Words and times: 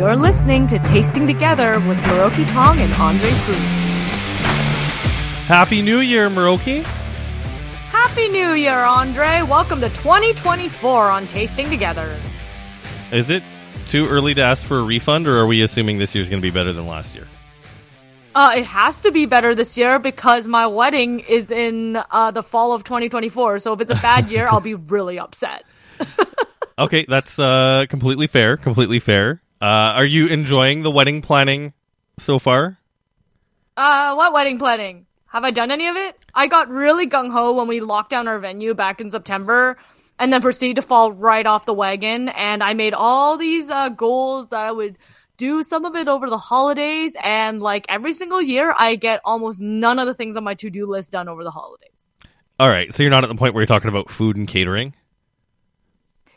You're 0.00 0.16
listening 0.16 0.66
to 0.68 0.78
Tasting 0.78 1.26
Together 1.26 1.74
with 1.80 1.98
Miroki 1.98 2.48
Tong 2.48 2.78
and 2.78 2.90
Andre 2.94 3.28
Cruz. 3.42 3.58
Happy 5.46 5.82
New 5.82 5.98
Year, 5.98 6.30
Miroki. 6.30 6.82
Happy 7.90 8.28
New 8.28 8.52
Year, 8.52 8.78
Andre. 8.78 9.42
Welcome 9.42 9.82
to 9.82 9.90
2024 9.90 11.10
on 11.10 11.26
Tasting 11.26 11.68
Together. 11.68 12.18
Is 13.12 13.28
it 13.28 13.42
too 13.88 14.06
early 14.08 14.32
to 14.32 14.40
ask 14.40 14.66
for 14.66 14.78
a 14.78 14.82
refund, 14.82 15.26
or 15.26 15.36
are 15.36 15.46
we 15.46 15.60
assuming 15.60 15.98
this 15.98 16.14
year's 16.14 16.30
going 16.30 16.40
to 16.40 16.48
be 16.48 16.50
better 16.50 16.72
than 16.72 16.86
last 16.86 17.14
year? 17.14 17.26
Uh, 18.34 18.54
it 18.56 18.64
has 18.64 19.02
to 19.02 19.12
be 19.12 19.26
better 19.26 19.54
this 19.54 19.76
year 19.76 19.98
because 19.98 20.48
my 20.48 20.66
wedding 20.66 21.20
is 21.20 21.50
in 21.50 22.00
uh, 22.10 22.30
the 22.30 22.42
fall 22.42 22.72
of 22.72 22.84
2024. 22.84 23.58
So 23.58 23.74
if 23.74 23.82
it's 23.82 23.90
a 23.90 23.96
bad 23.96 24.30
year, 24.30 24.48
I'll 24.50 24.60
be 24.60 24.74
really 24.96 25.18
upset. 25.18 25.64
okay, 26.78 27.04
that's 27.06 27.38
uh, 27.38 27.84
completely 27.90 28.28
fair. 28.28 28.56
Completely 28.56 28.98
fair. 28.98 29.42
Uh, 29.60 29.92
are 29.94 30.06
you 30.06 30.26
enjoying 30.26 30.82
the 30.82 30.90
wedding 30.90 31.20
planning 31.20 31.74
so 32.18 32.38
far? 32.38 32.78
Uh, 33.76 34.14
what 34.14 34.32
wedding 34.32 34.58
planning? 34.58 35.06
Have 35.26 35.44
I 35.44 35.50
done 35.50 35.70
any 35.70 35.86
of 35.86 35.96
it? 35.96 36.18
I 36.34 36.46
got 36.46 36.68
really 36.68 37.06
gung 37.06 37.30
ho 37.30 37.52
when 37.52 37.68
we 37.68 37.80
locked 37.80 38.10
down 38.10 38.26
our 38.26 38.38
venue 38.38 38.74
back 38.74 39.00
in 39.00 39.10
September 39.10 39.76
and 40.18 40.32
then 40.32 40.40
proceeded 40.40 40.76
to 40.76 40.82
fall 40.82 41.12
right 41.12 41.46
off 41.46 41.66
the 41.66 41.74
wagon. 41.74 42.30
And 42.30 42.62
I 42.62 42.74
made 42.74 42.94
all 42.94 43.36
these 43.36 43.70
uh, 43.70 43.90
goals 43.90 44.48
that 44.48 44.60
I 44.60 44.72
would 44.72 44.98
do 45.36 45.62
some 45.62 45.84
of 45.84 45.94
it 45.94 46.08
over 46.08 46.28
the 46.28 46.38
holidays. 46.38 47.14
And 47.22 47.60
like 47.60 47.86
every 47.88 48.12
single 48.12 48.42
year, 48.42 48.74
I 48.76 48.96
get 48.96 49.20
almost 49.24 49.60
none 49.60 49.98
of 49.98 50.06
the 50.06 50.14
things 50.14 50.36
on 50.36 50.44
my 50.44 50.54
to 50.54 50.70
do 50.70 50.86
list 50.86 51.12
done 51.12 51.28
over 51.28 51.44
the 51.44 51.50
holidays. 51.50 52.10
All 52.58 52.68
right. 52.68 52.92
So 52.92 53.02
you're 53.02 53.10
not 53.10 53.24
at 53.24 53.28
the 53.28 53.36
point 53.36 53.54
where 53.54 53.62
you're 53.62 53.66
talking 53.66 53.88
about 53.88 54.10
food 54.10 54.36
and 54.36 54.48
catering? 54.48 54.94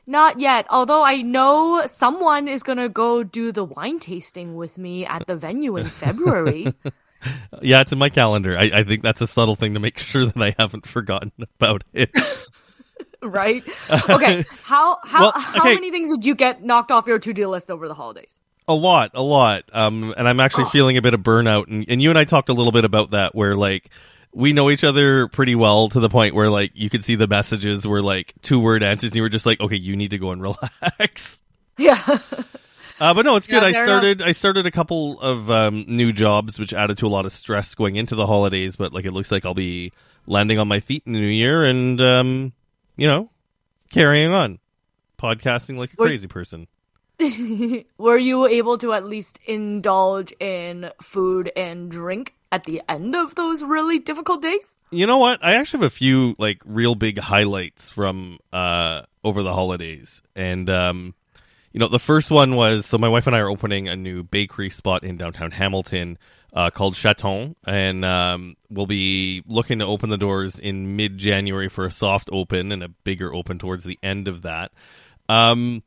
Not 0.05 0.39
yet. 0.39 0.65
Although 0.69 1.03
I 1.03 1.21
know 1.21 1.85
someone 1.87 2.47
is 2.47 2.63
going 2.63 2.77
to 2.77 2.89
go 2.89 3.23
do 3.23 3.51
the 3.51 3.63
wine 3.63 3.99
tasting 3.99 4.55
with 4.55 4.77
me 4.77 5.05
at 5.05 5.25
the 5.27 5.35
venue 5.35 5.77
in 5.77 5.85
February. 5.89 6.73
yeah, 7.61 7.81
it's 7.81 7.93
in 7.93 7.99
my 7.99 8.09
calendar. 8.09 8.57
I, 8.57 8.69
I, 8.73 8.83
think 8.83 9.01
that's 9.01 9.21
a 9.21 9.27
subtle 9.27 9.55
thing 9.55 9.75
to 9.75 9.79
make 9.79 9.97
sure 9.99 10.25
that 10.25 10.41
I 10.41 10.55
haven't 10.57 10.85
forgotten 10.85 11.31
about 11.39 11.83
it. 11.93 12.11
right? 13.23 13.63
Okay. 14.09 14.43
How 14.63 14.97
how 15.03 15.21
well, 15.21 15.29
okay. 15.29 15.59
how 15.59 15.63
many 15.63 15.91
things 15.91 16.09
did 16.09 16.25
you 16.25 16.35
get 16.35 16.63
knocked 16.63 16.91
off 16.91 17.07
your 17.07 17.19
to 17.19 17.33
do 17.33 17.47
list 17.47 17.71
over 17.71 17.87
the 17.87 17.93
holidays? 17.93 18.39
A 18.67 18.73
lot, 18.73 19.11
a 19.13 19.21
lot. 19.21 19.63
Um, 19.73 20.13
and 20.15 20.27
I'm 20.27 20.39
actually 20.39 20.65
oh. 20.65 20.69
feeling 20.69 20.97
a 20.97 21.01
bit 21.01 21.13
of 21.13 21.21
burnout. 21.21 21.67
And, 21.67 21.85
and 21.87 22.01
you 22.01 22.09
and 22.09 22.19
I 22.19 22.23
talked 22.23 22.49
a 22.49 22.53
little 22.53 22.71
bit 22.71 22.85
about 22.85 23.11
that, 23.11 23.35
where 23.35 23.55
like 23.55 23.89
we 24.33 24.53
know 24.53 24.69
each 24.69 24.83
other 24.83 25.27
pretty 25.27 25.55
well 25.55 25.89
to 25.89 25.99
the 25.99 26.09
point 26.09 26.33
where 26.33 26.49
like 26.49 26.71
you 26.73 26.89
could 26.89 27.03
see 27.03 27.15
the 27.15 27.27
messages 27.27 27.87
were 27.87 28.01
like 28.01 28.33
two 28.41 28.59
word 28.59 28.83
answers 28.83 29.11
and 29.11 29.17
you 29.17 29.21
were 29.21 29.29
just 29.29 29.45
like, 29.45 29.59
okay, 29.61 29.75
you 29.75 29.95
need 29.95 30.11
to 30.11 30.17
go 30.17 30.31
and 30.31 30.41
relax. 30.81 31.41
Yeah. 31.77 32.01
uh, 32.99 33.13
but 33.13 33.25
no, 33.25 33.35
it's 33.35 33.47
good. 33.47 33.61
Yeah, 33.61 33.69
I 33.69 33.71
started, 33.71 34.21
enough. 34.21 34.27
I 34.27 34.31
started 34.31 34.65
a 34.65 34.71
couple 34.71 35.19
of 35.21 35.51
um, 35.51 35.85
new 35.87 36.11
jobs, 36.11 36.59
which 36.59 36.73
added 36.73 36.97
to 36.99 37.07
a 37.07 37.09
lot 37.09 37.25
of 37.25 37.33
stress 37.33 37.75
going 37.75 37.95
into 37.95 38.15
the 38.15 38.25
holidays. 38.25 38.75
But 38.75 38.91
like, 38.91 39.05
it 39.05 39.11
looks 39.11 39.31
like 39.31 39.45
I'll 39.45 39.53
be 39.53 39.91
landing 40.25 40.57
on 40.59 40.67
my 40.67 40.79
feet 40.79 41.03
in 41.05 41.13
the 41.13 41.19
new 41.19 41.27
year 41.27 41.63
and, 41.63 42.01
um, 42.01 42.53
you 42.97 43.07
know, 43.07 43.29
carrying 43.91 44.31
on, 44.31 44.59
podcasting 45.19 45.77
like 45.77 45.93
a 45.93 45.95
what? 45.95 46.07
crazy 46.07 46.27
person. 46.27 46.67
were 47.97 48.17
you 48.17 48.47
able 48.47 48.77
to 48.79 48.93
at 48.93 49.05
least 49.05 49.39
indulge 49.45 50.33
in 50.39 50.89
food 51.01 51.51
and 51.55 51.91
drink 51.91 52.33
at 52.53 52.65
the 52.65 52.83
end 52.87 53.15
of 53.15 53.33
those 53.33 53.63
really 53.63 53.97
difficult 53.97 54.43
days? 54.43 54.77
You 54.91 55.07
know 55.07 55.17
what? 55.17 55.43
I 55.43 55.55
actually 55.55 55.79
have 55.79 55.91
a 55.91 55.95
few 55.95 56.35
like 56.37 56.61
real 56.63 56.93
big 56.93 57.17
highlights 57.17 57.89
from 57.89 58.37
uh 58.53 59.01
over 59.23 59.41
the 59.41 59.51
holidays. 59.51 60.21
And 60.35 60.69
um 60.69 61.15
you 61.71 61.79
know, 61.79 61.87
the 61.87 61.99
first 61.99 62.29
one 62.29 62.55
was 62.55 62.85
so 62.85 62.99
my 62.99 63.09
wife 63.09 63.25
and 63.25 63.35
I 63.35 63.39
are 63.39 63.49
opening 63.49 63.87
a 63.87 63.95
new 63.95 64.21
bakery 64.21 64.69
spot 64.69 65.03
in 65.03 65.17
downtown 65.17 65.49
Hamilton 65.49 66.19
uh, 66.53 66.69
called 66.69 66.93
Chaton, 66.93 67.55
and 67.65 68.05
um, 68.05 68.55
we'll 68.69 68.85
be 68.85 69.41
looking 69.47 69.79
to 69.79 69.85
open 69.87 70.11
the 70.11 70.17
doors 70.19 70.59
in 70.59 70.95
mid 70.95 71.17
January 71.17 71.69
for 71.69 71.85
a 71.85 71.89
soft 71.91 72.29
open 72.31 72.71
and 72.71 72.83
a 72.83 72.89
bigger 72.89 73.33
open 73.33 73.57
towards 73.57 73.85
the 73.85 73.97
end 74.03 74.27
of 74.27 74.43
that. 74.43 74.71
Um, 75.27 75.81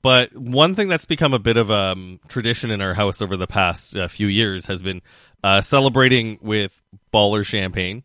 but 0.00 0.34
one 0.36 0.74
thing 0.74 0.88
that's 0.88 1.04
become 1.04 1.34
a 1.34 1.38
bit 1.38 1.56
of 1.56 1.70
a 1.70 1.74
um, 1.74 2.20
tradition 2.28 2.70
in 2.70 2.80
our 2.80 2.94
house 2.94 3.22
over 3.22 3.36
the 3.36 3.46
past 3.46 3.96
uh, 3.96 4.08
few 4.08 4.26
years 4.26 4.66
has 4.66 4.82
been 4.82 5.02
uh, 5.46 5.60
celebrating 5.60 6.40
with 6.42 6.82
baller 7.14 7.46
champagne. 7.46 8.02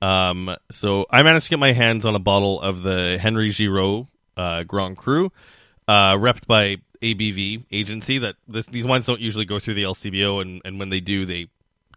Um, 0.00 0.54
so 0.70 1.06
I 1.10 1.24
managed 1.24 1.46
to 1.46 1.50
get 1.50 1.58
my 1.58 1.72
hands 1.72 2.04
on 2.04 2.14
a 2.14 2.20
bottle 2.20 2.60
of 2.60 2.82
the 2.82 3.18
Henri 3.20 3.50
Giraud 3.50 4.06
uh, 4.36 4.62
Grand 4.62 4.96
Cru, 4.96 5.32
uh, 5.88 6.12
repped 6.12 6.46
by 6.46 6.76
ABV 7.02 7.64
agency. 7.72 8.18
That 8.18 8.36
this, 8.46 8.66
these 8.66 8.86
wines 8.86 9.06
don't 9.06 9.20
usually 9.20 9.44
go 9.44 9.58
through 9.58 9.74
the 9.74 9.82
LCBO, 9.82 10.40
and, 10.40 10.62
and 10.64 10.78
when 10.78 10.90
they 10.90 11.00
do, 11.00 11.26
they 11.26 11.48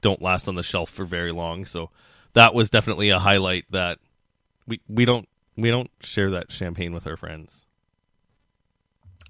don't 0.01 0.19
last 0.19 0.47
on 0.47 0.55
the 0.55 0.63
shelf 0.63 0.89
for 0.89 1.05
very 1.05 1.31
long. 1.31 1.65
So 1.65 1.91
that 2.33 2.55
was 2.55 2.71
definitely 2.71 3.11
a 3.11 3.19
highlight 3.19 3.65
that 3.69 3.99
we 4.65 4.81
we 4.87 5.05
don't 5.05 5.29
we 5.55 5.69
don't 5.69 5.91
share 5.99 6.31
that 6.31 6.51
champagne 6.51 6.91
with 6.91 7.05
our 7.05 7.17
friends. 7.17 7.67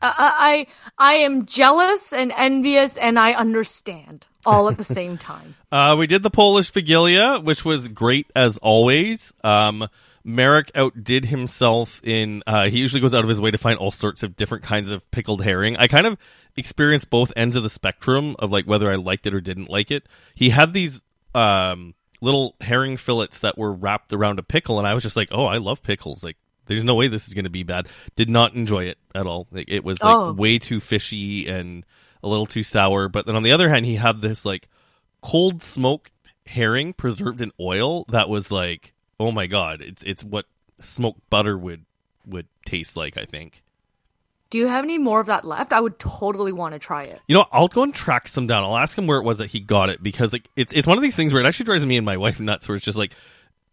I 0.02 0.68
I 0.98 1.14
am 1.16 1.46
jealous 1.46 2.14
and 2.14 2.32
envious, 2.38 2.96
and 2.96 3.20
I 3.20 3.34
understand 3.34 4.28
all 4.47 4.69
at 4.69 4.78
the 4.78 4.84
same 4.84 5.18
time. 5.18 5.56
uh, 5.72 5.96
we 5.97 6.08
did 6.08 6.24
the 6.24 6.30
Polish 6.30 6.72
Wigilia, 6.72 7.44
which 7.44 7.63
was 7.63 7.88
great 7.88 8.31
as 8.35 8.58
always. 8.58 9.34
Um, 9.44 9.88
Marek 10.24 10.72
outdid 10.75 11.25
himself 11.25 12.02
in. 12.03 12.44
Uh, 12.47 12.69
he 12.69 12.80
usually 12.80 13.02
goes 13.02 13.13
out 13.13 13.24
of 13.24 13.30
his 13.30 13.40
way 13.40 13.52
to 13.52 13.57
find 13.57 13.78
all 13.78 13.91
sorts 13.91 14.24
of 14.24 14.36
different 14.36 14.63
kinds 14.63 14.90
of 14.90 15.09
pickled 15.12 15.44
herring. 15.44 15.78
I 15.78 15.88
kind 15.88 16.07
of 16.07 16.18
experienced 16.56 17.09
both 17.09 17.31
ends 17.36 17.56
of 17.56 17.63
the 17.63 17.69
spectrum 17.69 18.36
of 18.40 18.52
like 18.52 18.66
whether 18.66 18.91
I 18.91 18.96
liked 18.96 19.28
it 19.28 19.34
or 19.34 19.41
didn't 19.41 19.69
like 19.69 19.91
it. 19.91 20.03
He 20.36 20.50
had 20.50 20.74
these 20.74 21.03
um, 21.36 21.94
little 22.22 22.56
herring 22.62 22.97
fillets 22.97 23.41
that 23.41 23.57
were 23.57 23.72
wrapped 23.72 24.12
around 24.13 24.40
a 24.40 24.44
pickle, 24.44 24.80
and 24.80 24.88
I 24.88 24.94
was 24.94 25.03
just 25.03 25.16
like, 25.16 25.30
"Oh, 25.31 25.46
I 25.46 25.57
love 25.57 25.84
pickles! 25.84 26.24
Like 26.24 26.38
there's 26.68 26.84
no 26.84 26.96
way 26.96 27.07
this 27.07 27.28
is 27.28 27.34
going 27.34 27.46
to 27.46 27.50
be 27.50 27.63
bad. 27.63 27.88
Did 28.16 28.30
not 28.30 28.53
enjoy 28.53 28.86
it 28.86 28.97
at 29.16 29.25
all. 29.25 29.47
Like, 29.52 29.69
it 29.69 29.84
was 29.84 30.03
like 30.03 30.16
oh. 30.16 30.34
way 30.34 30.59
too 30.59 30.80
fishy 30.80 31.47
and 31.47 31.86
a 32.24 32.28
little 32.28 32.46
too 32.46 32.64
sour. 32.64 33.10
But 33.10 33.26
then 33.26 33.36
on 33.36 33.44
the 33.44 33.52
other 33.52 33.70
hand, 33.70 33.86
he 33.86 33.96
had 33.96 34.22
this 34.22 34.46
like 34.46 34.68
cold 35.22 35.62
smoked 35.62 36.12
herring 36.46 36.94
preserved 36.94 37.42
in 37.42 37.52
oil 37.60 38.06
that 38.10 38.30
was 38.30 38.52
like, 38.52 38.94
oh 39.20 39.32
my 39.32 39.48
god, 39.48 39.82
it's 39.82 40.04
it's 40.04 40.24
what 40.24 40.46
smoked 40.82 41.22
butter 41.30 41.58
would 41.58 41.86
would 42.26 42.48
taste 42.66 42.98
like. 42.98 43.18
I 43.18 43.26
think. 43.26 43.64
Do 44.50 44.58
you 44.58 44.68
have 44.68 44.86
any 44.86 44.98
more 44.98 45.20
of 45.20 45.28
that 45.28 45.44
left? 45.44 45.74
I 45.74 45.82
would 45.82 46.00
totally 46.00 46.54
want 46.54 46.74
to 46.74 46.80
try 46.80 47.04
it. 47.04 47.20
You 47.28 47.36
know, 47.36 47.46
I'll 47.52 47.68
go 47.68 47.84
and 47.84 47.94
track 47.94 48.30
some 48.30 48.48
down. 48.48 48.64
I'll 48.64 48.78
ask 48.78 48.98
him 48.98 49.06
where 49.06 49.18
it 49.18 49.24
was 49.24 49.40
that 49.40 49.48
he 49.48 49.60
got 49.60 49.90
it 49.90 50.02
because 50.02 50.32
like 50.32 50.48
it's 50.56 50.72
it's 50.74 50.88
one 50.88 50.98
of 50.98 51.04
these 51.04 51.18
things 51.18 51.34
where 51.34 51.44
it 51.44 51.46
actually 51.46 51.66
drives 51.66 51.86
me 51.86 51.98
and 51.98 52.06
my 52.06 52.18
wife 52.18 52.40
nuts. 52.40 52.68
Where 52.68 52.76
it's 52.76 52.86
just 52.86 52.98
like 52.98 53.14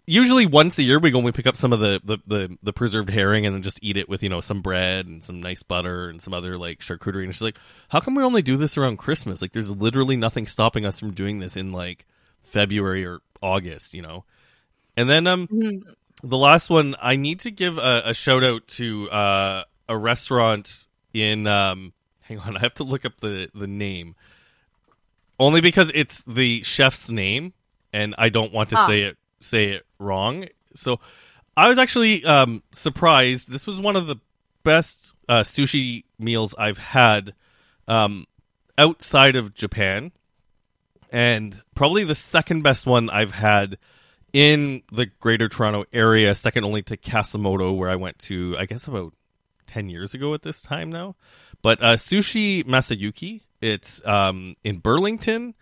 usually 0.06 0.47
once 0.47 0.78
a 0.78 0.82
year 0.82 0.98
we 0.98 1.10
go 1.10 1.19
and 1.19 1.25
we 1.25 1.32
pick 1.32 1.47
up 1.47 1.56
some 1.56 1.72
of 1.72 1.81
the, 1.81 2.00
the, 2.04 2.19
the, 2.26 2.59
the, 2.62 2.72
preserved 2.72 3.10
herring 3.10 3.47
and 3.47 3.54
then 3.54 3.62
just 3.62 3.78
eat 3.82 3.97
it 3.97 4.09
with, 4.09 4.22
you 4.22 4.28
know, 4.28 4.41
some 4.41 4.60
bread 4.60 5.06
and 5.06 5.22
some 5.22 5.41
nice 5.41 5.62
butter 5.62 6.09
and 6.09 6.20
some 6.20 6.34
other 6.34 6.59
like 6.59 6.81
charcuterie. 6.81 7.25
And 7.25 7.32
she's 7.32 7.42
like, 7.42 7.59
how 7.88 8.00
come 8.00 8.14
we 8.14 8.22
only 8.22 8.43
do 8.43 8.56
this 8.56 8.76
around 8.76 8.98
Christmas? 8.98 9.41
Like 9.41 9.53
there's 9.53 9.70
literally 9.70 10.16
nothing 10.16 10.47
stopping 10.47 10.84
us 10.84 10.98
from 10.98 11.12
doing 11.12 11.38
this 11.38 11.56
in 11.56 11.72
like 11.72 12.04
February 12.43 13.06
or 13.06 13.20
August, 13.41 13.94
you 13.94 14.03
know? 14.03 14.25
And 14.97 15.09
then, 15.09 15.26
um, 15.26 15.48
mm-hmm. 15.48 15.91
the 16.22 16.38
last 16.38 16.70
one, 16.70 16.94
I 17.00 17.16
need 17.16 17.41
to 17.41 17.50
give 17.50 17.78
a, 17.78 18.03
a 18.06 18.14
shout 18.14 18.44
out 18.44 18.66
to, 18.69 19.10
uh, 19.10 19.64
a 19.88 19.97
restaurant 19.97 20.87
in, 21.12 21.47
um, 21.47 21.93
hang 22.20 22.38
on, 22.38 22.56
I 22.59 22.60
have 22.60 22.75
to 22.75 22.84
look 22.84 23.04
up 23.04 23.20
the, 23.20 23.48
the 23.54 23.66
name 23.66 24.16
only 25.38 25.60
because 25.60 25.91
it's 25.94 26.22
the 26.22 26.62
chef's 26.62 27.10
name 27.10 27.54
and 27.93 28.14
I 28.19 28.28
don't 28.28 28.53
want 28.53 28.70
to 28.70 28.76
ah. 28.76 28.87
say 28.87 29.03
it 29.03 29.16
say 29.44 29.66
it 29.66 29.87
wrong. 29.99 30.47
So 30.75 31.00
I 31.56 31.69
was 31.69 31.78
actually 31.78 32.25
um, 32.25 32.62
surprised. 32.72 33.50
This 33.50 33.66
was 33.66 33.81
one 33.81 33.97
of 33.97 34.06
the 34.06 34.16
best 34.65 35.14
uh, 35.29 35.41
sushi 35.43 36.05
meals 36.19 36.55
I've 36.58 36.79
had 36.79 37.35
um, 37.87 38.26
outside 38.76 39.37
of 39.37 39.55
Japan, 39.55 40.12
and 41.12 41.61
probably 41.75 42.05
the 42.05 42.14
second 42.14 42.62
best 42.62 42.87
one 42.87 43.08
I've 43.11 43.32
had 43.32 43.79
in 44.32 44.82
the 44.91 45.06
Greater 45.06 45.49
Toronto 45.49 45.85
area, 45.93 46.35
second 46.35 46.64
only 46.64 46.82
to 46.82 46.97
Kasamoto, 46.97 47.76
where 47.76 47.88
I 47.88 47.97
went 47.97 48.19
to, 48.20 48.56
I 48.58 48.67
guess, 48.67 48.88
about 48.88 49.14
10 49.69 49.88
years 49.88 50.14
ago 50.14 50.35
at 50.35 50.43
this 50.43 50.61
time 50.61 50.90
now. 50.90 51.14
But 51.62 51.82
uh, 51.82 51.97
Sushi 51.97 52.64
Masayuki, 52.64 53.43
it's 53.61 54.05
um, 54.06 54.56
in 54.64 54.79
Burlington. 54.79 55.55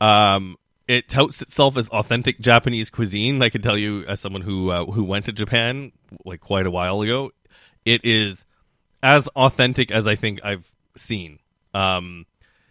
Um, 0.00 0.56
it 0.92 1.08
touts 1.08 1.40
itself 1.40 1.78
as 1.78 1.88
authentic 1.88 2.38
Japanese 2.38 2.90
cuisine. 2.90 3.40
I 3.42 3.48
can 3.48 3.62
tell 3.62 3.78
you, 3.78 4.04
as 4.04 4.20
someone 4.20 4.42
who 4.42 4.70
uh, 4.70 4.84
who 4.84 5.04
went 5.04 5.24
to 5.24 5.32
Japan 5.32 5.90
like 6.26 6.40
quite 6.40 6.66
a 6.66 6.70
while 6.70 7.00
ago, 7.00 7.30
it 7.86 8.04
is 8.04 8.44
as 9.02 9.26
authentic 9.28 9.90
as 9.90 10.06
I 10.06 10.16
think 10.16 10.44
I've 10.44 10.70
seen. 10.94 11.38
Um, 11.72 12.26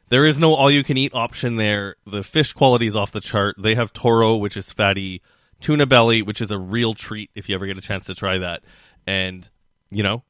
there 0.09 0.23
is 0.23 0.37
no 0.37 0.53
all 0.53 0.69
you 0.69 0.83
can 0.83 0.97
eat 0.97 1.15
option 1.15 1.55
there. 1.55 1.95
The 2.05 2.21
fish 2.21 2.53
quality 2.53 2.85
is 2.85 2.95
off 2.95 3.11
the 3.11 3.21
chart. 3.21 3.55
They 3.57 3.73
have 3.73 3.91
toro, 3.91 4.37
which 4.37 4.55
is 4.55 4.71
fatty, 4.71 5.23
tuna 5.59 5.87
belly, 5.87 6.21
which 6.21 6.41
is 6.41 6.51
a 6.51 6.59
real 6.59 6.93
treat 6.93 7.31
if 7.33 7.49
you 7.49 7.55
ever 7.55 7.65
get 7.65 7.79
a 7.79 7.81
chance 7.81 8.05
to 8.05 8.13
try 8.13 8.37
that. 8.37 8.61
And 9.07 9.49
you 9.89 10.03
know, 10.03 10.21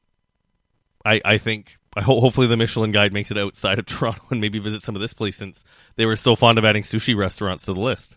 I 1.04 1.20
I 1.22 1.36
think 1.36 1.76
I 1.94 2.00
hope 2.00 2.20
hopefully 2.20 2.46
the 2.46 2.56
Michelin 2.56 2.90
Guide 2.90 3.12
makes 3.12 3.30
it 3.30 3.38
outside 3.38 3.78
of 3.78 3.86
Toronto 3.86 4.22
and 4.30 4.40
maybe 4.40 4.58
visit 4.58 4.82
some 4.82 4.94
of 4.94 5.02
this 5.02 5.14
place 5.14 5.36
since 5.36 5.64
they 5.96 6.06
were 6.06 6.16
so 6.16 6.36
fond 6.36 6.58
of 6.58 6.64
adding 6.64 6.82
sushi 6.82 7.16
restaurants 7.16 7.66
to 7.66 7.74
the 7.74 7.80
list. 7.80 8.16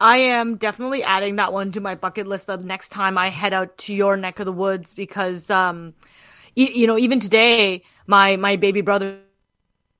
I 0.00 0.18
am 0.18 0.56
definitely 0.56 1.02
adding 1.02 1.36
that 1.36 1.52
one 1.52 1.72
to 1.72 1.80
my 1.80 1.94
bucket 1.94 2.26
list 2.26 2.46
the 2.46 2.56
next 2.56 2.88
time 2.88 3.16
I 3.16 3.28
head 3.28 3.54
out 3.54 3.78
to 3.78 3.94
your 3.94 4.16
neck 4.16 4.40
of 4.40 4.46
the 4.46 4.52
woods 4.52 4.92
because, 4.92 5.50
um, 5.50 5.94
you, 6.56 6.66
you 6.66 6.86
know, 6.86 6.98
even 6.98 7.20
today, 7.20 7.82
my, 8.06 8.36
my 8.36 8.56
baby 8.56 8.80
brother 8.80 9.18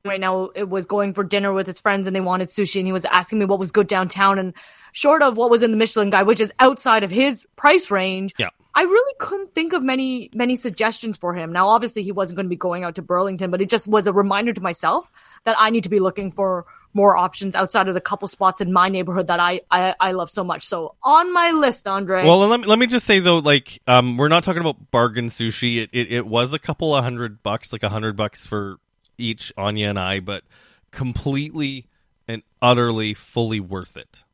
right 0.04 0.20
now 0.20 0.50
it 0.54 0.68
was 0.68 0.84
going 0.84 1.14
for 1.14 1.24
dinner 1.24 1.52
with 1.52 1.66
his 1.66 1.80
friends 1.80 2.06
and 2.06 2.14
they 2.14 2.20
wanted 2.20 2.48
sushi 2.48 2.78
and 2.78 2.86
he 2.86 2.92
was 2.92 3.06
asking 3.06 3.38
me 3.38 3.46
what 3.46 3.58
was 3.58 3.72
good 3.72 3.86
downtown 3.86 4.38
and 4.38 4.52
short 4.92 5.22
of 5.22 5.38
what 5.38 5.48
was 5.48 5.62
in 5.62 5.70
the 5.70 5.76
Michelin 5.76 6.10
guide, 6.10 6.26
which 6.26 6.40
is 6.40 6.52
outside 6.60 7.04
of 7.04 7.10
his 7.10 7.46
price 7.56 7.90
range. 7.90 8.34
Yeah. 8.38 8.50
I 8.76 8.82
really 8.82 9.14
couldn't 9.18 9.54
think 9.54 9.72
of 9.72 9.82
many 9.82 10.30
many 10.34 10.56
suggestions 10.56 11.16
for 11.16 11.34
him. 11.34 11.52
Now, 11.52 11.68
obviously, 11.68 12.02
he 12.02 12.12
wasn't 12.12 12.36
going 12.36 12.46
to 12.46 12.50
be 12.50 12.56
going 12.56 12.84
out 12.84 12.96
to 12.96 13.02
Burlington, 13.02 13.50
but 13.50 13.62
it 13.62 13.68
just 13.68 13.86
was 13.86 14.06
a 14.06 14.12
reminder 14.12 14.52
to 14.52 14.60
myself 14.60 15.10
that 15.44 15.56
I 15.58 15.70
need 15.70 15.84
to 15.84 15.90
be 15.90 16.00
looking 16.00 16.32
for 16.32 16.66
more 16.92 17.16
options 17.16 17.54
outside 17.54 17.88
of 17.88 17.94
the 17.94 18.00
couple 18.00 18.28
spots 18.28 18.60
in 18.60 18.72
my 18.72 18.88
neighborhood 18.88 19.26
that 19.28 19.40
I 19.40 19.60
I, 19.70 19.94
I 20.00 20.12
love 20.12 20.30
so 20.30 20.42
much. 20.42 20.66
So 20.66 20.94
on 21.02 21.32
my 21.32 21.52
list, 21.52 21.86
Andre. 21.86 22.24
Well, 22.24 22.38
let 22.46 22.60
me 22.60 22.66
let 22.66 22.78
me 22.78 22.86
just 22.86 23.06
say 23.06 23.20
though, 23.20 23.38
like, 23.38 23.80
um, 23.86 24.16
we're 24.16 24.28
not 24.28 24.44
talking 24.44 24.60
about 24.60 24.90
bargain 24.90 25.26
sushi. 25.26 25.82
It 25.82 25.90
it, 25.92 26.12
it 26.12 26.26
was 26.26 26.52
a 26.52 26.58
couple 26.58 26.96
of 26.96 27.04
hundred 27.04 27.42
bucks, 27.42 27.72
like 27.72 27.82
a 27.82 27.88
hundred 27.88 28.16
bucks 28.16 28.46
for 28.46 28.78
each 29.18 29.52
Anya 29.56 29.90
and 29.90 29.98
I, 29.98 30.20
but 30.20 30.42
completely 30.90 31.86
and 32.26 32.42
utterly 32.62 33.14
fully 33.14 33.60
worth 33.60 33.96
it. 33.96 34.24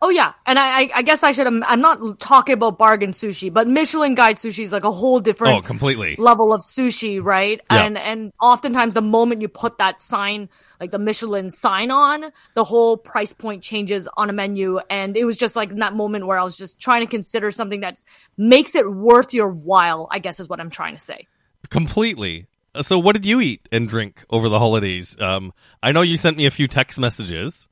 Oh 0.00 0.08
yeah, 0.08 0.32
and 0.46 0.58
I, 0.58 0.88
I, 0.94 1.02
guess 1.02 1.22
I 1.22 1.32
should. 1.32 1.46
I'm 1.46 1.80
not 1.80 2.18
talking 2.18 2.54
about 2.54 2.78
bargain 2.78 3.10
sushi, 3.10 3.52
but 3.52 3.68
Michelin 3.68 4.14
Guide 4.14 4.36
sushi 4.36 4.64
is 4.64 4.72
like 4.72 4.84
a 4.84 4.90
whole 4.90 5.20
different 5.20 5.54
Oh, 5.54 5.60
completely. 5.60 6.16
level 6.18 6.52
of 6.54 6.62
sushi, 6.62 7.22
right? 7.22 7.60
Yeah. 7.70 7.84
And 7.84 7.98
and 7.98 8.32
oftentimes 8.40 8.94
the 8.94 9.02
moment 9.02 9.42
you 9.42 9.48
put 9.48 9.76
that 9.78 10.00
sign, 10.00 10.48
like 10.80 10.92
the 10.92 10.98
Michelin 10.98 11.50
sign 11.50 11.90
on, 11.90 12.24
the 12.54 12.64
whole 12.64 12.96
price 12.96 13.34
point 13.34 13.62
changes 13.62 14.08
on 14.16 14.30
a 14.30 14.32
menu. 14.32 14.78
And 14.88 15.14
it 15.14 15.26
was 15.26 15.36
just 15.36 15.56
like 15.56 15.70
in 15.70 15.80
that 15.80 15.92
moment 15.92 16.26
where 16.26 16.38
I 16.38 16.42
was 16.42 16.56
just 16.56 16.80
trying 16.80 17.02
to 17.02 17.06
consider 17.06 17.50
something 17.50 17.80
that 17.80 17.98
makes 18.38 18.74
it 18.74 18.90
worth 18.90 19.34
your 19.34 19.48
while. 19.50 20.08
I 20.10 20.20
guess 20.20 20.40
is 20.40 20.48
what 20.48 20.58
I'm 20.58 20.70
trying 20.70 20.94
to 20.94 21.02
say. 21.02 21.26
Completely. 21.68 22.46
Uh, 22.74 22.82
So, 22.82 22.98
what 22.98 23.12
did 23.12 23.26
you 23.26 23.40
eat 23.42 23.68
and 23.70 23.86
drink 23.86 24.24
over 24.30 24.48
the 24.48 24.58
holidays? 24.58 25.20
Um, 25.20 25.52
I 25.82 25.92
know 25.92 26.00
you 26.00 26.16
sent 26.16 26.38
me 26.38 26.46
a 26.46 26.50
few 26.50 26.66
text 26.66 26.98
messages. 26.98 27.68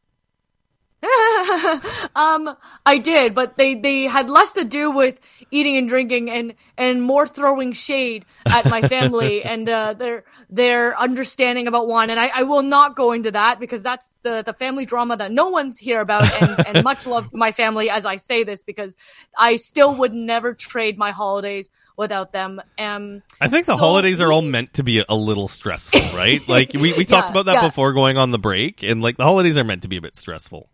Um, 2.16 2.56
I 2.86 2.98
did, 2.98 3.34
but 3.34 3.56
they 3.56 3.74
they 3.74 4.04
had 4.04 4.30
less 4.30 4.52
to 4.54 4.64
do 4.64 4.90
with 4.90 5.18
eating 5.50 5.76
and 5.76 5.88
drinking 5.88 6.30
and 6.30 6.54
and 6.78 7.02
more 7.02 7.26
throwing 7.26 7.72
shade 7.72 8.24
at 8.50 8.66
my 8.68 8.82
family 8.82 9.42
and 9.44 9.68
uh, 9.68 9.94
their 9.94 10.24
their 10.48 10.98
understanding 10.98 11.66
about 11.66 11.86
wine. 11.88 12.10
And 12.10 12.20
I, 12.20 12.30
I 12.34 12.42
will 12.44 12.62
not 12.62 12.96
go 12.96 13.12
into 13.12 13.32
that 13.32 13.58
because 13.60 13.82
that's 13.82 14.08
the 14.22 14.42
the 14.46 14.54
family 14.54 14.86
drama 14.86 15.16
that 15.16 15.32
no 15.32 15.48
one's 15.48 15.78
here 15.78 16.00
about. 16.00 16.30
And, 16.32 16.60
and 16.64 16.82
much 16.82 17.06
love 17.06 17.28
to 17.28 17.36
my 17.36 17.52
family 17.52 17.90
as 17.90 18.06
I 18.06 18.16
say 18.16 18.44
this 18.44 18.62
because 18.62 18.94
I 19.36 19.56
still 19.56 19.96
would 19.96 20.12
never 20.14 20.54
trade 20.54 20.98
my 20.98 21.10
holidays 21.10 21.70
without 21.96 22.32
them. 22.32 22.60
Um, 22.78 23.22
I 23.40 23.48
think 23.48 23.66
the 23.66 23.76
So 23.76 23.76
holidays 23.76 24.20
are 24.20 24.32
all 24.32 24.42
meant 24.42 24.74
to 24.74 24.82
be 24.82 25.00
a, 25.00 25.04
a 25.08 25.14
little 25.16 25.48
stressful, 25.48 26.10
right? 26.10 26.46
like 26.48 26.72
we, 26.74 26.92
we 26.92 27.04
talked 27.04 27.28
Yeah, 27.28 27.30
about 27.30 27.46
that 27.46 27.54
yeah. 27.54 27.60
before 27.60 27.92
going 27.92 28.16
on 28.16 28.30
the 28.30 28.38
break, 28.38 28.82
and 28.82 29.02
like 29.02 29.16
the 29.16 29.24
holidays 29.24 29.58
are 29.58 29.64
meant 29.64 29.82
to 29.82 29.88
be 29.88 29.96
a 29.96 30.00
bit 30.00 30.16
stressful. 30.16 30.70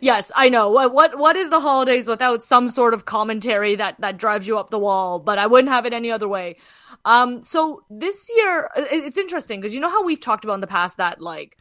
Yes, 0.00 0.30
I 0.34 0.48
know. 0.48 0.70
What 0.70 0.92
what 0.92 1.18
what 1.18 1.36
is 1.36 1.50
the 1.50 1.60
holidays 1.60 2.06
without 2.06 2.42
some 2.42 2.68
sort 2.68 2.94
of 2.94 3.04
commentary 3.04 3.76
that 3.76 4.00
that 4.00 4.16
drives 4.18 4.46
you 4.46 4.58
up 4.58 4.70
the 4.70 4.78
wall? 4.78 5.18
But 5.18 5.38
I 5.38 5.46
wouldn't 5.46 5.72
have 5.72 5.86
it 5.86 5.92
any 5.92 6.10
other 6.10 6.28
way. 6.28 6.56
Um, 7.04 7.42
so 7.42 7.82
this 7.90 8.30
year 8.36 8.70
it's 8.76 9.16
interesting 9.18 9.60
because 9.60 9.74
you 9.74 9.80
know 9.80 9.90
how 9.90 10.04
we've 10.04 10.20
talked 10.20 10.44
about 10.44 10.54
in 10.54 10.60
the 10.60 10.66
past 10.66 10.98
that 10.98 11.20
like 11.20 11.56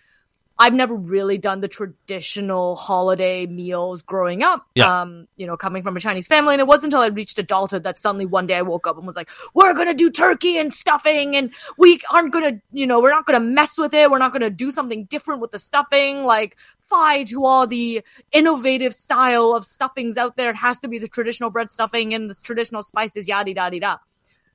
I've 0.62 0.74
never 0.74 0.94
really 0.94 1.38
done 1.38 1.62
the 1.62 1.70
traditional 1.70 2.76
holiday 2.76 3.46
meals 3.46 4.02
growing 4.02 4.44
up. 4.44 4.68
Yeah. 4.76 5.02
Um, 5.02 5.26
you 5.38 5.48
know, 5.48 5.56
coming 5.56 5.84
from 5.84 5.96
a 5.96 6.02
Chinese 6.02 6.28
family, 6.28 6.54
and 6.54 6.60
it 6.60 6.68
wasn't 6.68 6.94
until 6.94 7.00
I 7.00 7.08
reached 7.08 7.40
adulthood 7.40 7.84
that 7.84 7.98
suddenly 7.98 8.26
one 8.26 8.46
day 8.46 8.58
I 8.58 8.62
woke 8.62 8.86
up 8.86 8.98
and 8.98 9.08
was 9.08 9.16
like, 9.16 9.30
"We're 9.54 9.74
gonna 9.74 9.94
do 9.94 10.12
turkey 10.12 10.58
and 10.58 10.74
stuffing, 10.74 11.38
and 11.38 11.54
we 11.78 12.02
aren't 12.12 12.34
gonna, 12.34 12.60
you 12.74 12.86
know, 12.86 13.00
we're 13.00 13.12
not 13.12 13.26
gonna 13.26 13.40
mess 13.40 13.78
with 13.78 13.94
it. 13.94 14.12
We're 14.12 14.18
not 14.18 14.34
gonna 14.34 14.50
do 14.50 14.70
something 14.70 15.06
different 15.06 15.40
with 15.40 15.52
the 15.52 15.60
stuffing." 15.60 16.26
Like, 16.26 16.58
to 16.90 17.46
all 17.46 17.68
the 17.68 18.02
innovative 18.32 18.94
style 18.94 19.54
of 19.54 19.66
stuffings 19.66 20.18
out 20.18 20.36
there. 20.36 20.50
It 20.50 20.56
has 20.56 20.80
to 20.80 20.88
be 20.88 21.00
the 21.00 21.08
traditional 21.08 21.50
bread 21.50 21.72
stuffing 21.72 22.14
and 22.14 22.30
the 22.30 22.36
traditional 22.36 22.84
spices, 22.84 23.28
yada 23.28 23.54
yada 23.54 23.80
da. 23.80 23.98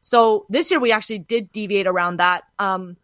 So 0.01 0.45
this 0.49 0.71
year 0.71 0.81
we 0.81 0.93
actually 0.93 1.21
did 1.21 1.51
deviate 1.53 1.87
around 1.87 2.19
that. 2.19 2.45
Um, 2.59 2.97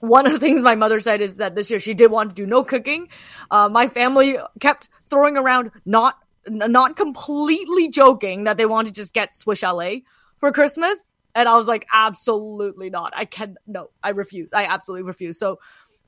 one 0.00 0.26
of 0.26 0.32
the 0.32 0.38
things 0.38 0.62
my 0.62 0.74
mother 0.74 1.00
said 1.00 1.20
is 1.20 1.36
that 1.36 1.54
this 1.54 1.70
year 1.70 1.80
she 1.80 1.94
did 1.94 2.10
want 2.10 2.30
to 2.30 2.34
do 2.34 2.46
no 2.46 2.64
cooking. 2.64 3.08
Uh, 3.50 3.68
my 3.68 3.86
family 3.86 4.36
kept 4.60 4.88
throwing 5.08 5.36
around 5.36 5.70
not 5.84 6.18
not 6.48 6.94
completely 6.94 7.88
joking 7.88 8.44
that 8.44 8.56
they 8.56 8.66
wanted 8.66 8.94
to 8.94 9.00
just 9.00 9.12
get 9.12 9.34
Swiss 9.34 9.60
Chalet 9.60 10.04
for 10.38 10.52
Christmas, 10.52 11.14
and 11.34 11.48
I 11.48 11.56
was 11.56 11.66
like, 11.66 11.86
absolutely 11.92 12.90
not. 12.90 13.12
I 13.16 13.24
can 13.24 13.56
no, 13.66 13.90
I 14.02 14.10
refuse. 14.10 14.52
I 14.52 14.66
absolutely 14.66 15.04
refuse. 15.04 15.38
So. 15.38 15.58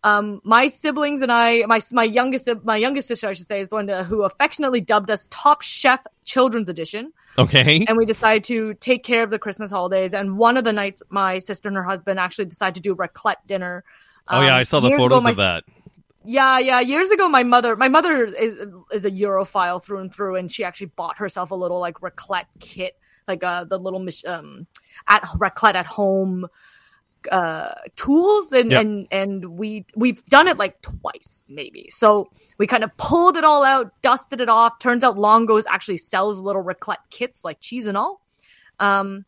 Um, 0.05 0.41
my 0.45 0.69
siblings 0.69 1.23
and 1.23 1.33
I, 1.33 1.65
my 1.67 1.81
my 1.93 2.05
youngest 2.05 2.49
my 2.65 2.77
youngest 2.77 3.09
sister, 3.09 3.27
I 3.29 3.33
should 3.33 3.47
say, 3.47 3.61
is 3.61 3.69
the 3.69 3.75
one 3.77 3.89
who 3.89 4.23
affectionately 4.23 4.81
dubbed 4.81 5.11
us 5.11 5.27
Top 5.31 5.63
Chef 5.63 6.01
Children's 6.25 6.69
Edition 6.69 7.13
Okay. 7.37 7.85
and 7.89 7.97
we 7.97 8.05
decided 8.07 8.45
to 8.45 8.75
take 8.75 9.03
care 9.05 9.23
of 9.25 9.31
the 9.31 9.39
Christmas 9.39 9.71
holidays. 9.71 10.15
And 10.15 10.39
one 10.39 10.57
of 10.57 10.65
the 10.65 10.73
nights, 10.73 11.03
my 11.09 11.39
sister 11.39 11.69
and 11.69 11.77
her 11.77 11.83
husband 11.83 12.21
actually 12.21 12.45
decided 12.47 12.77
to 12.77 12.81
do 12.81 12.93
a 12.93 12.97
raclette 12.97 13.37
dinner. 13.47 13.85
oh 14.29 14.41
yeah, 14.41 14.49
Um, 14.49 14.61
I 14.61 14.63
saw 14.65 14.81
the 14.81 14.91
photos 14.91 15.07
ago, 15.07 15.21
my- 15.21 15.31
of 15.31 15.37
that. 15.37 15.65
Yeah, 16.25 16.59
yeah. 16.59 16.81
Years 16.81 17.11
ago, 17.11 17.29
my 17.29 17.43
mother, 17.43 17.75
my 17.75 17.89
mother 17.89 18.25
is 18.25 18.35
is 18.93 19.05
a 19.07 19.11
Europhile 19.11 19.83
through 19.83 20.01
and 20.01 20.15
through, 20.15 20.37
and 20.37 20.53
she 20.53 20.63
actually 20.63 20.89
bought 20.89 21.19
herself 21.19 21.51
a 21.53 21.55
little 21.55 21.81
like 21.81 21.95
raclette 22.01 22.47
kit, 22.61 22.99
like 23.27 23.43
uh 23.43 23.65
the 23.65 23.79
little 23.79 24.07
um 24.27 24.67
at 25.07 25.23
raclette 25.39 25.75
at 25.75 25.87
home 25.87 26.47
uh 27.31 27.73
tools 27.97 28.53
and 28.53 28.73
and 28.73 29.09
and 29.11 29.45
we 29.45 29.85
we've 29.97 30.25
done 30.27 30.47
it 30.47 30.57
like 30.57 30.81
twice 30.83 31.43
maybe 31.49 31.87
so 31.91 32.31
we 32.59 32.67
kind 32.67 32.85
of 32.85 32.97
pulled 32.97 33.37
it 33.37 33.45
all 33.45 33.65
out 33.65 33.93
dusted 34.03 34.41
it 34.41 34.49
off 34.49 34.79
turns 34.79 35.03
out 35.03 35.19
Longo's 35.19 35.67
actually 35.67 35.99
sells 35.99 36.39
little 36.39 36.63
raclette 36.63 36.97
kits 37.11 37.45
like 37.45 37.61
cheese 37.61 37.87
and 37.87 37.97
all 37.97 38.21
um 38.79 39.25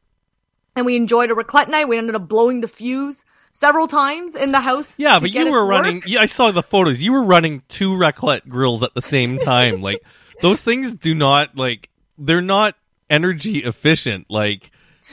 and 0.77 0.87
we 0.87 0.97
enjoyed 0.97 1.31
a 1.31 1.35
raclette 1.35 1.69
night 1.69 1.89
we 1.89 1.99
ended 1.99 2.15
up 2.15 2.29
blowing 2.29 2.61
the 2.61 2.69
fuse 2.69 3.25
several 3.53 3.87
times 3.87 4.35
in 4.35 4.53
the 4.53 4.61
house 4.61 4.95
Yeah, 4.99 5.19
but 5.19 5.33
you 5.33 5.51
were 5.51 5.67
running. 5.67 6.03
Yeah, 6.07 6.21
I 6.21 6.27
saw 6.27 6.51
the 6.51 6.63
photos. 6.63 7.03
You 7.03 7.13
were 7.13 7.25
running 7.25 7.63
two 7.69 7.91
raclette 7.93 8.49
grills 8.49 8.83
at 8.83 8.95
the 8.95 9.03
same 9.03 9.39
time. 9.39 9.83
like 9.83 10.03
those 10.41 10.63
things 10.63 10.95
do 10.95 11.15
not 11.15 11.57
like 11.57 11.89
they're 12.19 12.41
not 12.41 12.77
energy 13.09 13.59
efficient. 13.59 14.27
Like 14.31 14.71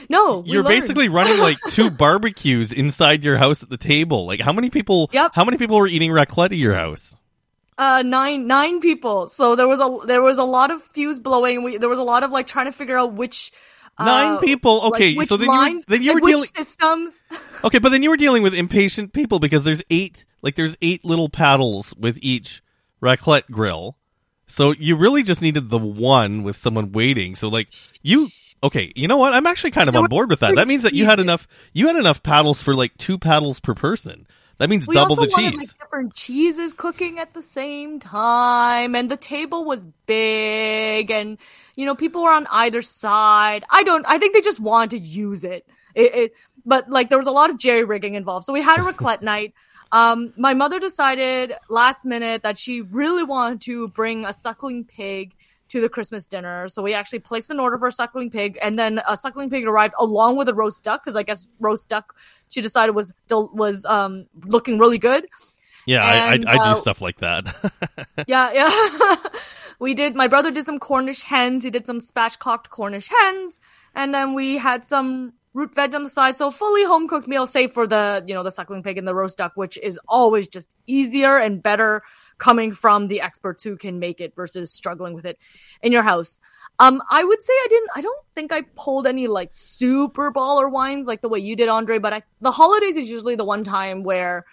no 0.08 0.42
you're 0.46 0.62
learned. 0.62 0.80
basically 0.80 1.08
running 1.08 1.38
like 1.38 1.56
two 1.70 1.90
barbecues 2.04 2.72
inside 2.72 3.24
your 3.24 3.36
house 3.36 3.62
at 3.62 3.70
the 3.70 3.76
table. 3.76 4.26
Like 4.26 4.40
how 4.40 4.52
many 4.52 4.70
people? 4.70 5.10
Yep. 5.12 5.32
How 5.34 5.44
many 5.44 5.56
people 5.58 5.76
were 5.76 5.86
eating 5.88 6.10
raclette 6.10 6.46
at 6.52 6.58
your 6.58 6.74
house? 6.74 7.14
uh 7.76 8.02
nine 8.04 8.48
nine 8.48 8.80
people 8.80 9.28
so 9.28 9.54
there 9.54 9.68
was 9.68 9.78
a 9.78 10.06
there 10.06 10.20
was 10.20 10.36
a 10.36 10.42
lot 10.42 10.72
of 10.72 10.82
fuse 10.82 11.20
blowing 11.20 11.62
we 11.62 11.76
there 11.76 11.88
was 11.88 12.00
a 12.00 12.02
lot 12.02 12.24
of 12.24 12.32
like 12.32 12.48
trying 12.48 12.66
to 12.66 12.72
figure 12.72 12.98
out 12.98 13.12
which 13.12 13.52
Nine 14.00 14.34
uh, 14.34 14.38
people. 14.38 14.80
Okay, 14.84 15.14
which 15.16 15.28
so 15.28 15.36
then 15.36 15.46
you 15.46 15.50
were- 15.52 15.58
lines 15.58 15.86
then 15.86 16.02
you 16.02 16.14
were 16.14 16.20
dealing- 16.20 16.44
systems 16.44 17.12
Okay, 17.64 17.78
but 17.78 17.88
then 17.90 18.02
you 18.04 18.10
were 18.10 18.16
dealing 18.16 18.42
with 18.44 18.54
impatient 18.54 19.12
people 19.12 19.40
because 19.40 19.64
there's 19.64 19.82
eight, 19.90 20.24
like 20.42 20.54
there's 20.54 20.76
eight 20.80 21.04
little 21.04 21.28
paddles 21.28 21.94
with 21.98 22.16
each 22.22 22.62
raclette 23.02 23.50
grill. 23.50 23.96
So 24.46 24.70
you 24.72 24.94
really 24.96 25.24
just 25.24 25.42
needed 25.42 25.68
the 25.68 25.78
one 25.78 26.44
with 26.44 26.54
someone 26.56 26.92
waiting. 26.92 27.34
So 27.34 27.48
like 27.48 27.68
you, 28.02 28.28
okay, 28.62 28.92
you 28.94 29.08
know 29.08 29.16
what? 29.16 29.34
I'm 29.34 29.46
actually 29.46 29.70
kind 29.72 29.88
of 29.88 29.96
on 29.96 30.06
board 30.06 30.30
with 30.30 30.40
that. 30.40 30.56
That 30.56 30.68
means 30.68 30.82
that 30.84 30.94
you 30.94 31.04
had 31.04 31.20
enough, 31.20 31.46
you 31.72 31.86
had 31.88 31.96
enough 31.96 32.22
paddles 32.22 32.62
for 32.62 32.74
like 32.74 32.96
two 32.96 33.18
paddles 33.18 33.60
per 33.60 33.74
person. 33.74 34.26
That 34.58 34.68
means 34.68 34.88
we 34.88 34.94
double 34.94 35.12
also 35.12 35.26
the 35.26 35.32
wanted, 35.32 35.50
cheese. 35.52 35.58
like 35.58 35.78
different 35.78 36.14
cheeses 36.14 36.72
cooking 36.72 37.20
at 37.20 37.32
the 37.32 37.42
same 37.42 38.00
time 38.00 38.96
and 38.96 39.08
the 39.08 39.16
table 39.16 39.64
was 39.64 39.86
big 40.06 41.12
and 41.12 41.38
you 41.76 41.86
know 41.86 41.94
people 41.94 42.24
were 42.24 42.32
on 42.32 42.46
either 42.50 42.82
side 42.82 43.64
i 43.70 43.84
don't 43.84 44.04
i 44.08 44.18
think 44.18 44.34
they 44.34 44.40
just 44.40 44.58
wanted 44.58 44.90
to 44.90 44.98
use 44.98 45.44
it, 45.44 45.64
it, 45.94 46.14
it 46.14 46.32
but 46.66 46.90
like 46.90 47.08
there 47.08 47.18
was 47.18 47.28
a 47.28 47.32
lot 47.32 47.50
of 47.50 47.58
jerry 47.58 47.84
rigging 47.84 48.14
involved 48.14 48.44
so 48.44 48.52
we 48.52 48.60
had 48.60 48.80
a 48.80 48.82
raclette 48.82 49.22
night 49.22 49.54
um 49.92 50.32
my 50.36 50.54
mother 50.54 50.80
decided 50.80 51.52
last 51.68 52.04
minute 52.04 52.42
that 52.42 52.58
she 52.58 52.82
really 52.82 53.22
wanted 53.22 53.60
to 53.60 53.86
bring 53.88 54.24
a 54.24 54.32
suckling 54.32 54.84
pig 54.84 55.34
to 55.68 55.80
the 55.80 55.88
Christmas 55.88 56.26
dinner. 56.26 56.68
So 56.68 56.82
we 56.82 56.94
actually 56.94 57.20
placed 57.20 57.50
an 57.50 57.60
order 57.60 57.78
for 57.78 57.88
a 57.88 57.92
suckling 57.92 58.30
pig, 58.30 58.58
and 58.62 58.78
then 58.78 59.00
a 59.06 59.16
suckling 59.16 59.50
pig 59.50 59.66
arrived 59.66 59.94
along 59.98 60.36
with 60.36 60.48
a 60.48 60.54
roast 60.54 60.82
duck 60.82 61.04
because 61.04 61.16
I 61.16 61.22
guess 61.22 61.48
roast 61.60 61.88
duck 61.88 62.14
she 62.48 62.60
decided 62.60 62.94
was 62.94 63.12
was 63.30 63.84
um 63.84 64.26
looking 64.44 64.78
really 64.78 64.98
good. 64.98 65.26
yeah, 65.86 66.04
I, 66.04 66.34
I, 66.34 66.38
I 66.46 66.56
uh, 66.56 66.74
do 66.74 66.80
stuff 66.80 67.00
like 67.00 67.18
that. 67.18 67.54
Yeah, 68.26 68.52
yeah. 68.52 69.16
we 69.78 69.94
did. 69.94 70.16
My 70.16 70.26
brother 70.26 70.50
did 70.50 70.66
some 70.66 70.80
Cornish 70.80 71.22
hens. 71.22 71.62
He 71.62 71.70
did 71.70 71.86
some 71.86 72.00
spatchcocked 72.00 72.68
Cornish 72.68 73.08
hens, 73.08 73.60
and 73.94 74.12
then 74.12 74.34
we 74.34 74.58
had 74.58 74.84
some 74.84 75.32
root 75.54 75.74
veg 75.74 75.94
on 75.94 76.04
the 76.04 76.10
side. 76.10 76.36
So 76.36 76.50
fully 76.50 76.84
home 76.84 77.08
cooked 77.08 77.28
meal, 77.28 77.46
save 77.46 77.72
for 77.72 77.86
the, 77.86 78.24
you 78.26 78.34
know, 78.34 78.42
the 78.42 78.50
suckling 78.50 78.82
pig 78.82 78.98
and 78.98 79.06
the 79.06 79.14
roast 79.14 79.38
duck, 79.38 79.52
which 79.54 79.78
is 79.78 79.98
always 80.08 80.48
just 80.48 80.74
easier 80.86 81.36
and 81.36 81.62
better 81.62 82.02
coming 82.38 82.72
from 82.72 83.08
the 83.08 83.20
experts 83.20 83.64
who 83.64 83.76
can 83.76 83.98
make 83.98 84.20
it 84.20 84.34
versus 84.34 84.72
struggling 84.72 85.14
with 85.14 85.26
it 85.26 85.38
in 85.82 85.92
your 85.92 86.02
house. 86.02 86.40
Um, 86.80 87.02
I 87.10 87.24
would 87.24 87.42
say 87.42 87.52
I 87.52 87.66
didn't, 87.68 87.90
I 87.96 88.00
don't 88.00 88.24
think 88.34 88.52
I 88.52 88.62
pulled 88.76 89.06
any 89.06 89.26
like 89.26 89.50
super 89.52 90.32
baller 90.32 90.70
wines 90.70 91.06
like 91.06 91.20
the 91.20 91.28
way 91.28 91.40
you 91.40 91.56
did, 91.56 91.68
Andre, 91.68 91.98
but 91.98 92.12
I, 92.12 92.22
the 92.40 92.52
holidays 92.52 92.96
is 92.96 93.10
usually 93.10 93.34
the 93.34 93.44
one 93.44 93.64
time 93.64 94.04
where 94.04 94.46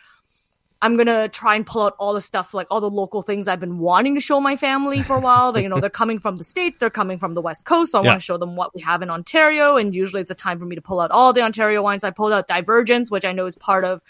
I'm 0.82 0.98
gonna 0.98 1.30
try 1.30 1.56
and 1.56 1.66
pull 1.66 1.84
out 1.84 1.96
all 2.00 2.14
the 2.14 2.22
stuff, 2.22 2.54
like 2.54 2.68
all 2.70 2.82
the 2.82 2.90
local 2.90 3.22
things 3.22 3.48
I've 3.48 3.60
been 3.60 3.80
wanting 3.80 4.16
to 4.16 4.22
show 4.22 4.40
my 4.40 4.56
family 4.56 5.02
for 5.02 5.16
a 5.16 5.20
while. 5.20 5.52
They, 5.52 5.64
you 5.64 5.70
know, 5.70 5.80
they're 5.80 5.90
coming 5.90 6.20
from 6.20 6.38
the 6.38 6.44
states, 6.44 6.80
they're 6.80 6.90
coming 6.90 7.18
from 7.18 7.34
the 7.34 7.42
west 7.42 7.66
coast, 7.66 7.92
so 7.94 8.00
I 8.00 8.04
Yeah. 8.04 8.10
want 8.10 8.22
to 8.22 8.26
show 8.26 8.38
them 8.38 8.56
what 8.56 8.76
we 8.76 8.82
have 8.82 9.02
in 9.02 9.10
Ontario. 9.10 9.78
And 9.78 9.96
usually, 9.96 10.22
it's 10.22 10.32
a 10.32 10.36
time 10.36 10.60
for 10.60 10.66
me 10.66 10.76
to 10.76 10.82
pull 10.82 11.00
out 11.00 11.12
all 11.12 11.34
the 11.34 11.42
Ontario 11.42 11.82
wines. 11.82 12.02
So 12.02 12.08
I 12.10 12.12
pulled 12.12 12.34
out 12.34 12.48
Divergence, 12.48 13.10
which 13.10 13.26
I 13.26 13.32
know 13.32 13.46
is 13.46 13.56
part 13.58 13.84
of 13.86 14.02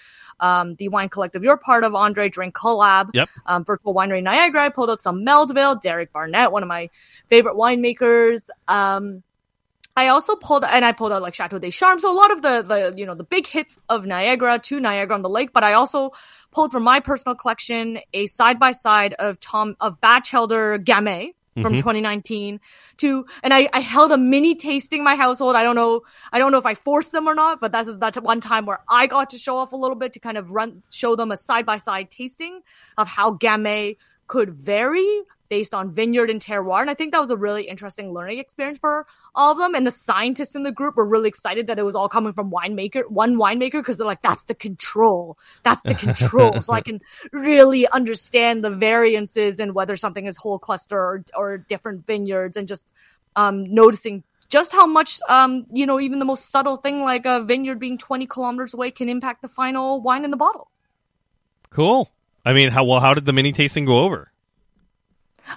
um, 0.42 0.76
the 0.76 0.90
wine 0.90 1.08
collective 1.08 1.44
you're 1.46 1.56
part 1.56 1.86
of, 1.86 1.96
Andre 1.96 2.28
Drink 2.28 2.56
Collab. 2.56 3.10
Yep. 3.14 3.30
Um, 3.46 3.64
Virtual 3.64 3.94
Winery 3.96 4.22
Niagara. 4.22 4.66
I 4.66 4.70
pulled 4.70 4.90
out 4.90 5.00
some 5.00 5.24
Meldville, 5.26 5.80
Derek 5.80 6.12
Barnett, 6.12 6.52
one 6.52 6.62
of 6.62 6.68
my 6.68 6.90
favorite 7.30 7.56
winemakers. 7.56 8.50
Um, 8.68 9.24
I 9.98 10.10
also 10.10 10.36
pulled 10.36 10.66
and 10.66 10.84
I 10.84 10.92
pulled 10.92 11.14
out 11.14 11.22
like 11.22 11.36
Chateau 11.36 11.58
des 11.58 11.72
Charmes, 11.72 12.02
so 12.02 12.12
a 12.12 12.18
lot 12.18 12.30
of 12.32 12.42
the 12.42 12.62
the 12.64 12.94
you 12.98 13.06
know 13.06 13.16
the 13.16 13.24
big 13.24 13.48
hits 13.48 13.80
of 13.88 14.06
Niagara 14.06 14.60
to 14.60 14.80
Niagara 14.82 15.16
on 15.16 15.22
the 15.22 15.30
Lake. 15.30 15.54
But 15.54 15.64
I 15.64 15.72
also 15.72 16.12
pulled 16.56 16.72
from 16.72 16.84
my 16.84 17.00
personal 17.02 17.36
collection 17.36 18.00
a 18.14 18.26
side 18.28 18.58
by 18.58 18.72
side 18.72 19.14
of 19.20 19.40
Thomas 19.42 19.76
Bachelder 20.02 20.84
Gamay 20.84 21.34
from 21.62 21.74
Mhm. 21.74 21.78
2019 21.78 22.60
to 22.98 23.26
and 23.44 23.54
I, 23.54 23.70
I 23.74 23.80
held 23.80 24.12
a 24.12 24.18
mini 24.18 24.56
tasting 24.56 25.00
in 25.00 25.06
my 25.06 25.16
household. 25.16 25.56
I 25.56 25.64
don't 25.64 25.76
know 25.76 26.02
I 26.34 26.40
don't 26.40 26.52
know 26.52 26.58
if 26.58 26.66
I 26.66 26.74
forced 26.74 27.12
them 27.12 27.28
or 27.28 27.36
not, 27.36 27.62
but 27.62 27.72
that's 27.72 27.90
that's 27.98 28.18
one 28.20 28.42
time 28.42 28.66
where 28.66 28.80
I 28.90 29.08
got 29.08 29.30
to 29.32 29.38
show 29.38 29.58
off 29.58 29.72
a 29.74 29.76
little 29.78 29.96
bit 29.96 30.14
to 30.14 30.20
kind 30.20 30.38
of 30.38 30.52
run 30.52 30.82
show 30.92 31.16
them 31.16 31.32
a 31.32 31.38
side 31.38 31.66
by 31.66 31.78
side 31.78 32.10
tasting 32.10 32.62
of 32.98 33.08
how 33.08 33.32
Gamay 33.36 33.98
could 34.28 34.50
vary 34.50 35.22
based 35.50 35.74
on 35.74 35.92
vineyard 35.92 36.30
and 36.30 36.42
terroir. 36.42 36.82
And 36.82 36.90
I 36.90 36.94
think 36.94 37.14
that 37.14 37.20
was 37.20 37.30
a 37.30 37.38
really 37.38 37.68
interesting 37.68 38.14
learning 38.14 38.40
experience 38.40 38.78
for 38.78 39.06
all 39.34 39.52
of 39.52 39.58
them. 39.58 39.76
And 39.76 39.86
the 39.86 39.92
scientists 39.92 40.56
in 40.56 40.64
the 40.64 40.72
group 40.72 40.96
were 40.96 41.06
really 41.06 41.30
excited 41.30 41.68
that 41.68 41.80
it 41.80 41.84
was 41.84 41.96
all 41.96 42.10
coming 42.10 42.34
from 42.34 42.52
winemaker, 42.52 43.10
one 43.10 43.38
winemaker, 43.38 43.74
because 43.74 43.98
they're 43.98 44.08
like, 44.08 44.22
that's 44.22 44.46
the 44.46 44.56
control. 44.56 45.38
That's 45.64 45.82
the 45.84 45.96
control. 45.96 46.62
so 46.62 46.74
I 46.74 46.82
can 46.82 47.02
really 47.32 47.88
understand 47.88 48.64
the 48.64 48.72
variances 48.72 49.60
and 49.60 49.74
whether 49.74 49.96
something 49.96 50.26
is 50.26 50.38
whole 50.38 50.60
cluster 50.60 50.98
or, 50.98 51.26
or 51.36 51.58
different 51.58 52.06
vineyards 52.06 52.58
and 52.58 52.68
just 52.68 52.86
um, 53.36 53.64
noticing 53.74 54.24
just 54.50 54.72
how 54.72 54.86
much, 54.86 55.20
um, 55.28 55.66
you 55.74 55.86
know, 55.86 56.00
even 56.00 56.20
the 56.20 56.26
most 56.26 56.52
subtle 56.52 56.78
thing 56.78 57.04
like 57.04 57.26
a 57.26 57.44
vineyard 57.44 57.80
being 57.80 57.98
20 57.98 58.26
kilometers 58.28 58.74
away 58.74 58.92
can 58.92 59.10
impact 59.10 59.42
the 59.42 59.48
final 59.48 60.02
wine 60.02 60.24
in 60.24 60.32
the 60.32 60.38
bottle. 60.38 60.70
Cool. 61.70 62.10
I 62.46 62.54
mean, 62.54 62.72
how 62.72 62.86
well? 62.86 63.00
How 63.00 63.14
did 63.14 63.26
the 63.26 63.34
mini 63.34 63.52
tasting 63.52 63.86
go 63.86 64.00
over? 64.00 64.32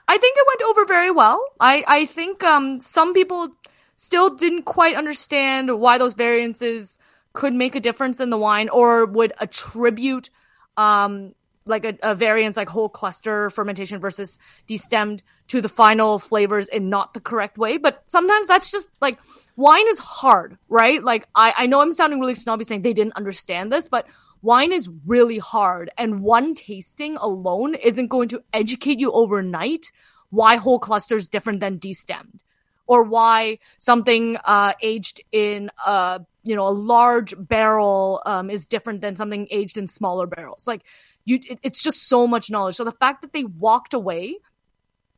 I 0.07 0.19
think 0.19 0.37
it 0.37 0.47
went 0.47 0.71
over 0.71 0.85
very 0.87 1.11
well. 1.11 1.43
I, 1.61 1.85
I 1.87 2.07
think 2.07 2.43
um, 2.45 2.81
some 2.81 3.15
people 3.15 3.49
still 3.97 4.35
didn't 4.37 4.63
quite 4.63 4.97
understand 4.97 5.81
why 5.81 5.99
those 5.99 6.15
variances 6.15 6.99
could 7.33 7.53
make 7.53 7.75
a 7.75 7.81
difference 7.81 8.21
in 8.21 8.31
the 8.31 8.39
wine 8.39 8.69
or 8.69 9.07
would 9.07 9.33
attribute 9.39 10.31
um, 10.77 11.35
like 11.67 11.85
a, 11.85 11.97
a 12.03 12.15
variance 12.15 12.57
like 12.57 12.69
whole 12.69 12.89
cluster 12.89 13.51
fermentation 13.51 14.01
versus 14.01 14.39
destemmed 14.67 15.21
to 15.49 15.61
the 15.61 15.69
final 15.69 16.19
flavors 16.19 16.69
in 16.69 16.89
not 16.89 17.15
the 17.15 17.21
correct 17.21 17.59
way. 17.59 17.77
But 17.77 18.03
sometimes 18.07 18.47
that's 18.47 18.71
just 18.71 18.89
like 19.01 19.19
wine 19.57 19.87
is 19.89 19.99
hard, 19.99 20.59
right? 20.69 21.03
Like 21.03 21.29
I, 21.35 21.53
I 21.57 21.67
know 21.67 21.81
I'm 21.81 21.93
sounding 21.93 22.21
really 22.21 22.35
snobby 22.35 22.65
saying 22.65 22.83
they 22.83 22.93
didn't 22.93 23.17
understand 23.17 23.73
this, 23.73 23.89
but 23.89 24.07
wine 24.43 24.73
is 24.73 24.89
really 25.07 25.39
hard 25.39 25.91
and 25.99 26.21
one 26.23 26.55
tasting 26.55 27.17
alone 27.17 27.75
isn't 27.75 28.09
going 28.09 28.29
to 28.29 28.43
educate 28.53 28.99
you 28.99 29.13
overnight 29.13 29.87
why 30.31 30.57
whole 30.57 30.79
cluster 30.79 31.17
is 31.17 31.29
different 31.29 31.61
than 31.61 31.79
destemmed 31.79 32.41
or 32.87 33.03
why 33.03 33.59
something 33.79 34.37
uh, 34.45 34.73
aged 34.83 35.21
in 35.31 35.71
a 35.87 36.21
you 36.43 36.57
know 36.57 36.67
a 36.67 36.71
large 36.71 37.35
barrel 37.39 38.23
um, 38.27 38.51
is 38.51 38.67
different 38.67 39.01
than 39.01 39.15
something 39.15 39.47
aged 39.51 39.77
in 39.77 39.87
smaller 39.87 40.27
barrels. 40.27 40.67
Like 40.67 40.83
you 41.25 41.39
it, 41.49 41.61
it's 41.63 41.83
just 41.83 42.09
so 42.09 42.27
much 42.27 42.51
knowledge. 42.51 42.77
So 42.77 42.85
the 42.85 42.93
fact 42.93 43.23
that 43.23 43.33
they 43.33 43.45
walked 43.45 43.95
away 43.95 44.37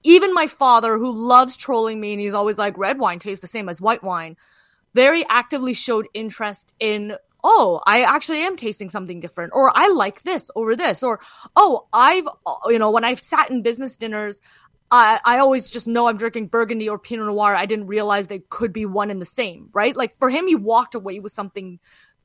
even 0.02 0.32
my 0.32 0.46
father 0.46 0.98
who 0.98 1.12
loves 1.12 1.56
trolling 1.56 2.00
me 2.00 2.12
and 2.12 2.20
he's 2.20 2.34
always 2.34 2.58
like 2.58 2.76
red 2.78 2.98
wine 2.98 3.18
tastes 3.18 3.40
the 3.40 3.46
same 3.46 3.68
as 3.68 3.80
white 3.80 4.02
wine 4.02 4.36
very 4.94 5.24
actively 5.28 5.74
showed 5.74 6.08
interest 6.14 6.74
in 6.80 7.14
oh 7.44 7.80
i 7.86 8.02
actually 8.02 8.40
am 8.40 8.56
tasting 8.56 8.90
something 8.90 9.20
different 9.20 9.52
or 9.54 9.72
i 9.76 9.88
like 9.88 10.22
this 10.22 10.50
over 10.56 10.76
this 10.76 11.02
or 11.02 11.20
oh 11.56 11.86
i've 11.92 12.28
you 12.68 12.78
know 12.78 12.90
when 12.90 13.04
i've 13.04 13.20
sat 13.20 13.50
in 13.50 13.62
business 13.62 13.96
dinners 13.96 14.40
I, 14.92 15.20
I 15.24 15.38
always 15.38 15.70
just 15.70 15.86
know 15.86 16.08
I'm 16.08 16.16
drinking 16.16 16.48
Burgundy 16.48 16.88
or 16.88 16.98
Pinot 16.98 17.26
Noir. 17.26 17.54
I 17.54 17.66
didn't 17.66 17.86
realize 17.86 18.26
they 18.26 18.40
could 18.40 18.72
be 18.72 18.86
one 18.86 19.10
and 19.10 19.22
the 19.22 19.26
same, 19.26 19.68
right? 19.72 19.96
Like 19.96 20.16
for 20.18 20.30
him, 20.30 20.48
he 20.48 20.56
walked 20.56 20.96
away 20.96 21.20
with 21.20 21.30
something 21.30 21.78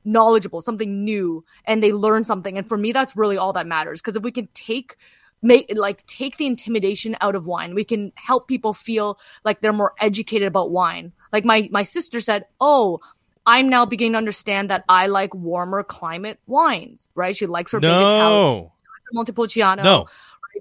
knowledgeable, 0.04 0.60
something 0.62 1.04
new, 1.04 1.44
and 1.64 1.82
they 1.82 1.92
learned 1.92 2.26
something. 2.26 2.58
And 2.58 2.68
for 2.68 2.76
me, 2.76 2.92
that's 2.92 3.16
really 3.16 3.36
all 3.36 3.52
that 3.52 3.66
matters. 3.66 4.00
Because 4.00 4.16
if 4.16 4.22
we 4.22 4.32
can 4.32 4.48
take 4.54 4.96
make 5.42 5.70
like 5.76 6.04
take 6.06 6.38
the 6.38 6.46
intimidation 6.46 7.16
out 7.20 7.34
of 7.34 7.46
wine, 7.46 7.74
we 7.74 7.84
can 7.84 8.12
help 8.14 8.48
people 8.48 8.72
feel 8.72 9.18
like 9.44 9.60
they're 9.60 9.72
more 9.72 9.92
educated 10.00 10.48
about 10.48 10.70
wine. 10.70 11.12
Like 11.32 11.44
my 11.44 11.68
my 11.70 11.82
sister 11.82 12.20
said, 12.20 12.46
"Oh, 12.60 13.00
I'm 13.46 13.68
now 13.68 13.84
beginning 13.86 14.12
to 14.12 14.18
understand 14.18 14.70
that 14.70 14.84
I 14.88 15.06
like 15.06 15.34
warmer 15.34 15.82
climate 15.82 16.38
wines." 16.46 17.08
Right? 17.14 17.34
She 17.36 17.46
likes 17.46 17.72
her 17.72 17.80
big 17.80 17.90
Italian 17.90 18.18
No, 18.18 18.72
Montepulciano. 19.12 19.82
no. 19.82 20.06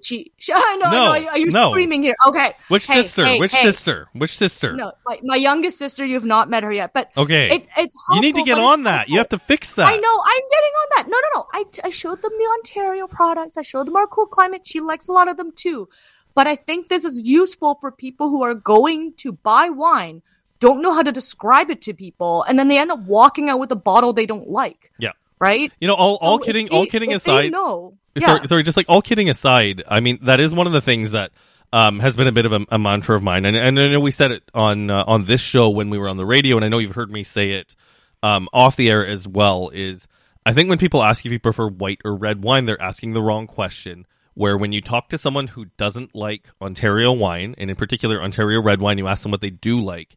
She, 0.03 0.33
she 0.37 0.51
I 0.55 0.75
know, 0.75 0.87
I 0.89 0.91
No, 0.91 1.35
you, 1.35 1.47
are 1.47 1.51
no. 1.51 1.69
screaming 1.71 2.03
here? 2.03 2.15
Okay. 2.27 2.53
Which 2.67 2.85
Hey, 2.85 3.01
sister? 3.01 3.25
hey, 3.25 3.39
Which 3.39 3.53
hey. 3.53 3.61
sister? 3.63 4.09
Which 4.11 4.35
sister? 4.37 4.73
No, 4.73 4.91
my, 5.05 5.19
my 5.23 5.37
youngest 5.37 5.77
sister. 5.77 6.03
You've 6.05 6.25
not 6.25 6.49
met 6.49 6.63
her 6.63 6.71
yet, 6.71 6.91
but 6.93 7.11
Okay. 7.15 7.55
it, 7.55 7.67
it's 7.77 7.95
you 8.13 8.19
need 8.19 8.35
to 8.35 8.43
get 8.43 8.57
on 8.59 8.83
that. 8.83 9.07
You 9.07 9.17
have 9.19 9.29
to 9.29 9.39
fix 9.39 9.75
that. 9.75 9.87
I 9.87 9.95
know. 9.95 10.21
I'm 10.25 10.43
getting 10.49 10.73
on 10.81 10.87
that. 10.97 11.05
No, 11.07 11.17
no, 11.17 11.39
no. 11.39 11.45
I, 11.53 11.87
I 11.87 11.89
showed 11.91 12.21
them 12.21 12.31
the 12.37 12.49
Ontario 12.59 13.07
products. 13.07 13.57
I 13.57 13.61
showed 13.61 13.87
them 13.87 13.95
our 13.95 14.05
cool 14.07 14.25
climate. 14.25 14.67
She 14.67 14.81
likes 14.81 15.07
a 15.07 15.13
lot 15.13 15.29
of 15.29 15.37
them 15.37 15.53
too. 15.55 15.87
But 16.33 16.45
I 16.47 16.57
think 16.57 16.89
this 16.89 17.05
is 17.05 17.25
useful 17.25 17.75
for 17.79 17.89
people 17.89 18.27
who 18.29 18.43
are 18.43 18.53
going 18.53 19.13
to 19.19 19.31
buy 19.31 19.69
wine, 19.69 20.21
don't 20.65 20.81
know 20.81 20.93
how 20.93 21.01
to 21.03 21.11
describe 21.11 21.69
it 21.69 21.81
to 21.83 21.93
people, 21.93 22.43
and 22.47 22.57
then 22.57 22.67
they 22.67 22.77
end 22.77 22.91
up 22.91 22.99
walking 22.99 23.49
out 23.49 23.59
with 23.59 23.71
a 23.71 23.75
bottle 23.75 24.13
they 24.13 24.25
don't 24.25 24.49
like. 24.49 24.91
Yeah. 24.99 25.11
Right? 25.39 25.71
You 25.79 25.87
know, 25.87 25.95
all, 25.95 26.17
all 26.21 26.37
So 26.37 26.43
if 26.43 26.45
kidding, 26.45 26.67
they- 26.67 26.75
all 26.77 26.85
kidding 26.85 27.13
aside. 27.13 27.51
know. 27.51 27.97
Sorry, 28.17 28.39
Yeah. 28.39 28.45
sorry, 28.45 28.63
just 28.63 28.77
like 28.77 28.85
all 28.89 29.01
kidding 29.01 29.29
aside, 29.29 29.83
I 29.89 29.99
mean 29.99 30.19
that 30.23 30.39
is 30.39 30.53
one 30.53 30.67
of 30.67 30.73
the 30.73 30.79
things 30.81 31.11
that 31.11 31.31
um, 31.73 31.99
has 31.99 32.15
been 32.15 32.27
a 32.27 32.31
bit 32.31 32.45
of 32.45 32.53
a, 32.53 32.65
a 32.69 32.79
mantra 32.79 33.15
of 33.17 33.23
mine, 33.23 33.43
and, 33.45 33.55
and 33.57 33.77
I 33.77 33.89
know 33.89 33.99
we 33.99 34.11
said 34.11 34.31
it 34.31 34.43
on 34.53 34.89
uh, 34.89 35.03
on 35.05 35.25
this 35.25 35.41
show 35.41 35.69
when 35.69 35.89
we 35.89 35.97
were 35.97 36.07
on 36.07 36.15
the 36.17 36.25
radio, 36.25 36.55
and 36.55 36.63
I 36.63 36.69
know 36.69 36.77
you've 36.77 36.95
heard 36.95 37.11
me 37.11 37.23
say 37.23 37.51
it 37.51 37.75
um, 38.23 38.47
off 38.53 38.75
the 38.77 38.89
air 38.89 39.05
as 39.05 39.27
well. 39.27 39.69
Is 39.73 40.07
I 40.45 40.53
think 40.53 40.69
when 40.69 40.77
people 40.77 41.03
ask 41.03 41.25
if 41.25 41.31
you 41.33 41.39
prefer 41.39 41.67
white 41.67 41.99
or 42.05 42.15
red 42.15 42.41
wine, 42.41 42.63
they're 42.65 42.81
asking 42.81 43.11
the 43.13 43.21
wrong 43.21 43.45
question. 43.47 44.05
Where 44.35 44.57
when 44.57 44.71
you 44.73 44.81
talk 44.81 45.09
to 45.09 45.17
someone 45.17 45.47
who 45.47 45.65
doesn't 45.77 46.13
like 46.15 46.47
Ontario 46.61 47.11
wine, 47.11 47.55
and 47.57 47.69
in 47.69 47.75
particular 47.75 48.21
Ontario 48.21 48.61
red 48.61 48.79
wine, 48.79 48.97
you 48.97 49.07
ask 49.07 49.23
them 49.23 49.31
what 49.31 49.41
they 49.41 49.49
do 49.49 49.81
like. 49.81 50.15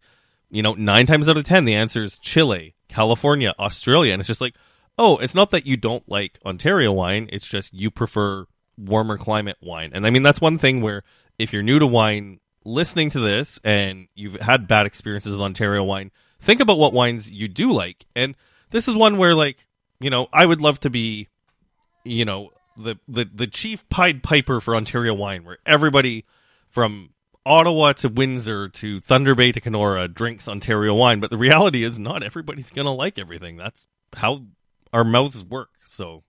You 0.50 0.62
know, 0.62 0.74
nine 0.74 1.06
times 1.06 1.28
out 1.28 1.36
of 1.36 1.44
ten, 1.44 1.64
the 1.64 1.74
answer 1.74 2.02
is 2.02 2.18
Chile, 2.18 2.74
California, 2.88 3.54
Australia, 3.58 4.12
and 4.12 4.20
it's 4.20 4.28
just 4.28 4.40
like, 4.40 4.54
oh, 4.98 5.16
it's 5.18 5.34
not 5.34 5.50
that 5.50 5.66
you 5.66 5.76
don't 5.76 6.08
like 6.08 6.38
Ontario 6.44 6.92
wine, 6.92 7.28
it's 7.32 7.46
just 7.46 7.72
you 7.74 7.90
prefer 7.90 8.46
warmer 8.76 9.18
climate 9.18 9.56
wine. 9.60 9.90
And 9.92 10.06
I 10.06 10.10
mean, 10.10 10.22
that's 10.22 10.40
one 10.40 10.58
thing 10.58 10.80
where 10.80 11.02
if 11.38 11.52
you're 11.52 11.62
new 11.62 11.78
to 11.78 11.86
wine, 11.86 12.40
listening 12.64 13.10
to 13.10 13.20
this 13.20 13.60
and 13.64 14.08
you've 14.14 14.40
had 14.40 14.68
bad 14.68 14.86
experiences 14.86 15.32
with 15.32 15.40
Ontario 15.40 15.84
wine, 15.84 16.10
think 16.40 16.60
about 16.60 16.78
what 16.78 16.92
wines 16.92 17.30
you 17.30 17.48
do 17.48 17.72
like. 17.72 18.06
And 18.14 18.34
this 18.70 18.88
is 18.88 18.96
one 18.96 19.18
where, 19.18 19.34
like, 19.34 19.66
you 20.00 20.10
know, 20.10 20.28
I 20.32 20.46
would 20.46 20.60
love 20.60 20.80
to 20.80 20.90
be, 20.90 21.28
you 22.04 22.24
know, 22.24 22.50
the, 22.76 22.96
the, 23.08 23.28
the 23.32 23.46
chief 23.46 23.88
Pied 23.88 24.22
Piper 24.22 24.60
for 24.60 24.76
Ontario 24.76 25.14
wine, 25.14 25.44
where 25.44 25.58
everybody 25.66 26.24
from 26.68 27.10
Ottawa 27.48 27.94
to 27.94 28.08
Windsor 28.08 28.68
to 28.68 29.00
Thunder 29.00 29.34
Bay 29.34 29.52
to 29.52 29.60
Kenora 29.60 30.06
drinks 30.06 30.46
Ontario 30.48 30.94
wine. 30.94 31.18
But 31.18 31.30
the 31.30 31.38
reality 31.38 31.82
is, 31.82 31.98
not 31.98 32.22
everybody's 32.22 32.70
going 32.70 32.86
to 32.86 32.92
like 32.92 33.18
everything. 33.18 33.56
That's 33.56 33.86
how 34.14 34.44
our 34.92 35.04
mouths 35.04 35.44
work. 35.44 35.70
So, 35.84 36.24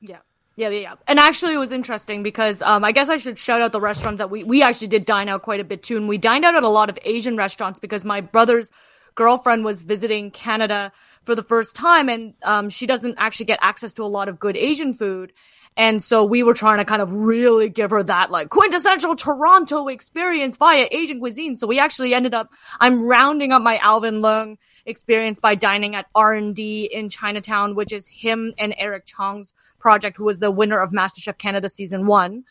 Yeah. 0.00 0.18
Yeah, 0.56 0.68
yeah, 0.68 0.80
yeah. 0.80 0.94
And 1.08 1.18
actually, 1.18 1.54
it 1.54 1.58
was 1.58 1.72
interesting 1.72 2.22
because 2.22 2.62
um, 2.62 2.84
I 2.84 2.92
guess 2.92 3.08
I 3.08 3.16
should 3.16 3.38
shout 3.38 3.60
out 3.60 3.72
the 3.72 3.80
restaurants 3.80 4.18
that 4.18 4.30
we 4.30 4.44
we 4.44 4.62
actually 4.62 4.86
did 4.86 5.04
dine 5.04 5.28
out 5.28 5.42
quite 5.42 5.58
a 5.60 5.64
bit 5.64 5.82
too, 5.82 5.96
and 5.96 6.08
we 6.08 6.16
dined 6.16 6.44
out 6.44 6.54
at 6.54 6.62
a 6.62 6.68
lot 6.68 6.90
of 6.90 6.98
Asian 7.04 7.36
restaurants 7.36 7.80
because 7.80 8.04
my 8.04 8.20
brother's 8.20 8.70
girlfriend 9.16 9.64
was 9.64 9.82
visiting 9.82 10.30
Canada 10.30 10.92
for 11.24 11.34
the 11.34 11.42
first 11.42 11.74
time, 11.74 12.08
and 12.08 12.34
um, 12.44 12.68
she 12.68 12.86
doesn't 12.86 13.16
actually 13.18 13.46
get 13.46 13.58
access 13.62 13.94
to 13.94 14.04
a 14.04 14.06
lot 14.06 14.28
of 14.28 14.38
good 14.38 14.56
Asian 14.56 14.94
food. 14.94 15.32
And 15.76 16.00
so 16.02 16.24
we 16.24 16.42
were 16.44 16.54
trying 16.54 16.78
to 16.78 16.84
kind 16.84 17.02
of 17.02 17.12
really 17.12 17.68
give 17.68 17.90
her 17.90 18.02
that 18.04 18.30
like 18.30 18.48
quintessential 18.48 19.16
Toronto 19.16 19.88
experience 19.88 20.56
via 20.56 20.86
Asian 20.90 21.18
cuisine. 21.18 21.56
So 21.56 21.66
we 21.66 21.80
actually 21.80 22.14
ended 22.14 22.32
up, 22.32 22.50
I'm 22.80 23.04
rounding 23.04 23.52
up 23.52 23.60
my 23.60 23.78
Alvin 23.78 24.20
Leung 24.22 24.58
experience 24.86 25.40
by 25.40 25.56
dining 25.56 25.96
at 25.96 26.06
R&D 26.14 26.84
in 26.92 27.08
Chinatown, 27.08 27.74
which 27.74 27.92
is 27.92 28.06
him 28.08 28.54
and 28.56 28.72
Eric 28.78 29.04
Chong's 29.06 29.52
project, 29.80 30.16
who 30.16 30.24
was 30.24 30.38
the 30.38 30.50
winner 30.52 30.78
of 30.78 30.90
MasterChef 30.92 31.38
Canada 31.38 31.68
season 31.68 32.06
one. 32.06 32.44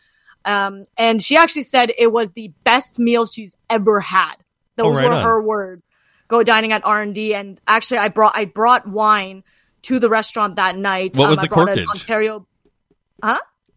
Um, 0.44 0.86
and 0.98 1.24
she 1.24 1.38
actually 1.38 1.63
said 1.63 1.94
it 1.98 2.12
was 2.12 2.34
the 2.34 2.50
best 2.65 3.00
meal 3.00 3.25
she's 3.25 3.56
ever 3.70 4.01
had. 4.01 4.36
Those 4.75 4.98
Oh, 4.98 5.00
right 5.00 5.08
were 5.08 5.13
on. 5.13 5.24
her 5.24 5.42
words. 5.42 5.84
Go 6.27 6.44
dining 6.44 6.74
at 6.74 6.84
R&D. 6.84 7.34
And 7.36 7.62
actually, 7.65 8.00
I 8.00 8.10
brought, 8.10 8.36
I 8.36 8.44
brought 8.46 8.86
wine 8.88 9.44
to 9.84 10.00
the 10.00 10.10
restaurant 10.10 10.58
that 10.58 10.75
night. 10.75 11.15
What 11.15 11.30
was 11.30 11.39
Um, 11.39 11.46
the 11.48 11.51
I 11.51 11.56
brought 11.56 11.70
an 11.70 11.86
corkage? 11.86 11.89
Ontario 11.89 12.48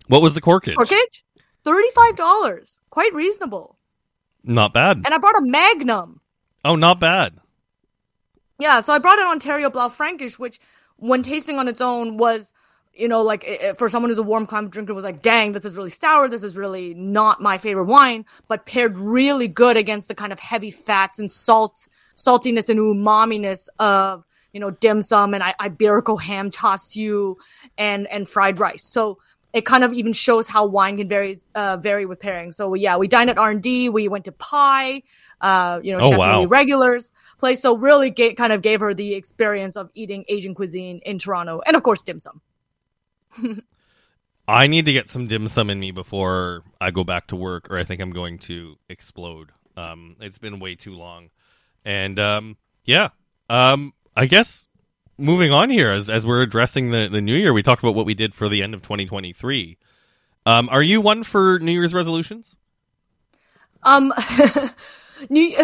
What 0.09 0.23
was 0.23 0.35
the 0.35 0.41
corkage? 0.41 0.77
corkage. 0.77 1.23
$35. 1.65 2.79
Quite 2.91 3.15
reasonable. 3.15 3.79
Not 4.45 4.73
bad. 4.73 4.99
And 5.05 5.09
I 5.09 5.19
brought 5.19 5.39
a 5.39 5.43
Magnum. 5.43 6.21
Oh, 6.65 6.77
not 6.77 7.01
bad. 7.01 7.35
Yeah, 8.59 8.81
so 8.81 8.93
I 8.93 8.99
brought 8.99 9.19
an 9.19 9.27
Ontario 9.27 9.69
Blaufränkisch, 9.71 10.39
which, 10.39 10.61
when 10.97 11.23
tasting 11.23 11.59
on 11.59 11.69
its 11.69 11.81
own, 11.81 12.17
was, 12.17 12.53
you 12.95 13.09
know, 13.09 13.23
like 13.23 13.45
for 13.77 13.89
someone 13.89 14.11
who's 14.11 14.19
a 14.19 14.23
warm 14.23 14.47
climate 14.47 14.71
drinker, 14.71 14.95
was 14.95 15.05
like, 15.05 15.23
dang, 15.23 15.53
this 15.53 15.65
is 15.65 15.75
really 15.75 15.91
sour. 15.91 16.29
This 16.29 16.43
is 16.43 16.57
really 16.57 16.95
not 16.95 17.43
my 17.43 17.59
favorite 17.59 17.85
wine, 17.87 18.25
but 18.49 18.65
paired 18.65 18.97
really 18.97 19.49
good 19.49 19.77
against 19.77 20.09
the 20.09 20.15
kind 20.15 20.33
of 20.33 20.39
heavy 20.41 20.71
fats 20.71 21.19
and 21.19 21.31
salt, 21.31 21.87
saltiness 22.17 22.69
and 22.69 22.79
umaminess 22.81 23.69
of, 23.79 24.25
you 24.53 24.61
know, 24.61 24.71
dim 24.71 25.03
sum 25.03 25.35
and 25.35 25.43
I- 25.43 25.55
Iberico 25.61 26.19
ham 26.19 26.51
char 26.51 26.79
siu 26.79 27.37
and 27.77 28.07
and 28.07 28.27
fried 28.27 28.59
rice. 28.59 28.85
So 28.91 29.19
it 29.57 29.65
kind 29.65 29.83
of 29.85 29.95
even 29.95 30.13
shows 30.13 30.47
how 30.47 30.67
wine 30.67 30.99
can 30.99 31.09
vary 31.09 31.39
uh, 31.55 31.79
vary 31.79 32.05
with 32.05 32.21
pairing. 32.21 32.53
So 32.53 32.75
yeah, 32.75 32.99
we 32.99 33.09
dined 33.09 33.31
at 33.31 33.39
R 33.39 33.51
and 33.51 33.63
D. 33.63 33.89
We 33.89 34.07
went 34.07 34.27
to 34.27 34.33
Pai, 34.33 35.03
uh, 35.41 35.81
you 35.83 35.93
know, 35.93 36.01
Oh, 36.03 36.19
wow. 36.19 36.45
Regulars 36.45 37.11
place. 37.39 37.63
So 37.63 37.75
really 37.75 38.11
kind 38.13 38.53
of 38.53 38.61
gave 38.61 38.81
her 38.81 38.93
the 38.93 39.15
experience 39.15 39.77
of 39.77 39.89
eating 39.95 40.27
Asian 40.29 40.55
cuisine 40.55 41.01
in 41.07 41.19
Toronto, 41.19 41.63
and 41.67 41.75
of 41.75 41.83
course 41.83 42.03
dim 42.03 42.21
sum. 42.21 42.43
I 44.49 44.67
need 44.67 44.85
to 44.85 44.93
get 44.93 45.09
some 45.09 45.27
dim 45.27 45.49
sum 45.49 45.71
in 45.71 45.81
me 45.81 45.91
before 45.91 46.63
I 46.79 46.91
go 46.91 47.03
back 47.03 47.29
to 47.29 47.37
work, 47.37 47.71
or 47.71 47.79
I 47.79 47.85
think 47.85 48.03
I'm 48.03 48.13
going 48.13 48.39
to 48.41 48.77
explode. 48.91 49.53
Um, 49.75 50.17
it's 50.21 50.39
been 50.39 50.61
way 50.61 50.75
too 50.75 50.93
long, 50.93 51.31
and 51.83 52.19
um, 52.19 52.59
yeah, 52.85 53.09
um, 53.49 53.95
I 54.15 54.27
guess 54.27 54.67
moving 55.19 55.53
on 55.53 55.71
here 55.71 55.91
as 55.91 56.09
as 56.09 56.27
we're 56.27 56.43
addressing 56.43 56.91
the 56.91 57.09
the 57.09 57.21
new 57.21 57.35
year, 57.35 57.53
we 57.53 57.63
talked 57.63 57.83
about 57.83 57.95
what 57.95 58.07
we 58.07 58.15
did 58.15 58.35
for 58.35 58.49
the 58.49 58.63
end 58.63 58.75
of 58.75 58.83
2023. 58.83 59.79
Um, 60.45 60.69
are 60.69 60.83
you 60.83 61.01
one 61.01 61.25
for 61.25 61.59
New 61.59 61.73
Year's 61.73 61.93
resolutions? 61.93 62.57
Um, 63.83 64.13
New, 65.31 65.57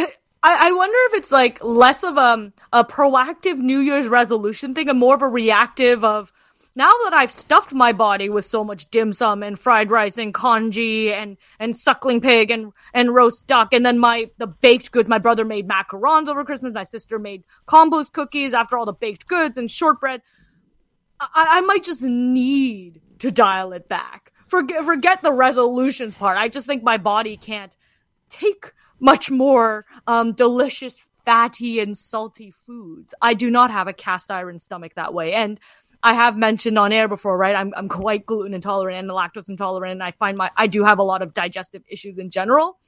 I, 0.43 0.69
I 0.69 0.73
wonder 0.73 0.97
if 1.07 1.15
it's 1.15 1.31
like 1.31 1.63
less 1.63 2.03
of 2.03 2.17
a, 2.17 2.53
a 2.73 2.85
proactive 2.85 3.59
New 3.59 3.79
Year's 3.79 4.09
resolution 4.09 4.75
thing 4.75 4.89
and 4.89 4.99
more 4.99 5.15
of 5.15 5.23
a 5.23 5.29
reactive 5.29 6.05
of 6.05 6.33
now 6.75 6.91
that 7.05 7.13
I've 7.13 7.31
stuffed 7.31 7.73
my 7.73 7.93
body 7.93 8.29
with 8.29 8.45
so 8.45 8.65
much 8.65 8.91
dim 8.91 9.13
sum 9.13 9.43
and 9.43 9.59
fried 9.59 9.91
rice 9.91 10.19
and 10.19 10.33
congee 10.33 11.13
and, 11.13 11.37
and 11.59 11.77
suckling 11.77 12.21
pig 12.21 12.51
and, 12.51 12.73
and 12.95 13.15
roast 13.15 13.47
duck 13.47 13.73
and 13.73 13.85
then 13.85 13.99
my, 13.99 14.31
the 14.39 14.47
baked 14.47 14.91
goods, 14.91 15.09
my 15.09 15.19
brother 15.19 15.45
made 15.45 15.69
macarons 15.69 16.29
over 16.29 16.45
Christmas, 16.45 16.73
my 16.73 16.83
sister 16.83 17.19
made 17.19 17.45
combos 17.67 18.11
cookies 18.11 18.55
after 18.55 18.79
all 18.79 18.87
the 18.87 18.93
baked 18.93 19.27
goods 19.27 19.59
and 19.59 19.71
shortbread. 19.71 20.23
I, 21.21 21.29
I 21.35 21.61
might 21.61 21.85
just 21.85 22.03
need 22.03 23.01
to 23.21 23.31
dial 23.31 23.73
it 23.73 23.89
back. 23.89 24.33
Forget, 24.49 24.85
forget 24.85 25.23
the 25.23 25.33
resolutions 25.33 26.15
part. 26.15 26.37
I 26.37 26.49
just 26.49 26.67
think 26.67 26.83
my 26.83 26.97
body 26.99 27.37
can't 27.37 27.77
take 28.29 28.73
much 28.99 29.31
more 29.31 29.87
um, 30.07 30.33
delicious, 30.33 31.03
fatty, 31.25 31.81
and 31.81 31.97
salty 31.97 32.53
foods. 32.67 33.15
I 33.21 33.35
do 33.35 33.51
not 33.51 33.71
have 33.71 33.89
a 33.89 33.93
cast 33.93 34.31
iron 34.31 34.59
stomach 34.59 34.95
that 34.95 35.15
way. 35.15 35.33
And 35.35 35.61
I 36.03 36.15
have 36.15 36.37
mentioned 36.37 36.79
on 36.79 36.93
air 36.93 37.09
before, 37.09 37.37
right? 37.37 37.55
I'm, 37.55 37.73
I'm 37.77 37.89
quite 37.89 38.27
gluten 38.27 38.55
intolerant 38.55 38.99
and 38.99 39.11
lactose 39.11 39.49
intolerant. 39.49 39.93
And 39.93 40.03
I 40.03 40.11
find 40.13 40.37
my, 40.37 40.51
I 40.57 40.67
do 40.67 40.85
have 40.85 40.99
a 40.99 41.03
lot 41.03 41.23
of 41.23 41.33
digestive 41.33 41.83
issues 41.89 42.19
in 42.19 42.31
general. 42.31 42.79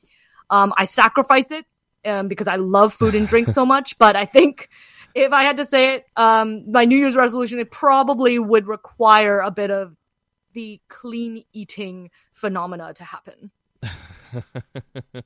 Um, 0.50 0.72
I 0.76 0.84
sacrifice 0.84 1.50
it 1.50 1.64
um, 2.04 2.28
because 2.28 2.48
I 2.48 2.56
love 2.56 2.92
food 2.92 3.14
and 3.14 3.26
drink 3.26 3.48
so 3.48 3.64
much. 3.64 3.96
But 4.04 4.16
I 4.16 4.26
think 4.26 4.68
if 5.14 5.32
I 5.32 5.44
had 5.44 5.58
to 5.58 5.64
say 5.64 5.94
it, 5.94 6.06
um, 6.16 6.70
my 6.70 6.84
New 6.84 6.98
Year's 6.98 7.16
resolution, 7.16 7.60
it 7.60 7.70
probably 7.70 8.38
would 8.38 8.66
require 8.66 9.38
a 9.38 9.50
bit 9.50 9.70
of 9.70 9.96
the 10.52 10.80
clean 10.88 11.44
eating 11.52 12.10
phenomena 12.32 12.94
to 12.94 13.04
happen. 13.04 13.50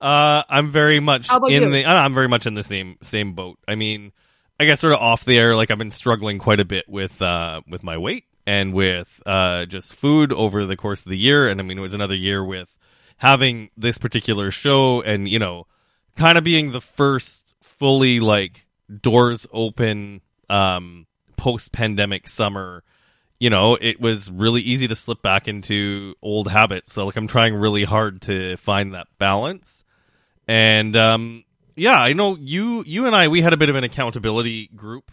Uh, 0.00 0.42
I'm 0.50 0.70
very 0.70 1.00
much 1.00 1.32
in 1.32 1.48
you? 1.48 1.70
the. 1.70 1.84
uh, 1.84 1.94
I'm 1.94 2.12
very 2.12 2.28
much 2.28 2.46
in 2.46 2.54
the 2.54 2.62
same 2.62 2.96
same 3.00 3.32
boat. 3.34 3.58
I 3.66 3.74
mean, 3.74 4.12
I 4.58 4.66
guess 4.66 4.80
sort 4.80 4.92
of 4.92 5.00
off 5.00 5.24
the 5.24 5.38
air. 5.38 5.56
Like 5.56 5.70
I've 5.70 5.78
been 5.78 5.90
struggling 5.90 6.38
quite 6.38 6.60
a 6.60 6.64
bit 6.64 6.88
with 6.88 7.20
uh 7.20 7.62
with 7.68 7.82
my 7.82 7.98
weight 7.98 8.24
and 8.46 8.72
with 8.72 9.22
uh 9.26 9.64
just 9.66 9.94
food 9.94 10.32
over 10.32 10.64
the 10.66 10.76
course 10.76 11.04
of 11.04 11.10
the 11.10 11.18
year. 11.18 11.48
And 11.48 11.60
I 11.60 11.64
mean, 11.64 11.78
it 11.78 11.82
was 11.82 11.94
another 11.94 12.14
year 12.14 12.44
with 12.44 12.76
having 13.16 13.70
this 13.76 13.98
particular 13.98 14.50
show, 14.50 15.02
and 15.02 15.28
you 15.28 15.38
know, 15.38 15.66
kind 16.16 16.38
of 16.38 16.44
being 16.44 16.72
the 16.72 16.80
first 16.80 17.54
fully 17.62 18.20
like 18.20 18.66
doors 19.00 19.46
open 19.52 20.20
um 20.48 21.06
post 21.36 21.72
pandemic 21.72 22.28
summer 22.28 22.84
you 23.40 23.50
know, 23.50 23.76
it 23.78 24.00
was 24.00 24.30
really 24.30 24.62
easy 24.62 24.88
to 24.88 24.94
slip 24.94 25.20
back 25.20 25.48
into 25.48 26.14
old 26.22 26.48
habits. 26.48 26.92
So 26.92 27.04
like 27.04 27.16
I'm 27.16 27.26
trying 27.26 27.54
really 27.54 27.84
hard 27.84 28.22
to 28.22 28.56
find 28.56 28.94
that 28.94 29.08
balance. 29.18 29.84
And 30.46 30.96
um 30.96 31.43
yeah, 31.76 32.00
I 32.00 32.12
know 32.12 32.36
you 32.36 32.84
you 32.86 33.06
and 33.06 33.14
I 33.14 33.28
we 33.28 33.42
had 33.42 33.52
a 33.52 33.56
bit 33.56 33.68
of 33.68 33.76
an 33.76 33.84
accountability 33.84 34.68
group. 34.74 35.10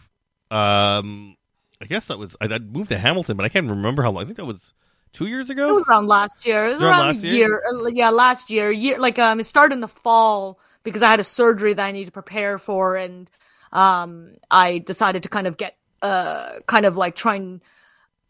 Um 0.50 1.36
I 1.80 1.86
guess 1.86 2.06
that 2.08 2.18
was 2.18 2.36
I 2.40 2.46
I 2.46 2.58
moved 2.58 2.90
to 2.90 2.98
Hamilton, 2.98 3.36
but 3.36 3.44
I 3.44 3.48
can't 3.48 3.68
remember 3.68 4.02
how 4.02 4.10
long. 4.12 4.22
I 4.22 4.26
think 4.26 4.36
that 4.36 4.44
was 4.44 4.72
2 5.12 5.26
years 5.26 5.50
ago. 5.50 5.68
It 5.68 5.72
was 5.74 5.84
around 5.88 6.06
last 6.06 6.46
year. 6.46 6.66
It 6.66 6.68
was 6.68 6.74
Was 6.74 6.82
around 6.84 7.00
around 7.00 7.22
year? 7.22 7.34
year. 7.34 7.62
uh, 7.70 7.86
Yeah, 7.88 8.10
last 8.10 8.50
year. 8.50 8.70
Year 8.70 8.98
like 8.98 9.18
um, 9.18 9.40
it 9.40 9.44
started 9.44 9.74
in 9.74 9.80
the 9.80 9.88
fall 9.88 10.58
because 10.84 11.02
I 11.02 11.10
had 11.10 11.20
a 11.20 11.24
surgery 11.24 11.74
that 11.74 11.84
I 11.84 11.92
need 11.92 12.06
to 12.06 12.12
prepare 12.12 12.58
for, 12.58 12.96
and 12.96 13.30
um, 13.72 14.36
I 14.50 14.78
decided 14.78 15.22
to 15.24 15.28
kind 15.28 15.46
of 15.46 15.56
get 15.56 15.76
uh, 16.00 16.60
kind 16.66 16.86
of 16.86 16.96
like 16.96 17.14
try 17.14 17.36
and 17.36 17.60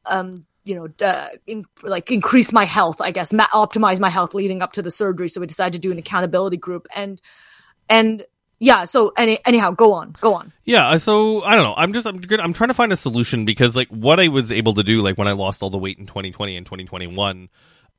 um, 0.06 0.44
you 0.64 0.74
know, 0.74 1.06
uh, 1.06 1.28
in, 1.46 1.64
like 1.82 2.10
increase 2.10 2.52
my 2.52 2.64
health. 2.64 3.00
I 3.00 3.10
guess 3.10 3.32
ma- 3.32 3.46
optimize 3.48 4.00
my 4.00 4.10
health 4.10 4.34
leading 4.34 4.62
up 4.62 4.72
to 4.74 4.82
the 4.82 4.90
surgery. 4.90 5.28
So 5.28 5.40
we 5.40 5.46
decided 5.46 5.74
to 5.74 5.78
do 5.78 5.92
an 5.92 5.98
accountability 5.98 6.56
group, 6.56 6.86
and 6.94 7.20
and 7.88 8.24
yeah. 8.62 8.84
So 8.84 9.12
any 9.16 9.44
anyhow, 9.44 9.72
go 9.72 9.92
on, 9.92 10.14
go 10.20 10.34
on. 10.34 10.52
Yeah, 10.64 10.96
so 10.98 11.42
I 11.42 11.56
don't 11.56 11.64
know. 11.64 11.74
I'm 11.76 11.92
just 11.92 12.06
I'm 12.06 12.20
good. 12.20 12.38
I'm 12.38 12.52
trying 12.52 12.68
to 12.68 12.74
find 12.74 12.92
a 12.92 12.96
solution 12.96 13.44
because 13.44 13.74
like 13.74 13.88
what 13.88 14.20
I 14.20 14.28
was 14.28 14.52
able 14.52 14.74
to 14.74 14.84
do 14.84 15.02
like 15.02 15.18
when 15.18 15.26
I 15.26 15.32
lost 15.32 15.64
all 15.64 15.70
the 15.70 15.78
weight 15.78 15.98
in 15.98 16.06
2020 16.06 16.56
and 16.56 16.64
2021 16.64 17.48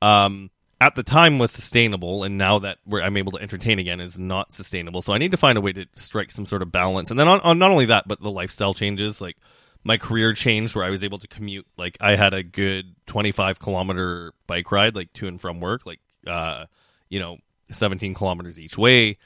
um 0.01 0.49
at 0.79 0.95
the 0.95 1.03
time 1.03 1.37
was 1.37 1.51
sustainable 1.51 2.23
and 2.23 2.37
now 2.37 2.59
that 2.59 2.77
I'm 2.91 3.17
able 3.17 3.33
to 3.33 3.41
entertain 3.41 3.77
again 3.79 3.99
is 3.99 4.17
not 4.17 4.53
sustainable. 4.53 5.01
So 5.01 5.13
I 5.13 5.17
need 5.17 5.31
to 5.31 5.37
find 5.37 5.57
a 5.57 5.61
way 5.61 5.73
to 5.73 5.85
strike 5.95 6.31
some 6.31 6.45
sort 6.45 6.61
of 6.61 6.71
balance. 6.71 7.09
And 7.11 7.19
then 7.19 7.27
on, 7.27 7.41
on 7.41 7.59
not 7.59 7.71
only 7.71 7.87
that 7.87 8.07
but 8.07 8.21
the 8.21 8.31
lifestyle 8.31 8.73
changes 8.73 9.19
like 9.19 9.35
my 9.83 9.97
career 9.97 10.31
changed 10.31 10.77
where 10.77 10.85
I 10.85 10.91
was 10.91 11.03
able 11.03 11.19
to 11.19 11.27
commute 11.27 11.67
like 11.77 11.97
I 11.99 12.15
had 12.15 12.33
a 12.33 12.41
good 12.41 12.95
25 13.07 13.59
kilometer 13.59 14.33
bike 14.47 14.71
ride 14.71 14.95
like 14.95 15.11
to 15.13 15.27
and 15.27 15.41
from 15.41 15.59
work 15.59 15.85
like 15.85 15.99
uh 16.25 16.67
you 17.09 17.19
know 17.19 17.37
17 17.69 18.13
kilometers 18.13 18.57
each 18.59 18.77
way 18.77 19.17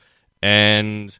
and 0.41 1.17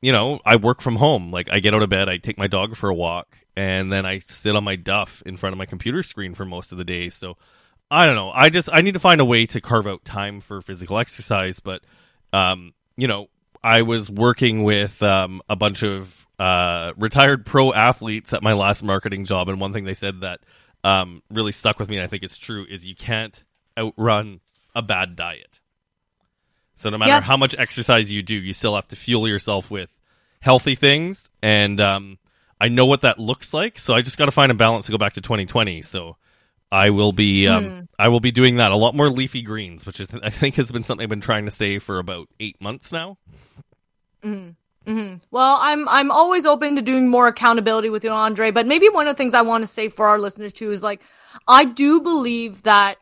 you 0.00 0.12
know, 0.12 0.40
I 0.44 0.56
work 0.56 0.80
from 0.80 0.96
home. 0.96 1.32
Like 1.32 1.50
I 1.50 1.60
get 1.60 1.74
out 1.74 1.82
of 1.82 1.88
bed, 1.88 2.08
I 2.08 2.18
take 2.18 2.38
my 2.38 2.46
dog 2.46 2.76
for 2.76 2.88
a 2.88 2.94
walk, 2.94 3.36
and 3.56 3.92
then 3.92 4.06
I 4.06 4.20
sit 4.20 4.54
on 4.54 4.64
my 4.64 4.76
duff 4.76 5.22
in 5.26 5.36
front 5.36 5.54
of 5.54 5.58
my 5.58 5.66
computer 5.66 6.02
screen 6.02 6.34
for 6.34 6.44
most 6.44 6.72
of 6.72 6.78
the 6.78 6.84
day. 6.84 7.08
So 7.08 7.36
I 7.90 8.06
don't 8.06 8.14
know. 8.14 8.30
I 8.30 8.50
just 8.50 8.68
I 8.72 8.82
need 8.82 8.94
to 8.94 9.00
find 9.00 9.20
a 9.20 9.24
way 9.24 9.46
to 9.46 9.60
carve 9.60 9.86
out 9.86 10.04
time 10.04 10.40
for 10.40 10.60
physical 10.60 10.98
exercise, 10.98 11.60
but 11.60 11.82
um, 12.32 12.74
you 12.96 13.08
know, 13.08 13.28
I 13.62 13.82
was 13.82 14.10
working 14.10 14.62
with 14.62 15.02
um, 15.02 15.42
a 15.48 15.56
bunch 15.56 15.82
of 15.82 16.26
uh, 16.38 16.92
retired 16.96 17.44
pro 17.44 17.72
athletes 17.72 18.32
at 18.32 18.42
my 18.42 18.52
last 18.52 18.84
marketing 18.84 19.24
job, 19.24 19.48
and 19.48 19.60
one 19.60 19.72
thing 19.72 19.84
they 19.84 19.94
said 19.94 20.20
that 20.20 20.40
um, 20.84 21.22
really 21.30 21.52
stuck 21.52 21.78
with 21.78 21.88
me, 21.88 21.96
and 21.96 22.04
I 22.04 22.06
think 22.06 22.22
it's 22.22 22.38
true, 22.38 22.64
is 22.68 22.86
you 22.86 22.94
can't 22.94 23.42
outrun 23.76 24.40
a 24.74 24.82
bad 24.82 25.16
diet. 25.16 25.57
So 26.78 26.90
no 26.90 26.98
matter 26.98 27.10
Yeah. 27.10 27.20
how 27.20 27.36
much 27.36 27.54
exercise 27.58 28.10
you 28.10 28.22
do, 28.22 28.34
you 28.34 28.52
still 28.52 28.74
have 28.76 28.86
to 28.88 28.96
fuel 28.96 29.26
yourself 29.28 29.70
with 29.70 29.90
healthy 30.40 30.74
things, 30.76 31.28
and 31.42 31.80
um, 31.80 32.18
I 32.60 32.68
know 32.68 32.86
what 32.86 33.00
that 33.02 33.18
looks 33.18 33.52
like. 33.52 33.78
So 33.78 33.94
I 33.94 34.02
just 34.02 34.16
got 34.16 34.26
to 34.26 34.30
find 34.32 34.52
a 34.52 34.54
balance 34.54 34.86
to 34.86 34.92
go 34.92 34.98
back 34.98 35.14
to 35.14 35.20
2020. 35.20 35.82
So 35.82 36.16
I 36.70 36.90
will 36.90 37.12
be 37.12 37.48
um, 37.48 37.64
Hmm. 37.64 37.80
I 37.98 38.08
will 38.08 38.20
be 38.20 38.30
doing 38.30 38.56
that 38.56 38.70
a 38.70 38.76
lot 38.76 38.94
more 38.94 39.10
leafy 39.10 39.42
greens, 39.42 39.84
which 39.86 39.98
is 40.00 40.08
I 40.22 40.30
think 40.30 40.54
has 40.54 40.70
been 40.70 40.84
something 40.84 41.02
I've 41.02 41.10
been 41.10 41.20
trying 41.20 41.46
to 41.46 41.50
say 41.50 41.78
for 41.80 41.98
about 41.98 42.28
eight 42.38 42.60
months 42.60 42.92
now. 42.92 43.18
Well, 45.30 45.58
I'm 45.60 45.88
I'm 45.88 46.10
always 46.10 46.46
open 46.46 46.76
to 46.76 46.82
doing 46.82 47.08
more 47.08 47.26
accountability 47.28 47.90
with 47.90 48.04
you, 48.04 48.10
Andre. 48.10 48.50
But 48.50 48.66
maybe 48.66 48.88
one 48.88 49.06
of 49.06 49.14
the 49.16 49.18
things 49.18 49.34
I 49.34 49.42
want 49.42 49.62
to 49.62 49.66
say 49.66 49.88
for 49.88 50.06
our 50.06 50.18
listeners 50.18 50.52
too 50.52 50.70
is 50.72 50.82
like, 50.82 51.00
I 51.46 51.64
do 51.66 52.00
believe 52.00 52.62
that 52.62 52.96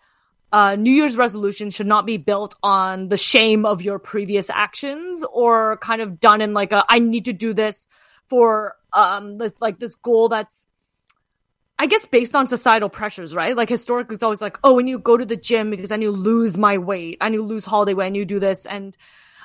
uh, 0.52 0.76
New 0.76 0.92
Year's 0.92 1.16
resolution 1.16 1.70
should 1.70 1.86
not 1.86 2.06
be 2.06 2.16
built 2.16 2.54
on 2.62 3.08
the 3.08 3.16
shame 3.16 3.66
of 3.66 3.82
your 3.82 3.98
previous 3.98 4.48
actions 4.50 5.24
or 5.32 5.76
kind 5.78 6.00
of 6.00 6.20
done 6.20 6.40
in 6.40 6.54
like 6.54 6.72
a 6.72 6.84
I 6.88 6.98
need 6.98 7.24
to 7.26 7.32
do 7.32 7.52
this 7.52 7.86
for 8.26 8.76
um 8.92 9.38
like 9.60 9.78
this 9.78 9.96
goal 9.96 10.28
that's 10.28 10.66
I 11.78 11.86
guess 11.86 12.06
based 12.06 12.34
on 12.34 12.46
societal 12.46 12.88
pressures, 12.88 13.34
right? 13.34 13.54
Like 13.54 13.68
historically, 13.68 14.14
it's 14.14 14.22
always 14.22 14.40
like, 14.40 14.58
oh, 14.64 14.72
when 14.72 14.86
you 14.86 14.98
go 14.98 15.16
to 15.16 15.26
the 15.26 15.36
gym 15.36 15.70
because 15.70 15.90
then 15.90 16.00
you 16.00 16.10
lose 16.10 16.56
my 16.56 16.78
weight, 16.78 17.18
and 17.20 17.34
you 17.34 17.42
lose 17.42 17.66
holiday 17.66 17.92
weight, 17.92 18.06
and 18.06 18.16
you 18.16 18.24
do 18.24 18.40
this. 18.40 18.64
And 18.64 18.96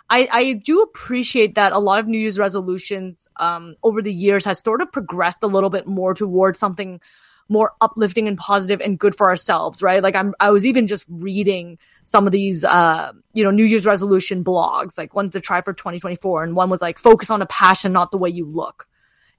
I, 0.09 0.29
I 0.31 0.53
do 0.53 0.81
appreciate 0.81 1.55
that 1.55 1.73
a 1.73 1.79
lot 1.79 1.99
of 1.99 2.07
New 2.07 2.17
Year's 2.17 2.39
resolutions 2.39 3.27
um, 3.35 3.75
over 3.83 4.01
the 4.01 4.13
years 4.13 4.45
has 4.45 4.59
sort 4.59 4.81
of 4.81 4.91
progressed 4.93 5.43
a 5.43 5.47
little 5.47 5.69
bit 5.69 5.87
more 5.87 6.13
towards 6.13 6.57
something 6.57 7.01
more 7.49 7.73
uplifting 7.81 8.27
and 8.27 8.37
positive 8.37 8.81
and 8.81 8.97
good 8.97 9.15
for 9.15 9.27
ourselves, 9.27 9.81
right? 9.81 10.01
Like 10.01 10.15
I'm, 10.15 10.33
I 10.39 10.51
was 10.51 10.65
even 10.65 10.87
just 10.87 11.05
reading 11.09 11.77
some 12.03 12.25
of 12.25 12.31
these, 12.31 12.63
uh, 12.63 13.11
you 13.33 13.43
know, 13.43 13.51
New 13.51 13.65
Year's 13.65 13.85
resolution 13.85 14.43
blogs, 14.43 14.97
like 14.97 15.13
one 15.13 15.29
to 15.31 15.39
try 15.39 15.61
for 15.61 15.73
2024, 15.73 16.43
and 16.43 16.55
one 16.55 16.69
was 16.69 16.81
like 16.81 16.99
focus 16.99 17.29
on 17.29 17.41
a 17.41 17.45
passion, 17.45 17.91
not 17.91 18.11
the 18.11 18.17
way 18.17 18.29
you 18.29 18.45
look, 18.45 18.87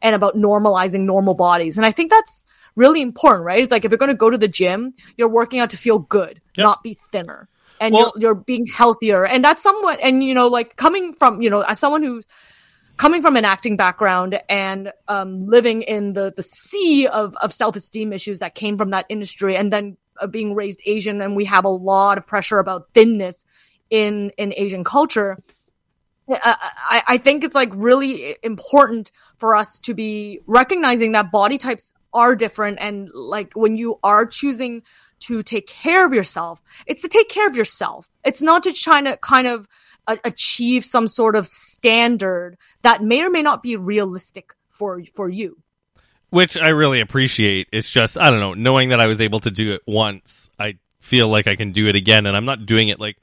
and 0.01 0.15
about 0.15 0.35
normalizing 0.35 1.01
normal 1.01 1.35
bodies. 1.35 1.77
And 1.77 1.87
I 1.87 1.93
think 1.93 2.11
that's 2.11 2.45
really 2.77 3.03
important, 3.03 3.45
right? 3.45 3.63
It's 3.63 3.73
like 3.73 3.85
if 3.85 3.91
you're 3.91 3.99
going 3.99 4.09
to 4.09 4.15
go 4.15 4.31
to 4.31 4.39
the 4.39 4.49
gym, 4.49 4.95
you're 5.17 5.29
working 5.29 5.61
out 5.61 5.71
to 5.71 5.77
feel 5.77 5.99
good, 5.99 6.41
yep. 6.57 6.65
not 6.65 6.83
be 6.83 6.99
thinner. 7.11 7.49
And 7.81 7.95
well, 7.95 8.13
you're, 8.15 8.31
you're 8.31 8.35
being 8.35 8.67
healthier. 8.67 9.27
And 9.27 9.45
that's 9.45 9.63
somewhat, 9.63 9.99
and 10.03 10.23
you 10.23 10.35
know, 10.35 10.49
like 10.49 10.77
coming 10.77 11.15
from, 11.15 11.43
you 11.43 11.51
know, 11.51 11.63
as 11.63 11.79
someone 11.79 12.03
who's 12.03 12.27
coming 12.97 13.23
from 13.23 13.37
an 13.37 13.45
acting 13.45 13.77
background 13.77 14.41
and 14.49 14.93
um, 15.09 15.47
living 15.47 15.83
in 15.83 16.13
the, 16.13 16.33
the 16.35 16.43
sea 16.43 17.07
of, 17.07 17.37
of 17.37 17.53
self-esteem 17.53 18.13
issues 18.13 18.39
that 18.41 18.55
came 18.55 18.79
from 18.79 18.91
that 18.91 19.07
industry 19.09 19.57
and 19.57 19.73
then 19.73 19.97
uh, 20.21 20.27
being 20.27 20.55
raised 20.55 20.81
Asian 20.87 21.21
and 21.21 21.35
we 21.37 21.45
have 21.45 21.65
a 21.65 21.71
lot 21.71 22.19
of 22.19 22.27
pressure 22.27 22.59
about 22.59 22.89
thinness 22.95 23.45
in, 23.91 24.31
in 24.39 24.53
Asian 24.57 24.85
culture. 24.85 25.37
I, 26.31 27.03
I 27.07 27.19
think 27.19 27.45
it's 27.45 27.55
like 27.55 27.71
really 27.75 28.37
important 28.43 29.11
for 29.39 29.57
us 29.57 29.81
to 29.81 29.95
be 29.95 30.41
recognizing 30.47 31.13
that 31.13 31.33
body 31.33 31.59
types 31.59 31.95
are 32.15 32.37
different 32.37 32.79
and 32.81 33.11
like 33.13 33.53
when 33.55 33.77
you 33.77 33.99
are 34.03 34.27
choosing 34.27 34.83
to 35.21 35.43
take 35.43 35.67
care 35.67 36.05
of 36.05 36.13
yourself, 36.13 36.61
it's 36.87 37.03
to 37.03 37.09
take 37.09 37.29
care 37.29 37.47
of 37.47 37.57
yourself. 37.57 38.09
It's 38.25 38.43
not 38.43 38.65
to 38.65 38.73
try 38.73 39.03
to 39.03 39.17
kind 39.17 39.47
of 39.47 39.69
uh, 40.07 40.17
achieve 40.25 40.85
some 40.85 41.09
sort 41.09 41.37
of 41.37 41.47
standard 41.47 42.57
that 42.83 43.03
may 43.03 43.23
or 43.23 43.31
may 43.31 43.43
not 43.43 43.63
be 43.63 43.77
realistic 43.77 44.55
for 44.71 45.03
for 45.15 45.29
you. 45.29 45.59
Which 46.31 46.57
I 46.57 46.71
really 46.71 47.01
appreciate. 47.01 47.69
It's 47.73 47.91
just 47.91 48.19
I 48.19 48.31
don't 48.31 48.41
know, 48.41 48.55
knowing 48.55 48.91
that 48.91 49.01
I 49.01 49.07
was 49.07 49.21
able 49.21 49.41
to 49.41 49.51
do 49.51 49.73
it 49.73 49.83
once, 49.87 50.51
I 50.59 50.79
feel 51.01 51.29
like 51.29 51.47
I 51.47 51.57
can 51.57 51.73
do 51.73 51.89
it 51.89 51.97
again 51.97 52.27
and 52.27 52.37
I'm 52.37 52.45
not 52.45 52.65
doing 52.65 52.89
it 52.89 53.01
like 53.01 53.17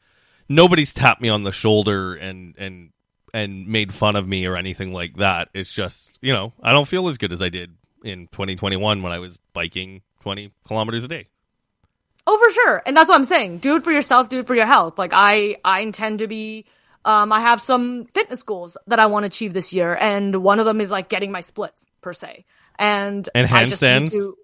nobody's 0.50 0.94
tapped 0.94 1.22
me 1.22 1.30
on 1.30 1.44
the 1.44 1.52
shoulder 1.52 2.15
and 2.15 2.56
and 2.58 2.92
and 3.34 3.68
made 3.68 3.94
fun 3.94 4.15
of 4.15 4.28
me 4.28 4.46
or 4.46 4.56
anything 4.56 4.92
like 4.92 5.18
that. 5.18 5.50
It's 5.54 5.72
just, 5.72 6.18
you 6.22 6.34
know, 6.34 6.54
I 6.62 6.72
don't 6.72 6.88
feel 6.88 7.08
as 7.08 7.18
good 7.18 7.32
as 7.32 7.42
I 7.42 7.50
did 7.50 7.72
in 8.04 8.28
2021 8.28 9.02
when 9.02 9.12
I 9.12 9.20
was 9.20 9.38
biking 9.54 10.02
20 10.22 10.52
kilometers 10.68 11.04
a 11.04 11.08
day. 11.08 11.28
Oh, 12.32 12.38
for 12.38 12.52
sure. 12.52 12.84
And 12.86 12.96
that's 12.96 13.10
what 13.10 13.15
I'm 13.15 13.26
saying. 13.26 13.58
Do 13.58 13.76
it 13.76 13.84
for 13.84 13.92
yourself, 13.92 14.30
do 14.30 14.38
it 14.38 14.46
for 14.46 14.54
your 14.54 14.68
health. 14.68 15.00
Like 15.00 15.13
I 15.15 15.58
I 15.65 15.80
intend 15.80 16.20
to 16.20 16.28
be 16.28 16.65
um 17.04 17.32
I 17.32 17.39
have 17.39 17.60
some 17.60 18.06
fitness 18.06 18.44
goals 18.44 18.78
that 18.86 19.00
I 19.00 19.08
want 19.08 19.24
to 19.24 19.28
achieve 19.28 19.52
this 19.52 19.74
year 19.74 19.98
and 20.00 20.44
one 20.44 20.60
of 20.60 20.68
them 20.68 20.80
is 20.80 20.92
like 20.92 21.10
getting 21.10 21.32
my 21.32 21.42
splits 21.42 21.88
per 22.02 22.13
se. 22.13 22.46
And 22.78 23.28
And 23.34 23.48
handstands? 23.48 24.12
To, 24.12 24.38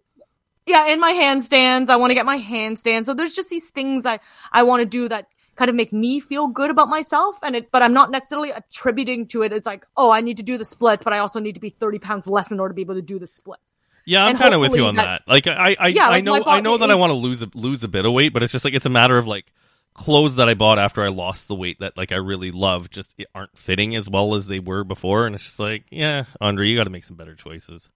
yeah, 0.65 0.88
in 0.88 1.00
my 1.00 1.12
handstands, 1.12 1.89
I 1.89 1.98
want 1.98 2.10
to 2.10 2.15
get 2.15 2.26
my 2.26 2.39
handstands. 2.39 3.06
So 3.06 3.13
there's 3.13 3.36
just 3.36 3.52
these 3.52 3.69
things 3.69 4.04
I 4.08 4.19
I 4.52 4.63
want 4.63 4.80
to 4.80 4.88
do 4.88 5.08
that 5.10 5.28
kind 5.56 5.69
of 5.69 5.76
make 5.76 5.93
me 5.93 6.19
feel 6.19 6.48
good 6.48 6.71
about 6.71 6.89
myself 6.89 7.38
and 7.41 7.56
it 7.56 7.71
but 7.71 7.82
i'm 7.82 7.93
not 7.93 8.12
necessarily 8.12 8.52
attributing 8.52 9.26
to 9.26 9.41
it 9.41 9.54
it's 9.54 9.65
like 9.65 9.86
oh 9.95 10.12
i 10.12 10.19
need 10.19 10.36
to 10.36 10.43
do 10.43 10.58
the 10.58 10.65
splits 10.65 11.06
but 11.06 11.13
i 11.13 11.19
also 11.19 11.39
need 11.39 11.54
to 11.54 11.62
be 11.62 11.69
30 11.69 11.98
pounds 12.00 12.28
less 12.28 12.52
in 12.52 12.60
order 12.60 12.74
to 12.74 12.76
be 12.76 12.82
able 12.82 12.95
to 12.95 13.02
do 13.02 13.19
the 13.19 13.28
splits 13.28 13.75
yeah 14.06 14.26
i'm 14.26 14.38
kind 14.38 14.54
of 14.54 14.60
with 14.62 14.76
you 14.76 14.86
on 14.86 14.96
that, 14.96 15.22
that. 15.26 15.32
like 15.32 15.48
i 15.48 15.76
i, 15.80 15.88
yeah, 15.88 16.08
like 16.08 16.18
I 16.18 16.22
know 16.22 16.44
body, 16.44 16.58
i 16.58 16.60
know 16.62 16.78
that 16.78 16.89
it, 16.89 16.91
i 16.91 16.96
want 16.96 17.12
to 17.12 17.15
lose 17.15 17.41
a, 17.41 17.50
lose 17.54 17.84
a 17.84 17.88
bit 17.88 18.06
of 18.06 18.13
weight 18.13 18.34
but 18.34 18.44
it's 18.44 18.52
just 18.52 18.65
like 18.65 18.74
it's 18.74 18.86
a 18.86 18.89
matter 18.89 19.18
of 19.18 19.28
like 19.28 19.52
clothes 19.94 20.38
that 20.38 20.50
i 20.50 20.54
bought 20.54 20.80
after 20.80 21.04
i 21.04 21.08
lost 21.08 21.48
the 21.48 21.56
weight 21.56 21.80
that 21.80 21.96
like 21.98 22.12
i 22.12 22.18
really 22.18 22.52
love 22.52 22.89
just 22.89 23.15
aren't 23.34 23.58
fitting 23.58 23.96
as 23.96 24.10
well 24.10 24.36
as 24.36 24.48
they 24.48 24.60
were 24.60 24.84
before 24.84 25.26
and 25.26 25.36
it's 25.36 25.44
just 25.44 25.60
like 25.60 25.86
yeah 25.89 26.26
andre 26.41 26.68
you 26.68 26.76
got 26.76 26.84
to 26.86 26.89
make 26.89 27.04
some 27.04 27.18
better 27.18 27.36
choices 27.36 27.89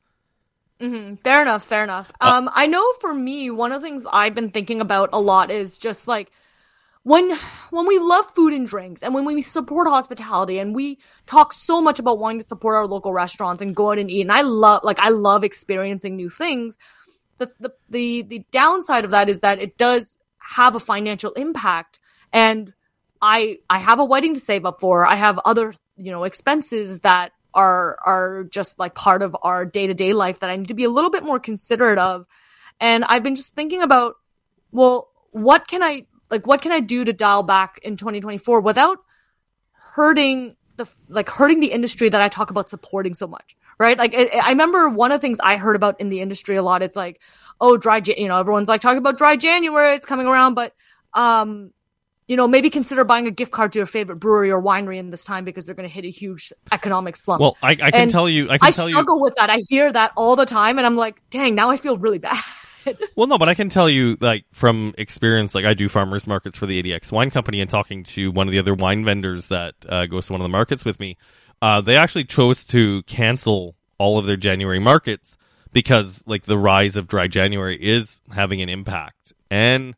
Mm-hmm. 0.80 1.15
Fair 1.15 1.41
enough. 1.41 1.63
Fair 1.63 1.84
enough. 1.84 2.12
Uh, 2.22 2.32
um, 2.36 2.50
I 2.54 2.67
know 2.67 2.93
for 3.02 3.13
me, 3.13 3.52
one 3.52 3.72
of 3.72 3.82
the 3.82 3.86
things 3.86 4.06
I've 4.12 4.34
been 4.34 4.50
thinking 4.50 4.80
about 4.82 5.10
a 5.12 5.19
lot 5.19 5.52
is 5.52 5.78
just 5.78 6.08
like 6.08 6.32
when 7.10 7.36
when 7.72 7.88
we 7.88 7.98
love 7.98 8.26
food 8.36 8.54
and 8.54 8.67
drinks 8.67 9.02
and 9.02 9.15
when 9.15 9.26
we 9.26 9.41
support 9.41 9.88
hospitality 9.88 10.60
and 10.60 10.76
we 10.76 11.00
talk 11.26 11.54
so 11.54 11.82
much 11.82 11.98
about 11.98 12.19
wanting 12.19 12.39
to 12.39 12.45
support 12.45 12.76
our 12.76 12.86
local 12.86 13.12
restaurants 13.12 13.63
and 13.63 13.76
go 13.76 13.91
out 13.91 13.98
and 13.98 14.12
eat 14.12 14.22
and 14.22 14.32
I 14.32 14.41
love 14.41 14.82
like 14.84 15.00
I 15.00 15.10
love 15.10 15.43
experiencing 15.43 16.15
new 16.15 16.30
things 16.30 16.78
the 17.39 17.52
the 17.60 17.74
the, 17.89 18.22
the 18.22 18.45
downside 18.52 19.06
of 19.06 19.12
that 19.12 19.28
is 19.28 19.41
that 19.41 19.58
it 19.58 19.76
does 19.76 20.17
have 20.38 20.76
a 20.76 20.80
financial 20.80 21.32
impact 21.32 22.00
and 22.32 22.74
I 23.19 23.58
I 23.72 23.80
have 23.80 23.98
a 23.98 24.06
wedding 24.06 24.36
to 24.36 24.39
save 24.39 24.65
up 24.65 24.80
for. 24.80 25.04
I 25.04 25.15
have 25.15 25.39
other 25.45 25.74
you 25.98 26.12
know 26.12 26.26
expenses 26.26 27.00
that 27.00 27.32
are 27.56 27.98
are 28.06 28.43
just 28.43 28.78
like 28.78 28.93
part 28.93 29.24
of 29.24 29.36
our 29.41 29.65
day-to-day 29.65 30.13
life 30.13 30.41
that 30.41 30.52
I 30.52 30.56
need 30.56 30.67
to 30.67 30.76
be 30.76 30.84
a 30.84 30.91
little 30.91 31.10
bit 31.10 31.24
more 31.24 31.39
considerate 31.39 31.98
of 31.98 32.28
and 32.80 33.04
I've 33.04 33.24
been 33.24 33.36
just 33.36 33.56
thinking 33.56 33.82
about 33.82 34.13
well 34.72 35.10
what 35.32 35.67
can 35.67 35.82
I 35.82 36.06
like 36.30 36.46
what 36.46 36.62
can 36.62 36.72
I 36.72 36.80
do 36.80 37.04
to 37.06 37.13
dial 37.13 37.44
back 37.44 37.80
in 37.84 37.98
2024 37.98 38.62
without 38.62 39.00
hurting 39.72 40.56
the 40.78 40.88
like 41.08 41.30
hurting 41.30 41.60
the 41.60 41.72
industry 41.72 42.10
that 42.10 42.22
I 42.22 42.30
talk 42.30 42.50
about 42.50 42.70
supporting 42.70 43.13
so 43.13 43.28
much, 43.28 43.56
right? 43.78 43.98
Like 43.98 44.13
it, 44.13 44.34
I 44.34 44.50
remember 44.50 44.89
one 44.89 45.12
of 45.12 45.20
the 45.20 45.22
things 45.22 45.39
I 45.39 45.58
heard 45.58 45.76
about 45.76 46.00
in 46.00 46.10
the 46.10 46.22
industry 46.22 46.56
a 46.56 46.63
lot. 46.63 46.82
It's 46.82 46.96
like, 46.96 47.20
oh, 47.62 47.78
dry, 47.78 48.02
you 48.06 48.28
know, 48.28 48.39
everyone's 48.39 48.68
like 48.68 48.82
talking 48.82 48.98
about 48.98 49.18
dry 49.18 49.36
January, 49.36 49.96
it's 49.96 50.06
coming 50.06 50.28
around, 50.28 50.54
but 50.54 50.74
um, 51.13 51.72
you 52.28 52.38
know, 52.38 52.48
maybe 52.48 52.70
consider 52.70 53.04
buying 53.04 53.26
a 53.26 53.32
gift 53.32 53.52
card 53.52 53.72
to 53.74 53.80
your 53.80 53.88
favorite 53.88 54.18
brewery 54.18 54.52
or 54.52 54.62
winery 54.62 54.98
in 54.98 55.10
this 55.10 55.24
time 55.24 55.46
because 55.46 55.65
they're 55.65 55.76
going 55.76 55.89
to 55.89 55.94
hit 55.94 56.06
a 56.06 56.12
huge 56.12 56.54
economic 56.72 57.15
slump. 57.15 57.42
Well, 57.42 57.58
I, 57.62 57.72
I 57.72 57.76
can 57.76 57.94
and 57.96 58.12
tell 58.12 58.30
you, 58.30 58.52
I 58.52 58.60
can 58.60 58.68
I 58.68 58.70
struggle 58.70 59.18
you... 59.18 59.24
with 59.24 59.36
that. 59.36 59.50
I 59.50 59.62
hear 59.68 59.92
that 59.92 60.12
all 60.15 60.36
the 60.36 60.46
time, 60.46 60.78
and 60.78 60.86
I'm 60.86 60.96
like, 60.96 61.22
dang, 61.32 61.56
now 61.56 61.72
I 61.72 61.78
feel 61.78 61.98
really 61.98 62.20
bad. 62.20 62.42
well, 63.15 63.28
no, 63.28 63.38
but 63.38 63.50
I 63.50 63.54
can 63.54 63.70
tell 63.70 63.89
you, 63.89 64.18
like 64.20 64.46
from 64.52 64.94
experience, 64.98 65.56
like 65.56 65.65
I 65.65 65.74
do 65.74 65.89
farmers 65.89 66.28
markets 66.28 66.58
for 66.58 66.65
the 66.65 66.82
ADX 66.82 67.12
Wine 67.12 67.32
Company, 67.32 67.62
and 67.62 67.70
talking 67.70 68.04
to 68.04 68.32
one 68.32 68.48
of 68.48 68.52
the 68.52 68.60
other 68.60 68.74
wine 68.74 69.06
vendors 69.06 69.50
that 69.50 69.76
uh, 69.88 70.06
goes 70.06 70.28
to 70.28 70.34
one 70.34 70.42
of 70.42 70.46
the 70.46 70.50
markets 70.50 70.86
with 70.86 71.00
me, 71.00 71.18
uh, 71.62 71.82
they 71.82 71.98
actually 71.98 72.26
chose 72.26 72.65
to 72.68 73.04
cancel 73.04 73.76
all 73.98 74.18
of 74.18 74.26
their 74.26 74.38
January 74.38 74.80
markets 74.80 75.38
because, 75.72 76.24
like, 76.26 76.44
the 76.44 76.58
rise 76.58 76.96
of 76.96 77.08
dry 77.08 77.28
January 77.28 77.76
is 77.76 78.22
having 78.32 78.62
an 78.62 78.70
impact. 78.70 79.34
And 79.52 79.96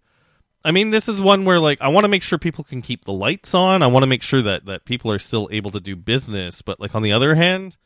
I 0.64 0.72
mean, 0.72 0.90
this 0.90 1.08
is 1.08 1.22
one 1.22 1.46
where, 1.46 1.60
like, 1.60 1.82
I 1.82 1.88
want 1.90 2.06
to 2.06 2.10
make 2.10 2.24
sure 2.24 2.38
people 2.38 2.64
can 2.64 2.82
keep 2.82 3.06
the 3.06 3.14
lights 3.14 3.54
on. 3.54 3.82
I 3.82 3.88
want 3.88 4.04
to 4.04 4.08
make 4.08 4.24
sure 4.24 4.42
that 4.42 4.66
that 4.66 4.86
people 4.86 5.12
are 5.12 5.20
still 5.20 5.50
able 5.52 5.72
to 5.72 5.80
do 5.80 5.96
business. 5.96 6.62
But, 6.62 6.80
like, 6.80 6.96
on 6.96 7.04
the 7.04 7.14
other 7.14 7.36
hand 7.36 7.78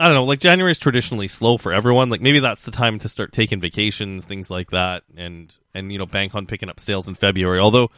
I 0.00 0.06
don't 0.06 0.14
know, 0.14 0.24
like 0.24 0.38
January 0.38 0.70
is 0.70 0.78
traditionally 0.78 1.26
slow 1.26 1.58
for 1.58 1.72
everyone. 1.72 2.08
Like 2.08 2.20
maybe 2.20 2.38
that's 2.38 2.64
the 2.64 2.70
time 2.70 3.00
to 3.00 3.08
start 3.08 3.32
taking 3.32 3.60
vacations, 3.60 4.26
things 4.26 4.50
like 4.50 4.70
that, 4.70 5.02
and 5.16 5.56
and 5.74 5.90
you 5.90 5.98
know 5.98 6.06
bank 6.06 6.34
on 6.34 6.46
picking 6.46 6.68
up 6.68 6.78
sales 6.78 7.08
in 7.08 7.16
February. 7.16 7.58
Although, 7.58 7.90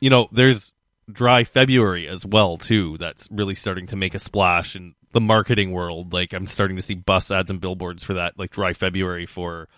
you 0.00 0.08
know, 0.08 0.28
there's 0.32 0.72
dry 1.10 1.44
February 1.44 2.08
as 2.08 2.24
well 2.24 2.56
too. 2.56 2.96
That's 2.96 3.28
really 3.30 3.54
starting 3.54 3.86
to 3.88 3.96
make 3.96 4.14
a 4.14 4.18
splash 4.18 4.76
in 4.76 4.94
the 5.12 5.20
marketing 5.20 5.72
world. 5.72 6.14
Like 6.14 6.32
I'm 6.32 6.46
starting 6.46 6.76
to 6.76 6.82
see 6.82 6.94
bus 6.94 7.30
ads 7.30 7.50
and 7.50 7.60
billboards 7.60 8.02
for 8.02 8.14
that, 8.14 8.38
like 8.38 8.50
dry 8.50 8.72
February 8.72 9.26
for, 9.26 9.68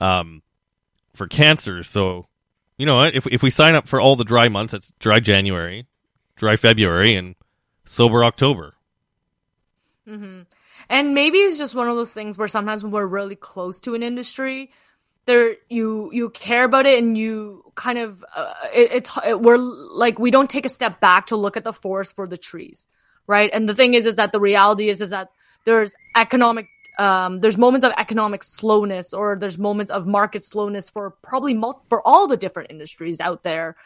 um, 0.00 0.42
for 1.14 1.26
cancer. 1.26 1.82
So, 1.82 2.26
you 2.78 2.86
know, 2.86 2.96
what? 2.96 3.14
if 3.14 3.26
if 3.26 3.42
we 3.42 3.50
sign 3.50 3.74
up 3.74 3.86
for 3.86 4.00
all 4.00 4.16
the 4.16 4.24
dry 4.24 4.48
months, 4.48 4.72
it's 4.72 4.92
dry 4.98 5.20
January, 5.20 5.86
dry 6.36 6.56
February, 6.56 7.14
and 7.14 7.34
sober 7.84 8.24
October. 8.24 8.74
Mm-hmm. 10.08 10.40
And 10.90 11.14
maybe 11.14 11.38
it's 11.38 11.58
just 11.58 11.74
one 11.74 11.88
of 11.88 11.96
those 11.96 12.12
things 12.12 12.38
where 12.38 12.48
sometimes 12.48 12.82
when 12.82 12.92
we're 12.92 13.06
really 13.06 13.36
close 13.36 13.80
to 13.80 13.94
an 13.94 14.02
industry, 14.02 14.70
there 15.26 15.56
you 15.68 16.10
you 16.12 16.30
care 16.30 16.64
about 16.64 16.86
it 16.86 16.98
and 16.98 17.16
you 17.16 17.62
kind 17.74 17.98
of 17.98 18.24
uh, 18.34 18.54
it, 18.74 18.92
it's 18.92 19.18
it, 19.26 19.38
we're 19.40 19.58
like 19.58 20.18
we 20.18 20.30
don't 20.30 20.48
take 20.48 20.64
a 20.64 20.70
step 20.70 21.00
back 21.00 21.26
to 21.26 21.36
look 21.36 21.58
at 21.58 21.64
the 21.64 21.72
forest 21.72 22.14
for 22.14 22.26
the 22.26 22.38
trees, 22.38 22.86
right? 23.26 23.50
And 23.52 23.68
the 23.68 23.74
thing 23.74 23.92
is, 23.92 24.06
is 24.06 24.16
that 24.16 24.32
the 24.32 24.40
reality 24.40 24.88
is 24.88 25.02
is 25.02 25.10
that 25.10 25.28
there's 25.66 25.92
economic 26.16 26.66
um, 26.98 27.38
there's 27.38 27.56
moments 27.56 27.84
of 27.84 27.92
economic 27.96 28.42
slowness 28.42 29.12
or 29.12 29.36
there's 29.38 29.58
moments 29.58 29.92
of 29.92 30.06
market 30.06 30.42
slowness 30.42 30.90
for 30.90 31.10
probably 31.22 31.54
mul- 31.54 31.84
for 31.88 32.06
all 32.06 32.26
the 32.26 32.36
different 32.36 32.70
industries 32.70 33.20
out 33.20 33.42
there 33.42 33.76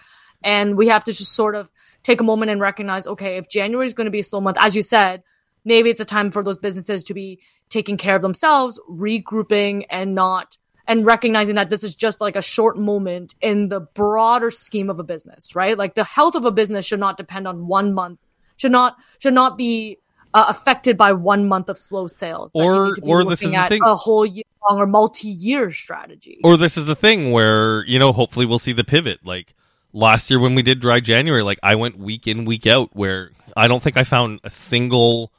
and 0.42 0.76
we 0.76 0.88
have 0.88 1.04
to 1.04 1.12
just 1.12 1.32
sort 1.32 1.54
of 1.54 1.70
take 2.02 2.20
a 2.20 2.24
moment 2.24 2.50
and 2.50 2.60
recognize 2.60 3.06
okay 3.06 3.36
if 3.36 3.48
january 3.50 3.86
is 3.86 3.92
going 3.92 4.06
to 4.06 4.10
be 4.10 4.20
a 4.20 4.24
slow 4.24 4.40
month 4.40 4.56
as 4.58 4.74
you 4.74 4.80
said 4.80 5.22
maybe 5.64 5.90
it's 5.90 6.01
a 6.01 6.05
time 6.05 6.31
for 6.31 6.42
those 6.42 6.59
businesses 6.59 7.05
to 7.05 7.14
be 7.14 7.40
taking 7.68 7.96
care 7.96 8.16
of 8.16 8.22
themselves, 8.22 8.81
regrouping 8.88 9.87
and 9.90 10.14
not 10.14 10.57
and 10.88 11.07
recognizing 11.07 11.55
that 11.55 11.70
this 11.70 11.85
is 11.85 11.94
just 11.94 12.20
like 12.20 12.35
a 12.35 12.42
short 12.42 12.77
moment 12.77 13.35
in 13.40 13.68
the 13.68 13.81
broader 13.81 14.51
scheme 14.51 14.90
of 14.90 14.98
a 14.98 15.05
business, 15.05 15.55
right? 15.55 15.79
Like 15.79 15.94
the 15.94 16.05
health 16.05 16.35
of 16.35 16.44
a 16.44 16.51
business 16.51 16.85
should 16.85 16.98
not 17.01 17.16
depend 17.16 17.46
on 17.46 17.66
one 17.68 17.94
month, 17.94 18.18
should 18.57 18.72
not 18.72 18.96
should 19.18 19.35
not 19.35 19.57
be 19.57 19.98
uh, 20.35 20.46
affected 20.48 20.96
by 20.96 21.12
one 21.12 21.46
month 21.46 21.68
of 21.68 21.79
slow 21.79 22.07
sales. 22.07 22.51
Or- 22.55 22.96
or 23.03 23.25
this 23.25 23.42
is 23.42 23.53
the 23.53 23.59
at 23.59 23.68
thing- 23.68 23.83
a 23.85 23.94
whole 23.94 24.27
year 24.27 24.44
long 24.68 24.79
or 24.81 24.87
multi-year 24.87 25.70
strategy. 25.72 26.40
Or 26.42 26.57
this 26.57 26.77
is 26.77 26.87
the 26.87 26.96
thing 26.96 27.33
where, 27.33 27.85
you 27.87 27.98
know, 27.98 28.12
hopefully 28.12 28.46
we'll 28.46 28.59
see 28.59 28.72
the 28.72 28.85
pivot. 28.85 29.20
Like 29.25 29.55
last 29.92 30.31
year 30.31 30.40
when 30.40 30.55
we 30.55 30.62
did 30.62 30.81
dry 30.81 31.01
January, 31.01 31.42
like 31.42 31.59
I 31.62 31.75
went 31.75 31.98
week 31.98 32.27
in, 32.27 32.44
week 32.44 32.66
out 32.66 32.90
where 32.92 33.31
I 33.57 33.68
don't 33.68 33.83
think 33.83 33.96
I 33.96 34.05
found 34.05 34.40
a 34.42 34.51
single, 34.51 35.33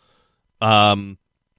um, 0.63 1.17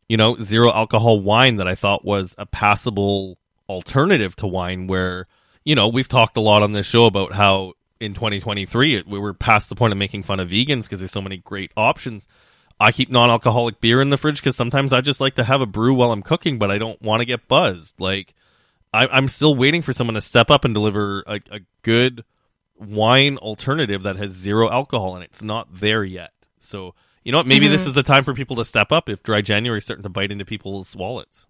you 0.09 0.17
know, 0.17 0.37
zero 0.37 0.73
alcohol 0.73 1.21
wine 1.21 1.57
that 1.57 1.69
I 1.69 1.75
thought 1.75 2.05
was 2.05 2.35
a 2.39 2.47
passable 2.47 3.39
alternative 3.69 4.35
to 4.37 4.47
wine 4.47 4.87
where, 4.87 5.27
you 5.65 5.75
know, 5.75 5.89
we've 5.89 6.09
talked 6.09 6.37
a 6.37 6.41
lot 6.41 6.63
on 6.63 6.73
this 6.73 6.87
show 6.87 7.05
about 7.05 7.33
how 7.33 7.75
in 8.01 8.15
2023 8.15 8.97
it, 8.97 9.07
we 9.07 9.19
were 9.19 9.35
past 9.35 9.69
the 9.69 9.75
point 9.75 9.93
of 9.93 9.99
making 9.99 10.23
fun 10.23 10.41
of 10.41 10.49
vegans 10.49 10.85
because 10.85 11.01
there's 11.01 11.13
so 11.13 11.23
many 11.23 11.37
great 11.37 11.71
options. 11.77 12.29
I 12.81 12.93
keep 12.93 13.11
non-alcoholic 13.11 13.81
beer 13.81 14.01
in 14.01 14.11
the 14.11 14.17
fridge 14.17 14.41
because 14.41 14.57
sometimes 14.57 14.93
I 14.93 15.01
just 15.01 15.21
like 15.21 15.37
to 15.37 15.45
have 15.45 15.61
a 15.61 15.67
brew 15.67 15.95
while 15.95 16.11
I'm 16.11 16.23
cooking, 16.23 16.59
but 16.59 16.71
I 16.71 16.79
don't 16.79 17.01
want 17.01 17.21
to 17.21 17.27
get 17.27 17.47
buzzed. 17.47 18.01
Like, 18.01 18.35
I, 18.93 19.07
I'm 19.07 19.29
still 19.29 19.55
waiting 19.55 19.81
for 19.81 19.93
someone 19.93 20.15
to 20.15 20.21
step 20.21 20.51
up 20.51 20.65
and 20.65 20.75
deliver 20.75 21.23
a, 21.27 21.41
a 21.51 21.61
good 21.83 22.25
wine 22.77 23.39
alternative 23.39 24.03
that 24.03 24.17
has 24.17 24.33
zero 24.33 24.69
alcohol, 24.69 25.15
and 25.15 25.25
it's 25.25 25.43
not 25.43 25.69
there 25.73 26.03
yet. 26.03 26.33
So, 26.59 26.95
you 27.25 27.33
know 27.33 27.39
what? 27.39 27.47
Maybe 27.47 27.69
this 27.69 27.87
is 27.87 27.95
the 27.95 28.03
time 28.03 28.23
for 28.23 28.35
people 28.35 28.57
to 28.57 28.65
step 28.65 28.93
up 28.93 29.09
if 29.09 29.23
dry 29.23 29.41
January 29.41 29.79
is 29.79 29.85
starting 29.85 30.03
to 30.03 30.11
bite 30.11 30.31
into 30.31 30.45
people's 30.45 30.95
wallets. 30.95 31.47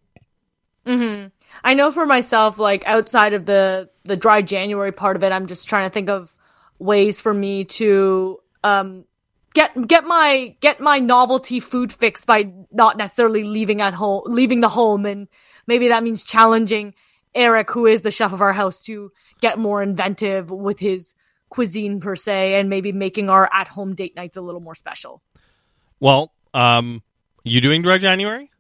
hmm 0.87 1.27
I 1.63 1.75
know 1.75 1.91
for 1.91 2.07
myself, 2.07 2.59
like 2.59 2.87
outside 2.87 3.35
of 3.35 3.45
the 3.45 3.91
the 4.05 4.17
dry 4.17 4.41
January 4.41 4.93
part 4.93 5.17
of 5.17 5.25
it, 5.25 5.33
I'm 5.33 5.47
just 5.47 5.69
trying 5.69 5.87
to 5.87 5.93
think 5.93 6.09
of 6.09 6.35
ways 6.79 7.21
for 7.21 7.35
me 7.35 7.65
to 7.65 8.39
um 8.63 9.05
get 9.53 9.89
get 9.89 10.05
my 10.05 10.55
get 10.61 10.81
my 10.81 11.01
novelty 11.01 11.59
food 11.59 11.93
fix 11.93 12.25
by 12.25 12.53
not 12.71 12.97
necessarily 12.97 13.43
leaving 13.43 13.81
at 13.81 13.95
home, 13.95 14.23
leaving 14.27 14.61
the 14.61 14.69
home, 14.69 15.07
and 15.07 15.29
maybe 15.67 15.89
that 15.89 16.05
means 16.05 16.23
challenging 16.23 16.95
Eric, 17.35 17.71
who 17.71 17.87
is 17.87 18.03
the 18.03 18.13
chef 18.13 18.33
of 18.33 18.41
our 18.41 18.53
house, 18.53 18.81
to 18.83 19.11
get 19.41 19.59
more 19.59 19.83
inventive 19.83 20.51
with 20.51 20.79
his 20.79 21.15
cuisine 21.49 21.99
per 21.99 22.15
se, 22.15 22.55
and 22.61 22.69
maybe 22.69 22.93
making 22.93 23.29
our 23.29 23.49
at 23.53 23.67
home 23.67 23.97
date 23.97 24.15
nights 24.15 24.37
a 24.37 24.41
little 24.41 24.61
more 24.61 24.77
special. 24.77 25.21
Well, 26.05 26.35
um, 26.53 27.03
you 27.45 27.63
doing 27.63 27.81
dry 27.81 27.97
January? 27.97 28.51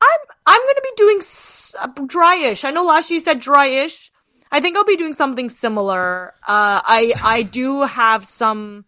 I'm 0.00 0.20
I'm 0.46 0.60
gonna 0.62 0.80
be 0.82 0.92
doing 0.96 1.18
s- 1.18 1.76
uh, 1.78 1.88
dryish. 1.88 2.64
I 2.64 2.70
know 2.70 2.86
last 2.86 3.10
year 3.10 3.16
you 3.16 3.20
said 3.20 3.42
dryish. 3.42 4.08
I 4.50 4.60
think 4.60 4.74
I'll 4.74 4.84
be 4.86 4.96
doing 4.96 5.12
something 5.12 5.50
similar. 5.50 6.32
Uh, 6.48 6.80
I 6.82 7.12
I 7.22 7.42
do 7.42 7.82
have 7.82 8.24
some 8.24 8.86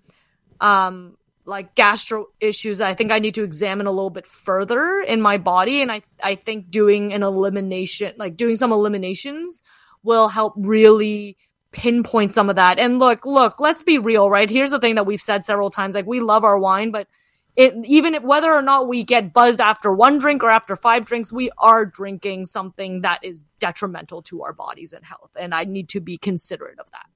um 0.63 1.19
like 1.45 1.75
gastro 1.75 2.29
issues 2.41 2.81
I 2.81 2.95
think 2.95 3.13
I 3.13 3.19
need 3.19 3.35
to 3.35 3.45
examine 3.45 3.87
a 3.87 3.93
little 3.93 4.09
bit 4.09 4.27
further 4.27 5.03
in 5.07 5.21
my 5.21 5.37
body, 5.37 5.83
and 5.83 5.93
I 5.93 6.01
I 6.25 6.37
think 6.37 6.71
doing 6.71 7.13
an 7.13 7.23
elimination, 7.23 8.15
like 8.17 8.39
doing 8.39 8.57
some 8.57 8.73
eliminations, 8.73 9.61
will 10.03 10.29
help 10.29 10.55
really 10.57 11.37
pinpoint 11.73 12.33
some 12.33 12.51
of 12.51 12.57
that. 12.57 12.79
And 12.79 12.99
look, 12.99 13.25
look, 13.25 13.61
let's 13.61 13.83
be 13.83 13.99
real, 13.99 14.29
right? 14.29 14.51
Here's 14.51 14.71
the 14.71 14.79
thing 14.79 14.97
that 14.97 15.07
we've 15.07 15.21
said 15.21 15.45
several 15.45 15.71
times: 15.71 15.95
like 15.95 16.07
we 16.07 16.21
love 16.21 16.45
our 16.45 16.59
wine, 16.59 16.91
but 16.91 17.09
it 17.57 17.75
even 17.85 18.15
if, 18.15 18.23
whether 18.23 18.53
or 18.53 18.63
not 18.63 18.89
we 18.89 19.05
get 19.05 19.33
buzzed 19.33 19.61
after 19.61 19.93
one 19.93 20.19
drink 20.19 20.43
or 20.43 20.51
after 20.51 20.77
five 20.77 21.05
drinks, 21.05 21.33
we 21.33 21.51
are 21.59 21.85
drinking 21.85 22.47
something 22.47 23.03
that 23.03 23.25
is 23.25 23.45
detrimental 23.59 24.23
to 24.23 24.43
our 24.43 24.53
bodies 24.53 24.93
and 24.93 25.05
health, 25.05 25.31
and 25.37 25.55
I 25.55 25.65
need 25.65 25.89
to 25.91 26.01
be 26.01 26.19
considerate 26.19 26.79
of 26.79 26.91
that. 26.93 27.07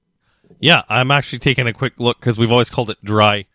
Yeah, 0.59 0.83
I'm 0.89 1.11
actually 1.11 1.39
taking 1.39 1.67
a 1.67 1.73
quick 1.73 1.99
look 1.99 2.19
because 2.19 2.37
we've 2.37 2.51
always 2.51 2.69
called 2.69 2.89
it 2.89 2.97
dry 3.03 3.45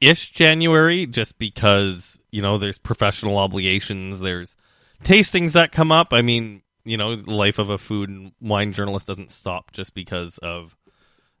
ish 0.00 0.30
January 0.30 1.06
just 1.06 1.38
because, 1.38 2.18
you 2.30 2.42
know, 2.42 2.58
there's 2.58 2.78
professional 2.78 3.38
obligations, 3.38 4.20
there's 4.20 4.56
tastings 5.04 5.52
that 5.52 5.72
come 5.72 5.92
up. 5.92 6.12
I 6.12 6.22
mean, 6.22 6.62
you 6.84 6.96
know, 6.96 7.16
the 7.16 7.30
life 7.30 7.58
of 7.58 7.70
a 7.70 7.78
food 7.78 8.08
and 8.08 8.32
wine 8.40 8.72
journalist 8.72 9.06
doesn't 9.06 9.30
stop 9.30 9.70
just 9.72 9.94
because 9.94 10.38
of 10.38 10.76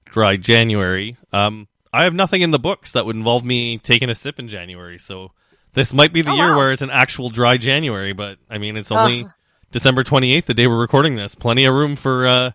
dry 0.04 0.36
January. 0.36 1.16
Um, 1.32 1.68
I 1.92 2.04
have 2.04 2.14
nothing 2.14 2.42
in 2.42 2.50
the 2.52 2.58
books 2.58 2.92
that 2.92 3.04
would 3.06 3.16
involve 3.16 3.44
me 3.44 3.78
taking 3.78 4.08
a 4.10 4.14
sip 4.14 4.38
in 4.38 4.48
January, 4.48 4.98
so 4.98 5.32
this 5.74 5.92
might 5.92 6.12
be 6.12 6.22
the 6.22 6.30
Oh, 6.30 6.34
year 6.36 6.48
wow. 6.50 6.56
where 6.58 6.72
it's 6.72 6.82
an 6.82 6.90
actual 6.90 7.28
dry 7.30 7.56
January, 7.56 8.12
but 8.12 8.38
I 8.48 8.58
mean, 8.58 8.76
it's 8.76 8.92
only 8.92 9.24
Ugh. 9.24 9.30
December 9.70 10.04
28th, 10.04 10.44
the 10.46 10.54
day 10.54 10.66
we're 10.66 10.80
recording 10.80 11.16
this. 11.16 11.34
Plenty 11.34 11.64
of 11.64 11.74
room 11.74 11.96
for 11.96 12.26
uh, 12.26 12.50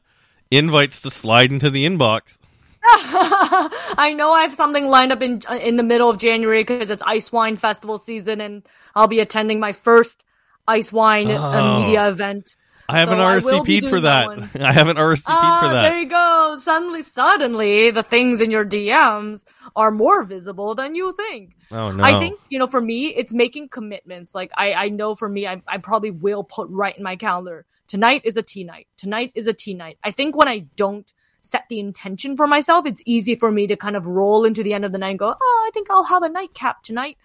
invites 0.52 1.02
to 1.02 1.10
slide 1.10 1.52
into 1.52 1.69
the 1.69 1.86
inbox. 1.86 2.39
I 2.84 4.13
know 4.15 4.32
I 4.34 4.43
have 4.43 4.54
something 4.54 4.88
lined 4.88 5.12
up 5.12 5.21
in 5.21 5.41
in 5.62 5.76
the 5.78 5.84
middle 5.84 6.10
of 6.10 6.17
January 6.19 6.62
because 6.63 6.89
it's 6.89 7.04
Ice 7.06 7.32
Wine 7.32 7.58
Festival 7.58 7.97
season, 7.97 8.39
and 8.39 8.63
I'll 8.95 9.08
be 9.08 9.19
attending 9.19 9.60
my 9.60 9.71
first 9.73 10.23
Ice 10.67 10.91
Wine 10.91 11.30
uh, 11.30 11.39
Oh. 11.39 11.82
media 11.82 12.08
event. 12.10 12.56
I 12.89 13.00
haven't 13.00 13.17
So 13.17 13.21
I 13.23 13.36
will 13.38 13.63
be 13.63 13.80
RSVP'd 13.82 13.89
for 13.89 14.00
that. 14.02 14.52
that 14.54 14.62
I 14.62 14.71
haven't 14.71 14.97
RSVP'd 14.97 15.26
Ah, 15.28 15.60
for 15.62 15.67
that. 15.73 15.82
there 15.82 16.00
you 16.00 16.08
go. 16.10 16.58
Suddenly, 16.60 17.04
suddenly, 17.04 17.91
the 17.91 18.04
things 18.04 18.39
in 18.41 18.50
your 18.52 18.65
DMs 18.65 19.43
are 19.76 19.91
more 19.91 20.23
visible 20.23 20.73
than 20.76 20.95
you 20.95 21.13
think. 21.13 21.56
oh 21.71 21.91
no! 21.91 22.04
I 22.04 22.17
think 22.19 22.39
you 22.50 22.60
know, 22.60 22.67
for 22.67 22.80
me, 22.82 23.08
it's 23.08 23.34
making 23.34 23.69
commitments. 23.69 24.34
Like 24.34 24.52
I, 24.56 24.73
I 24.73 24.89
know 24.89 25.15
for 25.15 25.28
me, 25.28 25.45
I, 25.47 25.62
I 25.67 25.78
probably 25.80 26.12
will 26.12 26.43
put 26.43 26.69
right 26.69 26.97
in 26.97 27.04
my 27.04 27.15
calendar. 27.17 27.65
Tonight 27.88 28.21
is 28.26 28.38
a 28.38 28.41
tea 28.43 28.63
night. 28.63 28.88
Tonight 28.97 29.32
is 29.36 29.47
a 29.47 29.54
tea 29.54 29.73
night. 29.73 29.97
I 30.04 30.12
think 30.12 30.36
when 30.36 30.47
I 30.47 30.60
don't 30.76 31.12
set 31.41 31.63
the 31.69 31.80
intention 31.80 32.36
for 32.36 32.47
myself, 32.47 32.86
it's 32.86 33.02
easy 33.06 33.36
for 33.36 33.50
me 33.52 33.67
to 33.67 33.76
kind 33.78 33.95
of 33.95 34.06
roll 34.08 34.43
into 34.43 34.63
the 34.63 34.73
end 34.73 34.84
of 34.84 34.91
the 34.91 34.97
night 34.97 35.12
and 35.12 35.19
go, 35.19 35.34
oh, 35.39 35.63
I 35.67 35.71
think 35.73 35.89
I'll 35.89 36.04
have 36.04 36.23
a 36.23 36.28
nightcap 36.30 36.84
tonight. 36.84 37.17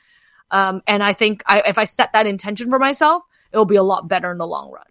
Um, 0.52 0.82
and 0.86 1.02
I 1.02 1.12
think 1.14 1.42
I, 1.46 1.62
if 1.66 1.78
I 1.78 1.84
set 1.84 2.12
that 2.12 2.26
intention 2.26 2.68
for 2.70 2.78
myself, 2.78 3.24
it'll 3.52 3.64
be 3.64 3.74
a 3.76 3.82
lot 3.82 4.06
better 4.06 4.30
in 4.30 4.38
the 4.38 4.46
long 4.46 4.70
run. 4.70 4.84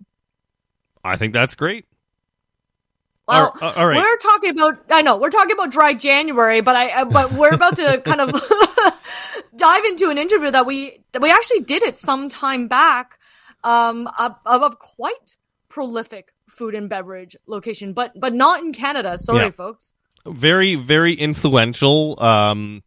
I 1.03 1.17
think 1.17 1.33
that's 1.33 1.55
great. 1.55 1.85
Well, 3.27 3.55
All- 3.61 3.71
all 3.73 3.87
right. 3.87 3.97
we're 3.97 4.17
talking 4.17 4.49
about. 4.51 4.83
I 4.89 5.01
know 5.03 5.17
we're 5.17 5.29
talking 5.29 5.53
about 5.53 5.71
dry 5.71 5.93
January, 5.93 6.61
but 6.61 6.75
I. 6.75 7.01
I- 7.01 7.03
But 7.05 7.31
we're 7.33 7.53
about 7.53 7.77
to 7.77 8.01
kind 8.03 8.19
of 8.21 8.31
dive 9.55 9.85
into 9.85 10.09
an 10.09 10.17
interview 10.17 10.51
that 10.51 10.65
we 10.65 11.03
that 11.13 11.21
we 11.21 11.31
actually 11.31 11.61
did 11.61 11.83
it 11.83 11.97
some 11.97 12.29
time 12.29 12.67
back, 12.67 13.19
um, 13.63 14.09
of, 14.45 14.79
quite 14.79 15.37
prolific 15.69 16.33
food 16.49 16.75
and 16.75 16.89
beverage 16.89 17.35
location, 17.47 17.93
but 17.93 18.11
but 18.19 18.33
not 18.33 18.59
in 18.61 18.73
Canada. 18.73 19.17
Sorry, 19.17 19.45
Yeah. 19.45 19.49
folks. 19.51 19.91
Very, 20.25 20.75
very 20.75 21.13
influential. 21.13 22.21
Um, 22.21 22.83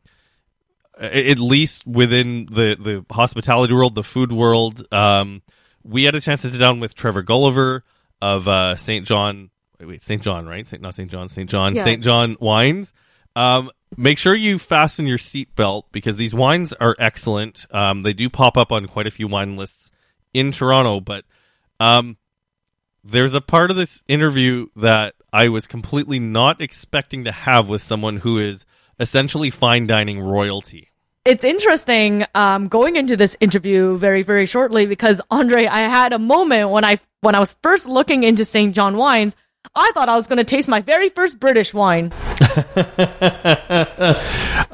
at 0.98 1.38
least 1.38 1.86
within 1.86 2.46
the 2.46 2.76
the 2.78 3.14
hospitality 3.14 3.72
world, 3.72 3.94
the 3.94 4.04
food 4.04 4.30
world. 4.32 4.84
Um, 4.92 5.42
we 5.82 6.04
had 6.04 6.14
a 6.14 6.20
chance 6.20 6.42
to 6.42 6.48
sit 6.48 6.58
down 6.58 6.80
with 6.80 6.94
Trevor 6.94 7.22
Gulliver 7.22 7.84
of 8.24 8.48
uh, 8.48 8.74
St. 8.76 9.06
John. 9.06 9.50
Wait, 9.78 9.86
wait 9.86 10.02
St. 10.02 10.22
John, 10.22 10.46
right? 10.46 10.66
Saint, 10.66 10.82
not 10.82 10.94
St. 10.94 11.10
John. 11.10 11.28
St. 11.28 11.48
John. 11.48 11.74
Yes. 11.74 11.84
St. 11.84 12.02
John 12.02 12.36
wines. 12.40 12.94
Um, 13.36 13.70
make 13.98 14.16
sure 14.16 14.34
you 14.34 14.58
fasten 14.58 15.06
your 15.06 15.18
seatbelt 15.18 15.84
because 15.92 16.16
these 16.16 16.32
wines 16.32 16.72
are 16.72 16.96
excellent. 16.98 17.66
Um, 17.70 18.02
they 18.02 18.14
do 18.14 18.30
pop 18.30 18.56
up 18.56 18.72
on 18.72 18.86
quite 18.86 19.06
a 19.06 19.10
few 19.10 19.28
wine 19.28 19.56
lists 19.56 19.90
in 20.32 20.52
Toronto, 20.52 21.00
but 21.00 21.26
um, 21.78 22.16
there's 23.04 23.34
a 23.34 23.42
part 23.42 23.70
of 23.70 23.76
this 23.76 24.02
interview 24.08 24.68
that 24.76 25.14
I 25.30 25.50
was 25.50 25.66
completely 25.66 26.18
not 26.18 26.62
expecting 26.62 27.24
to 27.24 27.32
have 27.32 27.68
with 27.68 27.82
someone 27.82 28.16
who 28.16 28.38
is 28.38 28.64
essentially 28.98 29.50
fine 29.50 29.86
dining 29.86 30.18
royalty. 30.18 30.88
It's 31.24 31.42
interesting 31.42 32.26
um, 32.34 32.68
going 32.68 32.96
into 32.96 33.16
this 33.16 33.34
interview 33.40 33.96
very, 33.96 34.20
very 34.22 34.44
shortly 34.44 34.84
because 34.84 35.22
Andre, 35.30 35.64
I 35.64 35.80
had 35.88 36.12
a 36.12 36.18
moment 36.18 36.68
when 36.68 36.84
I 36.84 36.98
when 37.22 37.34
I 37.34 37.38
was 37.38 37.56
first 37.62 37.88
looking 37.88 38.24
into 38.24 38.44
St. 38.44 38.74
John 38.74 38.98
wines. 38.98 39.34
I 39.74 39.90
thought 39.94 40.10
I 40.10 40.16
was 40.16 40.26
going 40.28 40.36
to 40.36 40.44
taste 40.44 40.68
my 40.68 40.82
very 40.82 41.08
first 41.08 41.40
British 41.40 41.72
wine. 41.72 42.12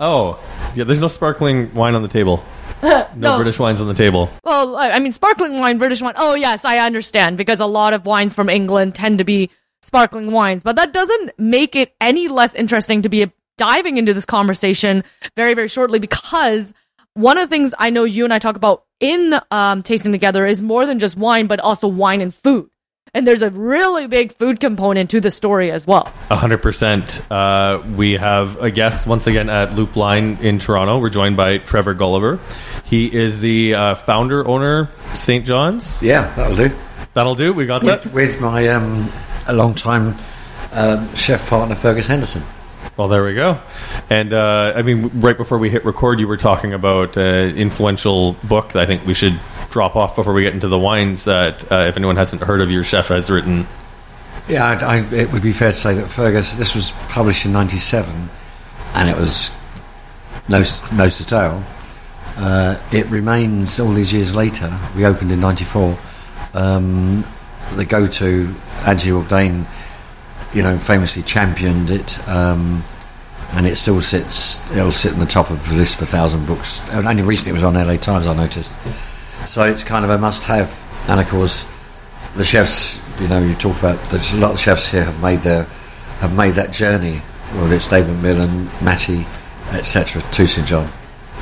Oh, 0.03 0.39
yeah. 0.75 0.85
There's 0.85 1.01
no 1.01 1.09
sparkling 1.09 1.73
wine 1.75 1.95
on 1.95 2.03
the 2.03 2.09
table. 2.09 2.43
No, 2.83 3.07
No. 3.15 3.37
British 3.37 3.59
wines 3.59 3.81
on 3.83 3.89
the 3.89 3.95
table. 3.95 4.31
Well, 4.43 4.77
I 4.77 4.93
I 4.93 4.99
mean, 5.01 5.13
sparkling 5.13 5.59
wine, 5.59 5.77
British 5.79 6.01
wine. 6.01 6.15
Oh, 6.17 6.35
yes, 6.35 6.65
I 6.65 6.79
understand 6.79 7.37
because 7.37 7.61
a 7.61 7.67
lot 7.67 7.93
of 7.93 8.07
wines 8.07 8.35
from 8.35 8.49
England 8.49 8.95
tend 8.95 9.19
to 9.19 9.25
be 9.25 9.51
sparkling 9.83 10.31
wines, 10.33 10.63
but 10.63 10.77
that 10.77 10.93
doesn't 10.95 11.39
make 11.39 11.77
it 11.77 11.95
any 12.01 12.29
less 12.29 12.55
interesting 12.55 13.03
to 13.03 13.09
be 13.11 13.31
diving 13.61 13.99
into 13.99 14.15
this 14.15 14.25
conversation 14.25 15.05
very, 15.37 15.53
very 15.53 15.69
shortly 15.69 15.99
because 15.99 16.73
one 17.15 17.37
of 17.37 17.49
the 17.51 17.55
things 17.55 17.75
I 17.79 17.91
know 17.91 18.05
you 18.05 18.25
and 18.25 18.33
I 18.33 18.39
talk 18.39 18.57
about 18.57 18.85
in 19.01 19.39
um, 19.51 19.83
tasting 19.83 20.13
together 20.13 20.47
is 20.47 20.63
more 20.63 20.87
than 20.87 20.99
just 20.99 21.15
wine, 21.17 21.47
but 21.47 21.61
also 21.61 21.87
wine 21.87 22.23
and 22.23 22.35
food. 22.35 22.71
And 23.13 23.27
there's 23.27 23.43
a 23.43 23.51
really 23.51 24.07
big 24.07 24.33
food 24.33 24.61
component 24.61 25.11
to 25.11 25.21
the 25.21 25.31
story 25.31 25.71
as 25.73 25.87
well. 25.87 26.05
Hundred 26.31 26.63
percent. 26.63 27.21
Uh, 27.31 27.83
We 27.97 28.13
have 28.13 28.63
a 28.63 28.71
guest 28.71 29.07
once 29.07 29.27
again 29.27 29.51
at 29.51 29.75
Loop 29.75 29.97
Line 29.97 30.39
in 30.41 30.59
Toronto. 30.59 30.99
We're 30.99 31.11
joined 31.11 31.37
by 31.37 31.59
Trevor 31.59 31.93
Gulliver. 31.95 32.39
He 32.85 33.13
is 33.13 33.41
the 33.41 33.75
uh, 33.75 33.95
founder 33.97 34.47
owner 34.47 34.89
St. 35.15 35.45
John's. 35.45 36.01
Yeah, 36.03 36.33
that'll 36.37 36.57
do. 36.57 36.71
That'll 37.15 37.35
do. 37.35 37.53
We 37.53 37.67
got 37.67 37.83
that. 37.83 38.07
With 38.13 38.41
my 38.41 38.69
um, 38.69 39.11
a 39.49 39.53
long 39.53 39.75
time 39.75 40.15
um, 40.73 41.13
chef 41.17 41.49
partner 41.51 41.75
Fergus 41.75 42.07
Henderson. 42.07 42.45
Well, 43.01 43.09
there 43.09 43.25
we 43.25 43.33
go. 43.33 43.59
And 44.11 44.35
uh, 44.35 44.75
I 44.77 44.83
mean, 44.83 45.23
right 45.23 45.35
before 45.35 45.57
we 45.57 45.71
hit 45.71 45.87
record, 45.87 46.21
you 46.21 46.29
were 46.29 46.37
talking 46.37 46.75
about 46.75 47.17
uh, 47.17 47.23
influential 47.23 48.35
book. 48.45 48.73
That 48.73 48.83
I 48.83 48.85
think 48.85 49.07
we 49.07 49.15
should 49.15 49.41
drop 49.71 49.97
off 49.97 50.17
before 50.17 50.35
we 50.35 50.43
get 50.43 50.53
into 50.53 50.69
the 50.69 50.79
wines. 50.79 51.25
That 51.25 51.73
uh, 51.73 51.87
if 51.89 51.97
anyone 51.97 52.17
hasn't 52.17 52.43
heard 52.43 52.61
of 52.61 52.71
your 52.71 52.85
chef 52.85 53.09
has 53.09 53.31
written. 53.31 53.67
Yeah, 54.49 54.67
I, 54.67 54.99
I, 54.99 55.15
it 55.15 55.33
would 55.33 55.41
be 55.41 55.53
fair 55.53 55.71
to 55.71 55.75
say 55.75 55.95
that 55.95 56.09
Fergus. 56.09 56.57
This 56.57 56.75
was 56.75 56.91
published 57.09 57.47
in 57.47 57.55
'97, 57.55 58.29
and 58.93 59.09
it 59.09 59.17
was 59.17 59.51
nose 60.51 60.93
nose 60.93 61.25
to. 61.25 61.65
Uh, 62.37 62.83
it 62.93 63.07
remains 63.07 63.81
all 63.81 63.95
these 63.95 64.13
years 64.13 64.35
later. 64.35 64.79
We 64.95 65.07
opened 65.07 65.33
in 65.33 65.41
'94. 65.41 65.97
Um, 66.53 67.25
the 67.77 67.87
go-to 67.87 68.55
Angie 68.87 69.09
Bourdain, 69.09 69.65
you 70.53 70.63
know, 70.63 70.79
famously 70.79 71.23
championed 71.23 71.89
it, 71.89 72.29
um, 72.29 72.85
and 73.53 73.67
it 73.67 73.77
still 73.77 74.01
sits. 74.01 74.59
It'll 74.73 74.93
sit 74.93 75.13
in 75.13 75.19
the 75.19 75.27
top 75.27 75.51
of 75.51 75.69
the 75.69 75.77
list 75.77 75.99
for 75.99 76.05
thousand 76.05 76.47
books. 76.47 76.81
And 76.91 77.07
only 77.07 77.23
recently 77.23 77.51
it 77.51 77.55
was 77.55 77.65
on 77.65 77.75
LA 77.75 77.97
Times. 77.97 78.27
I 78.27 78.35
noticed. 78.35 78.75
So 79.49 79.65
it's 79.65 79.83
kind 79.83 80.05
of 80.05 80.11
a 80.11 80.19
must-have, 80.19 80.79
and 81.09 81.21
of 81.21 81.29
course, 81.29 81.67
the 82.37 82.45
chefs. 82.45 83.01
You 83.21 83.29
know, 83.29 83.43
you 83.43 83.55
talk 83.55 83.79
about 83.79 83.99
there's 84.11 84.33
a 84.33 84.37
lot 84.37 84.53
of 84.53 84.61
chefs 84.61 84.91
here 84.91 85.05
have 85.05 85.21
made 85.21 85.41
their 85.41 85.65
have 86.21 86.37
made 86.37 86.53
that 86.53 86.73
journey. 86.73 87.23
Whether 87.55 87.75
it's 87.75 87.89
David 87.89 88.23
Millen, 88.23 88.71
Matty, 88.81 89.27
etc. 89.71 90.23
to 90.23 90.47
St 90.47 90.67
John, 90.67 90.89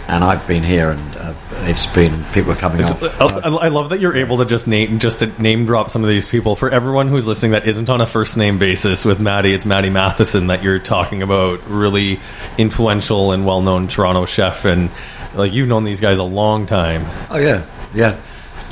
and 0.08 0.24
I've 0.24 0.46
been 0.46 0.62
here, 0.62 0.90
and 0.90 1.16
uh, 1.16 1.34
it's 1.64 1.86
been 1.86 2.24
people 2.32 2.52
are 2.52 2.56
coming 2.56 2.82
off. 2.82 3.20
I, 3.20 3.48
I 3.48 3.68
love 3.68 3.90
that 3.90 4.00
you're 4.00 4.16
able 4.16 4.38
to 4.38 4.46
just 4.46 4.66
name 4.66 4.98
just 4.98 5.18
to 5.18 5.26
name 5.40 5.66
drop 5.66 5.90
some 5.90 6.02
of 6.02 6.08
these 6.08 6.26
people 6.26 6.56
for 6.56 6.70
everyone 6.70 7.08
who's 7.08 7.26
listening 7.26 7.52
that 7.52 7.68
isn't 7.68 7.90
on 7.90 8.00
a 8.00 8.06
first 8.06 8.36
name 8.38 8.58
basis 8.58 9.04
with 9.04 9.20
Matty. 9.20 9.52
It's 9.52 9.66
Matty 9.66 9.90
Matheson 9.90 10.46
that 10.46 10.62
you're 10.62 10.78
talking 10.78 11.22
about, 11.22 11.60
really 11.68 12.20
influential 12.56 13.32
and 13.32 13.44
well 13.44 13.60
known 13.60 13.86
Toronto 13.86 14.24
chef, 14.24 14.64
and 14.64 14.90
like 15.34 15.52
you've 15.52 15.68
known 15.68 15.84
these 15.84 16.00
guys 16.00 16.16
a 16.18 16.24
long 16.24 16.66
time. 16.66 17.04
Oh 17.30 17.38
yeah, 17.38 17.66
yeah. 17.94 18.18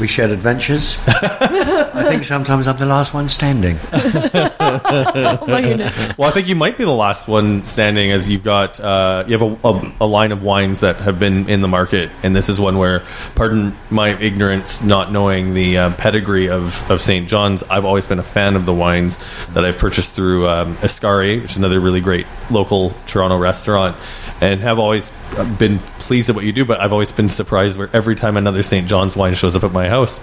We 0.00 0.06
shared 0.06 0.30
adventures. 0.30 0.98
I 1.06 2.04
think 2.06 2.24
sometimes 2.24 2.68
I'm 2.68 2.76
the 2.76 2.86
last 2.86 3.14
one 3.14 3.28
standing. 3.28 3.78
Well, 6.16 6.28
I 6.28 6.32
think 6.32 6.48
you 6.48 6.54
might 6.56 6.78
be 6.78 6.84
the 6.84 6.90
last 6.90 7.28
one 7.28 7.64
standing, 7.64 8.10
as 8.10 8.28
you've 8.28 8.44
got 8.44 8.80
uh, 8.80 9.24
you 9.26 9.36
have 9.38 9.42
a, 9.64 9.68
a, 9.68 9.92
a 10.02 10.06
line 10.06 10.32
of 10.32 10.42
wines 10.42 10.80
that 10.80 10.96
have 10.96 11.18
been 11.18 11.48
in 11.48 11.60
the 11.60 11.68
market, 11.68 12.10
and 12.22 12.34
this 12.34 12.48
is 12.48 12.60
one 12.60 12.78
where, 12.78 13.02
pardon 13.34 13.76
my 13.90 14.16
ignorance, 14.18 14.82
not 14.82 15.12
knowing 15.12 15.54
the 15.54 15.78
uh, 15.78 15.94
pedigree 15.94 16.48
of, 16.48 16.90
of 16.90 17.02
St. 17.02 17.28
John's, 17.28 17.62
I've 17.64 17.84
always 17.84 18.06
been 18.06 18.18
a 18.18 18.24
fan 18.24 18.56
of 18.56 18.66
the 18.66 18.72
wines 18.72 19.18
that 19.50 19.64
I've 19.64 19.78
purchased 19.78 20.14
through 20.14 20.48
um, 20.48 20.76
Escari, 20.78 21.40
which 21.40 21.52
is 21.52 21.56
another 21.58 21.80
really 21.80 22.00
great 22.00 22.26
local 22.50 22.94
Toronto 23.06 23.36
restaurant, 23.36 23.96
and 24.40 24.60
have 24.60 24.78
always 24.78 25.12
been 25.58 25.78
pleased 25.98 26.28
at 26.28 26.36
what 26.36 26.44
you 26.44 26.52
do. 26.52 26.64
But 26.64 26.80
I've 26.80 26.92
always 26.92 27.12
been 27.12 27.28
surprised 27.28 27.78
where 27.78 27.90
every 27.92 28.16
time 28.16 28.36
another 28.36 28.62
St. 28.62 28.86
John's 28.86 29.16
wine 29.16 29.34
shows 29.34 29.56
up 29.56 29.64
at 29.64 29.72
my 29.72 29.88
house. 29.88 30.20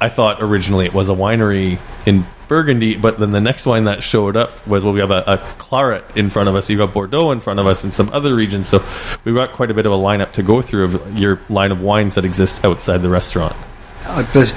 I 0.00 0.08
thought 0.08 0.42
originally 0.42 0.86
it 0.86 0.92
was 0.94 1.08
a 1.08 1.14
winery 1.14 1.78
in 2.04 2.26
Burgundy, 2.48 2.96
but 2.96 3.18
then 3.18 3.32
the 3.32 3.40
next 3.40 3.66
wine 3.66 3.84
that 3.84 4.02
showed 4.02 4.36
up 4.36 4.66
was 4.66 4.84
well, 4.84 4.92
we 4.92 5.00
have 5.00 5.10
a, 5.10 5.24
a 5.26 5.38
claret 5.58 6.04
in 6.16 6.30
front 6.30 6.48
of 6.48 6.54
us, 6.54 6.70
you've 6.70 6.78
got 6.78 6.92
Bordeaux 6.92 7.30
in 7.32 7.40
front 7.40 7.58
of 7.58 7.66
us, 7.66 7.82
and 7.82 7.92
some 7.92 8.08
other 8.12 8.34
regions. 8.34 8.68
So 8.68 8.84
we've 9.24 9.34
got 9.34 9.52
quite 9.52 9.70
a 9.70 9.74
bit 9.74 9.86
of 9.86 9.92
a 9.92 9.96
lineup 9.96 10.32
to 10.32 10.42
go 10.42 10.62
through 10.62 10.84
of 10.84 11.18
your 11.18 11.40
line 11.48 11.72
of 11.72 11.80
wines 11.80 12.14
that 12.14 12.24
exist 12.24 12.64
outside 12.64 12.98
the 12.98 13.08
restaurant. 13.08 13.56
Uh, 14.04 14.22
there's- 14.32 14.52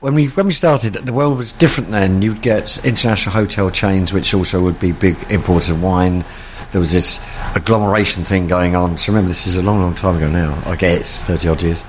when 0.00 0.14
we 0.14 0.26
when 0.26 0.46
we 0.46 0.52
started, 0.52 0.94
the 0.94 1.12
world 1.12 1.38
was 1.38 1.52
different 1.52 1.92
then. 1.92 2.22
You'd 2.22 2.42
get 2.42 2.84
international 2.84 3.32
hotel 3.34 3.70
chains, 3.70 4.12
which 4.12 4.34
also 4.34 4.60
would 4.60 4.80
be 4.80 4.90
big 4.90 5.16
importers 5.30 5.70
of 5.70 5.80
wine. 5.80 6.24
There 6.72 6.80
was 6.80 6.90
this 6.90 7.20
agglomeration 7.54 8.24
thing 8.24 8.48
going 8.48 8.74
on. 8.74 8.96
So 8.96 9.12
remember, 9.12 9.28
this 9.28 9.46
is 9.46 9.56
a 9.56 9.62
long, 9.62 9.80
long 9.80 9.94
time 9.94 10.16
ago 10.16 10.28
now. 10.28 10.60
I 10.66 10.74
guess 10.74 11.24
thirty 11.24 11.46
odd 11.48 11.62
years. 11.62 11.84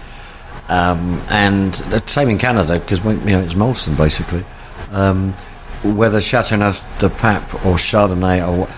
Um, 0.69 1.21
and 1.29 1.75
same 2.09 2.29
in 2.29 2.37
Canada 2.37 2.79
because 2.79 3.03
you 3.03 3.13
know 3.13 3.41
it's 3.41 3.53
Molson 3.53 3.97
basically. 3.97 4.45
Um, 4.91 5.33
whether 5.83 6.21
Chateauneuf 6.21 6.81
du 6.99 7.09
Pape 7.09 7.65
or 7.65 7.75
Chardonnay 7.75 8.47
or 8.47 8.69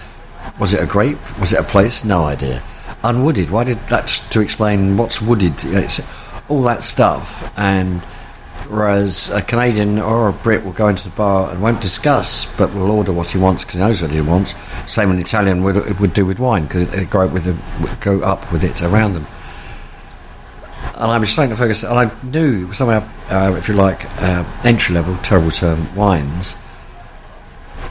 was 0.59 0.73
it 0.73 0.81
a 0.81 0.85
grape? 0.85 1.19
Was 1.39 1.53
it 1.53 1.59
a 1.59 1.63
place? 1.63 2.03
No 2.03 2.23
idea. 2.23 2.63
Unwooded. 3.03 3.51
Why 3.51 3.63
did 3.63 3.77
that 3.87 4.07
to 4.31 4.41
explain 4.41 4.97
what's 4.97 5.21
wooded? 5.21 5.53
It's 5.65 6.01
all 6.49 6.63
that 6.63 6.83
stuff 6.83 7.51
and 7.57 8.01
Whereas 8.69 9.29
a 9.29 9.43
Canadian 9.43 9.99
or 9.99 10.27
a 10.27 10.33
Brit 10.33 10.65
will 10.65 10.71
go 10.71 10.87
into 10.87 11.07
the 11.07 11.15
bar 11.15 11.51
and 11.51 11.61
won't 11.61 11.81
discuss, 11.81 12.45
but 12.57 12.73
will 12.73 12.89
order 12.89 13.13
what 13.13 13.29
he 13.29 13.37
wants 13.37 13.63
because 13.63 13.75
he 13.75 13.81
knows 13.81 14.01
what 14.01 14.09
he 14.09 14.21
wants. 14.21 14.55
Same 14.91 15.11
an 15.11 15.19
Italian 15.19 15.63
would 15.63 15.99
would 15.99 16.13
do 16.13 16.25
with 16.25 16.39
wine 16.39 16.63
because 16.63 16.87
they 16.87 17.05
grow 17.05 17.27
up 17.27 17.31
with 17.31 17.47
it, 17.47 17.99
grow 17.99 18.21
up 18.21 18.51
with 18.51 18.63
it 18.63 18.81
around 18.81 19.13
them. 19.13 19.27
And 20.95 21.11
I 21.11 21.17
was 21.17 21.33
saying 21.33 21.49
to 21.49 21.57
focus, 21.57 21.83
and 21.83 21.99
I 21.99 22.09
knew 22.23 22.71
somehow, 22.71 23.05
uh, 23.29 23.53
if 23.57 23.67
you 23.67 23.73
like, 23.73 24.05
uh, 24.21 24.45
entry 24.63 24.95
level, 24.95 25.17
terrible 25.17 25.51
term, 25.51 25.93
wines. 25.93 26.55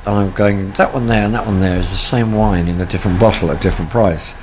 And 0.06 0.14
I'm 0.14 0.32
going, 0.32 0.70
that 0.72 0.94
one 0.94 1.06
there 1.06 1.22
and 1.24 1.34
that 1.34 1.44
one 1.44 1.60
there 1.60 1.78
is 1.78 1.90
the 1.90 1.98
same 1.98 2.32
wine 2.32 2.66
in 2.66 2.80
a 2.80 2.86
different 2.86 3.20
bottle 3.20 3.50
at 3.50 3.58
a 3.58 3.60
different 3.60 3.90
price. 3.90 4.34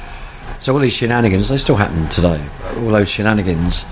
So 0.59 0.73
all 0.73 0.79
these 0.79 0.93
shenanigans, 0.93 1.49
they 1.49 1.57
still 1.57 1.75
happen 1.75 2.07
today. 2.09 2.39
All 2.77 2.89
those 2.89 3.09
shenanigans. 3.09 3.87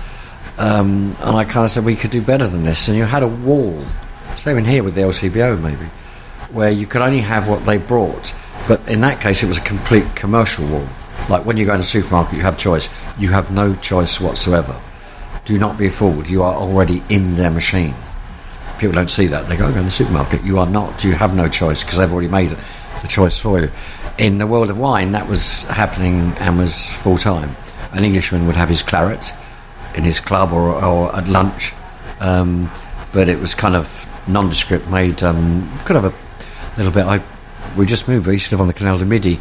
Um, 0.56 1.16
and 1.20 1.36
I 1.36 1.44
kind 1.44 1.64
of 1.64 1.72
said 1.72 1.84
we 1.84 1.96
could 1.96 2.12
do 2.12 2.22
better 2.22 2.46
than 2.46 2.62
this. 2.62 2.86
And 2.86 2.96
you 2.96 3.04
had 3.04 3.24
a 3.24 3.28
wall, 3.28 3.84
same 4.36 4.56
in 4.56 4.64
here 4.64 4.84
with 4.84 4.94
the 4.94 5.00
LCBO 5.00 5.60
maybe, 5.60 5.86
where 6.52 6.70
you 6.70 6.86
could 6.86 7.02
only 7.02 7.22
have 7.22 7.48
what 7.48 7.66
they 7.66 7.78
brought. 7.78 8.34
But 8.68 8.88
in 8.88 9.00
that 9.00 9.20
case, 9.20 9.42
it 9.42 9.46
was 9.46 9.58
a 9.58 9.62
complete 9.62 10.14
commercial 10.14 10.64
wall. 10.68 10.86
Like 11.30 11.46
when 11.46 11.56
you 11.56 11.64
go 11.64 11.74
in 11.74 11.80
a 11.80 11.84
supermarket, 11.84 12.34
you 12.34 12.42
have 12.42 12.58
choice. 12.58 12.90
You 13.16 13.28
have 13.30 13.52
no 13.52 13.74
choice 13.76 14.20
whatsoever. 14.20 14.78
Do 15.44 15.58
not 15.58 15.78
be 15.78 15.88
fooled. 15.88 16.28
You 16.28 16.42
are 16.42 16.54
already 16.54 17.02
in 17.08 17.36
their 17.36 17.50
machine. 17.50 17.94
People 18.78 18.94
don't 18.94 19.08
see 19.08 19.28
that. 19.28 19.48
They 19.48 19.56
go, 19.56 19.72
go 19.72 19.78
in 19.78 19.84
the 19.84 19.90
supermarket. 19.92 20.42
You 20.42 20.58
are 20.58 20.66
not. 20.66 21.04
You 21.04 21.12
have 21.12 21.36
no 21.36 21.48
choice 21.48 21.84
because 21.84 21.98
they've 21.98 22.12
already 22.12 22.28
made 22.28 22.50
the 22.50 23.08
choice 23.08 23.38
for 23.38 23.60
you. 23.60 23.70
In 24.18 24.38
the 24.38 24.46
world 24.46 24.70
of 24.70 24.78
wine, 24.78 25.12
that 25.12 25.28
was 25.28 25.62
happening 25.64 26.32
and 26.40 26.58
was 26.58 26.90
full 26.90 27.16
time. 27.16 27.54
An 27.92 28.02
Englishman 28.02 28.46
would 28.46 28.56
have 28.56 28.68
his 28.68 28.82
claret 28.82 29.32
in 29.94 30.02
his 30.02 30.18
club 30.18 30.52
or, 30.52 30.82
or 30.84 31.14
at 31.14 31.28
lunch, 31.28 31.72
um, 32.20 32.70
but 33.12 33.28
it 33.28 33.38
was 33.38 33.54
kind 33.54 33.76
of 33.76 34.06
nondescript, 34.28 34.88
made 34.88 35.22
um, 35.22 35.68
of 35.88 36.04
a 36.04 36.14
little 36.76 36.92
bit. 36.92 37.04
I 37.06 37.22
we 37.76 37.86
just 37.86 38.08
moved. 38.08 38.26
We 38.26 38.34
used 38.34 38.48
to 38.48 38.56
live 38.56 38.60
on 38.60 38.66
the 38.66 38.72
Canal 38.72 38.98
du 38.98 39.04
Midi. 39.04 39.38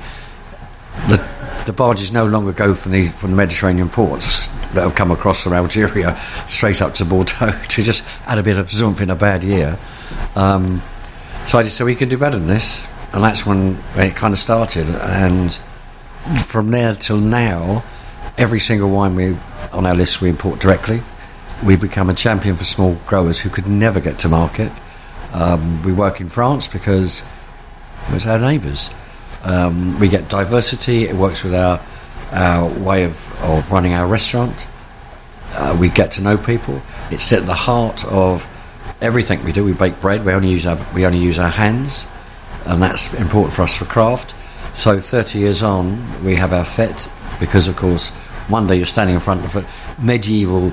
The, 1.08 1.39
the 1.70 1.74
barges 1.74 2.12
no 2.12 2.26
longer 2.26 2.52
go 2.52 2.74
from 2.74 2.94
the 2.94 3.10
from 3.10 3.30
the 3.30 3.36
Mediterranean 3.38 3.90
ports 3.90 4.48
that 4.74 4.82
have 4.82 4.96
come 4.96 5.12
across 5.12 5.44
from 5.44 5.54
Algeria 5.54 6.20
straight 6.48 6.82
up 6.82 6.96
to 6.96 7.06
Bordeaux 7.06 7.52
to 7.70 7.84
just 7.84 8.04
add 8.26 8.40
a 8.40 8.44
bit 8.44 8.58
of 8.58 8.70
zoomph 8.70 9.02
in 9.02 9.12
a 9.12 9.16
bad 9.16 9.44
year. 9.44 9.78
Um, 10.36 10.82
so 11.46 11.60
I 11.60 11.64
just 11.64 11.78
said 11.78 11.84
we 11.84 11.94
can 11.94 12.10
do 12.10 12.18
better 12.18 12.40
than 12.40 12.48
this, 12.48 12.84
and 13.14 13.24
that's 13.24 13.46
when 13.46 13.78
it 13.96 14.16
kind 14.16 14.34
of 14.34 14.40
started. 14.40 14.90
And 14.90 15.54
from 16.44 16.70
there 16.70 16.96
till 16.96 17.18
now, 17.18 17.84
every 18.40 18.60
single 18.60 18.90
wine 18.90 19.14
we 19.14 19.38
on 19.72 19.86
our 19.86 19.94
list 19.94 20.22
we 20.22 20.30
import 20.30 20.60
directly. 20.60 21.04
We've 21.64 21.80
become 21.80 22.10
a 22.10 22.16
champion 22.16 22.56
for 22.56 22.64
small 22.64 22.96
growers 23.06 23.40
who 23.40 23.52
could 23.52 23.68
never 23.68 24.00
get 24.00 24.18
to 24.20 24.28
market. 24.28 24.72
Um, 25.34 25.84
we 25.84 25.94
work 25.94 26.20
in 26.20 26.30
France 26.30 26.68
because 26.68 27.24
it's 28.08 28.26
our 28.26 28.40
neighbours. 28.40 28.90
Um, 29.44 30.00
we 30.00 30.10
get 30.10 30.30
diversity. 30.30 31.04
It 31.04 31.16
works 31.16 31.44
with 31.44 31.56
our 31.56 31.82
our 32.32 32.70
way 32.80 33.06
of, 33.06 33.42
of 33.42 33.72
running 33.72 33.94
our 33.94 34.08
restaurant. 34.08 34.68
Uh, 35.54 35.76
we 35.80 35.90
get 35.90 36.12
to 36.12 36.22
know 36.22 36.38
people. 36.38 36.82
It's 37.10 37.32
at 37.34 37.46
the 37.46 37.54
heart 37.56 38.06
of 38.06 38.48
everything 39.02 39.44
we 39.44 39.52
do. 39.52 39.64
We 39.64 39.74
bake 39.74 40.00
bread. 40.00 40.26
We 40.26 40.34
only 40.34 40.50
use 40.50 40.66
our 40.66 40.78
we 40.94 41.06
only 41.06 41.20
use 41.20 41.40
our 41.40 41.50
hands, 41.50 42.08
and 42.66 42.82
that's 42.82 43.14
important 43.16 43.54
for 43.54 43.64
us 43.64 43.76
for 43.76 43.86
craft. 43.86 44.36
So 44.74 45.00
30 45.00 45.40
years 45.40 45.64
on, 45.64 46.24
we 46.24 46.36
have 46.36 46.54
our 46.54 46.64
fete 46.64 47.10
because, 47.40 47.68
of 47.68 47.76
course, 47.76 48.12
one 48.50 48.68
day 48.68 48.76
you're 48.76 48.86
standing 48.86 49.16
in 49.16 49.22
front 49.22 49.44
of 49.44 49.56
a 49.56 49.66
medieval 50.02 50.72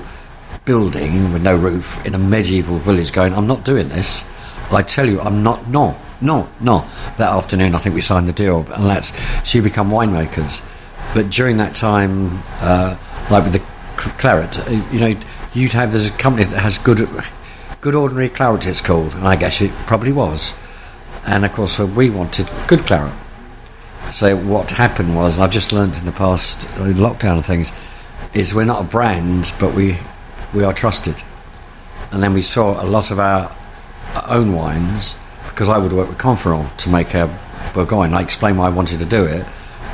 building 0.65 1.33
with 1.33 1.41
no 1.41 1.55
roof 1.55 2.05
in 2.05 2.13
a 2.13 2.19
medieval 2.19 2.77
village, 2.77 3.11
going, 3.11 3.33
"I'm 3.33 3.47
not 3.47 3.63
doing 3.63 3.89
this." 3.89 4.23
I 4.71 4.83
tell 4.83 5.07
you, 5.07 5.21
I'm 5.21 5.43
not. 5.43 5.67
No, 5.69 5.95
no, 6.21 6.49
no. 6.59 6.79
That 7.17 7.31
afternoon, 7.33 7.75
I 7.75 7.77
think 7.77 7.95
we 7.95 8.01
signed 8.01 8.27
the 8.27 8.33
deal, 8.33 8.65
and 8.73 8.85
that's 8.85 9.13
she 9.47 9.59
become 9.59 9.89
winemakers. 9.89 10.63
But 11.13 11.29
during 11.29 11.57
that 11.57 11.75
time, 11.75 12.41
uh, 12.59 12.97
like 13.29 13.43
with 13.43 13.53
the 13.53 13.63
claret, 13.97 14.59
uh, 14.59 14.71
you 14.91 14.99
know, 14.99 15.19
you'd 15.53 15.73
have 15.73 15.93
a 15.93 16.09
company 16.17 16.45
that 16.45 16.59
has 16.59 16.77
good, 16.77 17.07
good 17.81 17.95
ordinary 17.95 18.29
claret. 18.29 18.65
It's 18.65 18.81
called, 18.81 19.13
and 19.13 19.27
I 19.27 19.35
guess 19.35 19.61
it 19.61 19.71
probably 19.85 20.11
was. 20.11 20.53
And 21.25 21.45
of 21.45 21.53
course, 21.53 21.79
uh, 21.79 21.85
we 21.85 22.09
wanted 22.09 22.49
good 22.67 22.85
claret. 22.85 23.13
So 24.11 24.35
what 24.37 24.71
happened 24.71 25.15
was, 25.15 25.35
and 25.35 25.43
I've 25.43 25.51
just 25.51 25.73
learned 25.73 25.95
in 25.97 26.05
the 26.05 26.11
past 26.13 26.65
uh, 26.71 26.93
lockdown 26.93 27.35
and 27.35 27.45
things, 27.45 27.71
is 28.33 28.55
we're 28.55 28.65
not 28.65 28.81
a 28.81 28.85
brand, 28.85 29.53
but 29.59 29.73
we 29.73 29.97
we 30.53 30.63
are 30.63 30.73
trusted. 30.73 31.21
And 32.11 32.23
then 32.23 32.33
we 32.33 32.41
saw 32.41 32.81
a 32.81 32.87
lot 32.87 33.11
of 33.11 33.19
our 33.19 33.55
own 34.27 34.53
wines 34.53 35.15
because 35.57 35.69
I 35.69 35.79
would 35.79 35.91
work 35.91 36.07
with 36.07 36.19
Confuron 36.19 36.77
to 36.77 36.89
make 36.91 37.15
our 37.15 37.27
Bourgogne. 37.73 38.13
I 38.13 38.21
explained 38.21 38.59
why 38.59 38.67
I 38.67 38.69
wanted 38.69 38.99
to 38.99 39.05
do 39.05 39.25
it, 39.25 39.43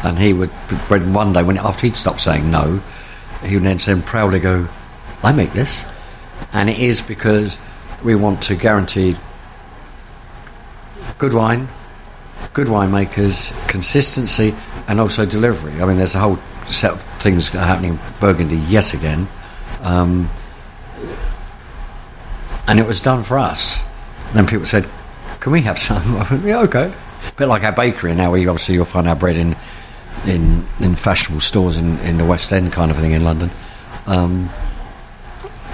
And 0.03 0.19
he 0.19 0.33
would, 0.33 0.49
one 0.49 1.31
day, 1.31 1.41
when 1.41 1.57
after 1.57 1.87
he'd 1.87 1.95
stopped 1.95 2.19
saying 2.19 2.51
no, 2.51 2.81
he 3.45 3.55
would 3.55 3.63
then 3.63 3.79
say 3.79 3.97
proudly 4.01 4.41
go, 4.41 4.67
I 5.23 5.31
make 5.31 5.53
this. 5.53 5.85
And 6.51 6.69
it 6.69 6.79
is 6.79 7.01
because 7.01 7.59
we 8.03 8.13
want 8.13 8.41
to 8.41 8.55
guarantee 8.55 9.15
good 11.17 11.33
wine, 11.33 11.69
good 12.51 12.67
winemakers, 12.67 13.53
consistency, 13.69 14.53
and 14.89 14.99
also 14.99 15.25
delivery. 15.25 15.81
I 15.81 15.85
mean, 15.85 15.95
there's 15.95 16.15
a 16.15 16.19
whole 16.19 16.39
set 16.67 16.91
of 16.91 17.01
things 17.21 17.47
happening 17.47 17.91
in 17.91 17.99
Burgundy 18.19 18.57
yet 18.57 18.93
again. 18.93 19.29
Um, 19.81 20.29
and 22.67 22.81
it 22.81 22.85
was 22.85 22.99
done 22.99 23.23
for 23.23 23.39
us. 23.39 23.81
Then 24.33 24.45
people 24.45 24.65
said, 24.65 24.89
"Can 25.43 25.51
we 25.51 25.61
have 25.61 25.77
some?" 25.77 26.01
"Yeah, 26.45 26.59
okay." 26.61 26.85
A 27.27 27.31
bit 27.35 27.47
like 27.47 27.63
our 27.65 27.73
bakery 27.73 28.15
now, 28.15 28.31
where 28.31 28.39
you 28.39 28.49
obviously 28.49 28.75
you'll 28.75 28.85
find 28.85 29.09
our 29.09 29.15
bread 29.15 29.35
in 29.35 29.57
in, 30.25 30.65
in 30.79 30.95
fashionable 30.95 31.41
stores 31.41 31.75
in, 31.75 31.99
in 31.99 32.17
the 32.17 32.23
West 32.23 32.53
End, 32.53 32.71
kind 32.71 32.89
of 32.91 32.97
thing 32.97 33.11
in 33.11 33.25
London, 33.25 33.51
um, 34.05 34.49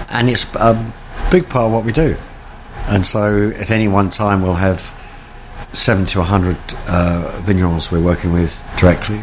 and 0.08 0.28
it's 0.28 0.44
a 0.56 0.92
big 1.30 1.48
part 1.48 1.66
of 1.66 1.72
what 1.72 1.84
we 1.84 1.92
do. 1.92 2.16
And 2.88 3.06
so, 3.06 3.50
at 3.50 3.70
any 3.70 3.86
one 3.86 4.10
time, 4.10 4.42
we'll 4.42 4.54
have 4.54 4.92
seven 5.72 6.04
to 6.06 6.22
hundred 6.24 6.56
uh, 6.88 7.40
vignerons 7.44 7.92
we're 7.92 8.00
working 8.00 8.32
with 8.32 8.60
directly. 8.76 9.22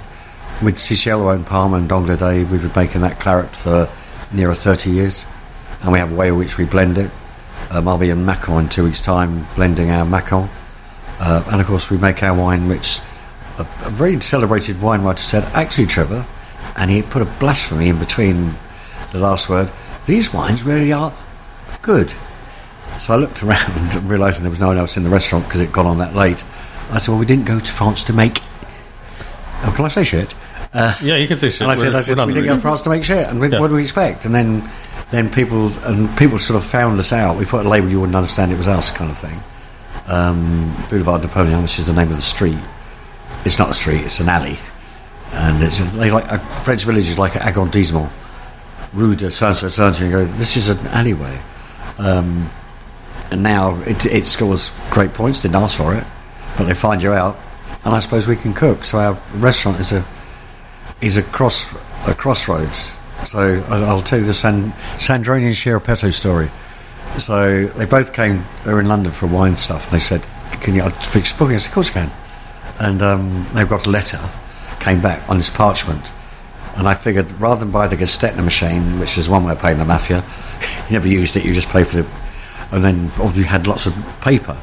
With 0.64 0.76
Cicello 0.76 1.36
and 1.36 1.46
Palmer 1.46 1.78
and 1.78 1.90
D'Anglade, 1.90 2.50
we've 2.50 2.62
been 2.62 2.72
making 2.74 3.02
that 3.02 3.20
claret 3.20 3.54
for 3.54 3.90
nearer 4.32 4.56
30 4.56 4.92
years, 4.92 5.26
and 5.82 5.92
we 5.92 6.00
have 6.00 6.14
a 6.14 6.16
way 6.16 6.30
in 6.30 6.38
which 6.38 6.58
we 6.58 6.64
blend 6.64 6.98
it. 6.98 7.12
Um, 7.70 7.88
I'll 7.88 7.98
be 7.98 8.10
in 8.10 8.26
Macon 8.26 8.60
in 8.64 8.70
two 8.70 8.84
weeks' 8.86 9.02
time 9.02 9.46
blending 9.56 9.90
our 9.92 10.06
Macon. 10.06 10.50
Uh, 11.20 11.44
and 11.52 11.60
of 11.62 11.68
course, 11.68 11.90
we 11.90 11.98
make 11.98 12.24
our 12.24 12.36
wine, 12.38 12.68
which 12.68 13.00
a, 13.58 13.62
a 13.84 13.90
very 13.90 14.20
celebrated 14.22 14.82
wine 14.82 15.02
writer 15.02 15.22
said, 15.22 15.44
actually, 15.54 15.88
Trevor, 15.88 16.26
and 16.76 16.90
he 16.92 17.02
put 17.02 17.22
a 17.22 17.26
blasphemy 17.26 17.90
in 17.90 17.98
between 18.00 18.54
the 19.12 19.20
last 19.20 19.50
word, 19.50 19.72
these 20.06 20.34
wines 20.34 20.64
really 20.64 20.94
are 20.94 21.14
good. 21.82 22.14
So 23.00 23.14
I 23.14 23.18
looked 23.18 23.44
around, 23.44 23.96
realising 24.10 24.44
there 24.44 24.50
was 24.50 24.60
no 24.60 24.68
one 24.68 24.78
else 24.78 24.96
in 24.98 25.04
the 25.04 25.10
restaurant 25.10 25.46
because 25.46 25.60
it 25.60 25.72
got 25.72 25.86
on 25.86 25.98
that 26.00 26.16
late. 26.16 26.44
I 26.92 27.00
said, 27.00 27.12
well, 27.12 27.20
we 27.20 27.26
didn't 27.26 27.46
go 27.46 27.60
to 27.60 27.72
France 27.72 28.04
to 28.06 28.14
make. 28.14 28.40
Oh, 29.64 29.74
can 29.76 29.86
I 29.86 29.88
say 29.90 30.04
shit? 30.04 30.34
Uh, 30.74 30.96
Yeah, 31.02 31.16
you 31.16 31.28
can 31.28 31.38
say 31.38 31.50
shit. 31.50 31.62
and 31.62 31.72
I 31.72 31.76
said, 31.76 31.88
We're- 31.88 31.98
I 31.98 32.02
said, 32.02 32.18
we 32.26 32.34
didn't 32.34 32.48
go 32.48 32.56
to 32.56 32.62
France 32.62 32.82
to 32.82 32.90
make 32.90 33.04
shit. 33.04 33.28
And 33.28 33.40
we, 33.40 33.50
Yeah. 33.50 33.60
what 33.60 33.70
do 33.70 33.76
we 33.76 33.82
expect? 33.84 34.26
And 34.26 34.34
then, 34.36 34.70
then 35.12 35.30
people 35.30 35.72
and 35.86 36.16
people 36.18 36.38
sort 36.38 36.62
of 36.62 36.70
found 36.70 37.00
us 37.00 37.14
out. 37.14 37.38
We 37.38 37.46
put 37.46 37.66
a 37.66 37.70
label 37.70 37.90
you 37.90 38.00
wouldn't 38.02 38.16
understand 38.16 38.52
it 38.52 38.58
was 38.58 38.68
us, 38.68 38.92
kind 38.92 39.10
of 39.10 39.18
thing. 39.18 39.42
Um, 40.08 40.76
Boulevard 40.90 41.22
Napoleon, 41.22 41.62
which 41.62 41.80
is 41.80 41.88
the 41.88 41.94
name 41.94 42.10
of 42.10 42.16
the 42.18 42.22
street. 42.22 42.58
It's 43.46 43.60
not 43.60 43.70
a 43.70 43.74
street; 43.74 44.02
it's 44.02 44.20
an 44.20 44.30
alley, 44.30 44.58
and 45.32 45.64
it's 45.64 45.80
like 45.96 46.26
a 46.26 46.40
French 46.40 46.84
village 46.84 47.08
is 47.08 47.18
like 47.18 47.36
an 47.36 47.42
arrondissement, 47.44 48.12
Rue 48.94 49.16
de 49.16 49.32
Saint 49.32 49.56
Saint. 49.56 50.00
You 50.00 50.12
go, 50.12 50.26
this 50.26 50.58
is 50.58 50.70
an 50.70 50.86
alleyway, 50.88 51.40
um, 52.00 52.50
and 53.32 53.44
now 53.44 53.80
it, 53.82 54.06
it 54.06 54.28
scores 54.28 54.72
great 54.90 55.14
points. 55.14 55.42
Didn't 55.42 55.56
ask 55.56 55.78
for 55.78 55.96
it, 55.96 56.04
but 56.58 56.66
they 56.66 56.74
find 56.74 57.02
you 57.02 57.14
out, 57.14 57.38
and 57.86 57.94
I 57.94 58.00
suppose 58.00 58.28
we 58.28 58.36
can 58.36 58.54
cook. 58.54 58.84
So 58.84 59.00
our 59.00 59.18
restaurant 59.36 59.80
is 59.80 59.94
a 59.94 60.06
is 61.00 61.16
a 61.16 61.24
cross 61.24 61.74
a 62.08 62.14
crossroads. 62.14 62.94
So 63.26 63.64
I'll 63.70 64.02
tell 64.02 64.20
you 64.20 64.26
the 64.26 64.34
San, 64.34 64.72
Sandrone 64.98 65.44
and 65.44 65.56
Schiappetto 65.56 66.14
story. 66.14 66.50
So 67.20 67.66
they 67.66 67.86
both 67.86 68.14
came. 68.14 68.44
They 68.64 68.74
were 68.74 68.80
in 68.80 68.88
London 68.88 69.12
for 69.12 69.28
wine 69.28 69.56
stuff. 69.56 69.86
And 69.86 69.94
they 69.94 70.04
said, 70.04 70.26
"Can 70.62 70.76
you 70.76 70.90
fix 70.90 71.34
booking?" 71.34 71.56
I 71.56 71.58
said, 71.58 71.70
"Of 71.70 71.74
course 71.74 71.90
I 71.90 71.94
can." 71.94 72.12
And 72.80 73.02
um, 73.02 73.46
they 73.54 73.64
got 73.66 73.88
a 73.88 73.90
letter, 73.90 74.20
came 74.80 75.02
back 75.02 75.28
on 75.30 75.38
this 75.38 75.50
parchment, 75.50 76.12
and 76.76 76.88
I 76.88 76.94
figured 76.94 77.32
rather 77.42 77.62
than 77.62 77.72
buy 77.72 77.88
the 77.88 77.98
Gestetner 77.98 78.44
machine, 78.44 79.00
which 79.00 79.18
is 79.18 79.28
one 79.28 79.46
way 79.46 79.54
of 79.54 79.60
paying 79.60 79.80
the 79.80 79.86
mafia, 79.86 80.24
you 80.88 80.94
never 80.94 81.08
used 81.08 81.36
it. 81.36 81.44
You 81.44 81.54
just 81.54 81.70
pay 81.70 81.84
for 81.84 82.04
the, 82.04 82.08
and 82.72 82.84
then 82.84 83.12
or 83.20 83.32
you 83.32 83.46
had 83.46 83.66
lots 83.66 83.88
of 83.88 83.96
paper. 84.22 84.56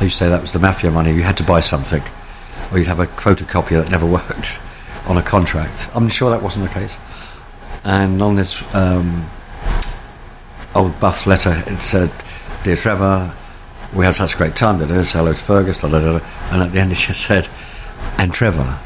They 0.00 0.08
say 0.08 0.28
that 0.28 0.40
was 0.40 0.52
the 0.52 0.58
mafia 0.58 0.90
money. 0.90 1.12
You 1.12 1.22
had 1.22 1.36
to 1.36 1.44
buy 1.44 1.60
something, 1.60 2.02
or 2.72 2.78
you'd 2.78 2.88
have 2.88 3.00
a 3.00 3.06
photocopier 3.06 3.82
that 3.82 3.90
never 3.90 4.06
worked 4.18 4.60
on 5.06 5.16
a 5.16 5.22
contract. 5.22 5.88
I'm 5.94 6.08
sure 6.08 6.30
that 6.30 6.42
wasn't 6.42 6.66
the 6.66 6.74
case. 6.74 6.98
And 7.86 8.20
on 8.20 8.34
this 8.34 8.62
um, 8.74 9.30
old 10.74 10.98
buff 10.98 11.26
letter, 11.26 11.62
it 11.66 11.80
said, 11.80 12.10
"Dear 12.64 12.76
Trevor, 12.76 13.32
we 13.94 14.04
had 14.04 14.14
such 14.14 14.34
a 14.34 14.36
great 14.36 14.56
time. 14.56 14.78
Da, 14.78 15.02
say 15.02 15.18
hello 15.18 15.32
to 15.32 15.38
Fergus." 15.42 15.80
Da, 15.80 15.88
da, 15.88 16.00
da, 16.00 16.18
da." 16.18 16.26
And 16.50 16.62
at 16.62 16.72
the 16.72 16.80
end, 16.80 16.92
it 16.92 16.96
just 16.96 17.22
said, 17.22 17.48
"And 18.18 18.34
Trevor." 18.34 18.78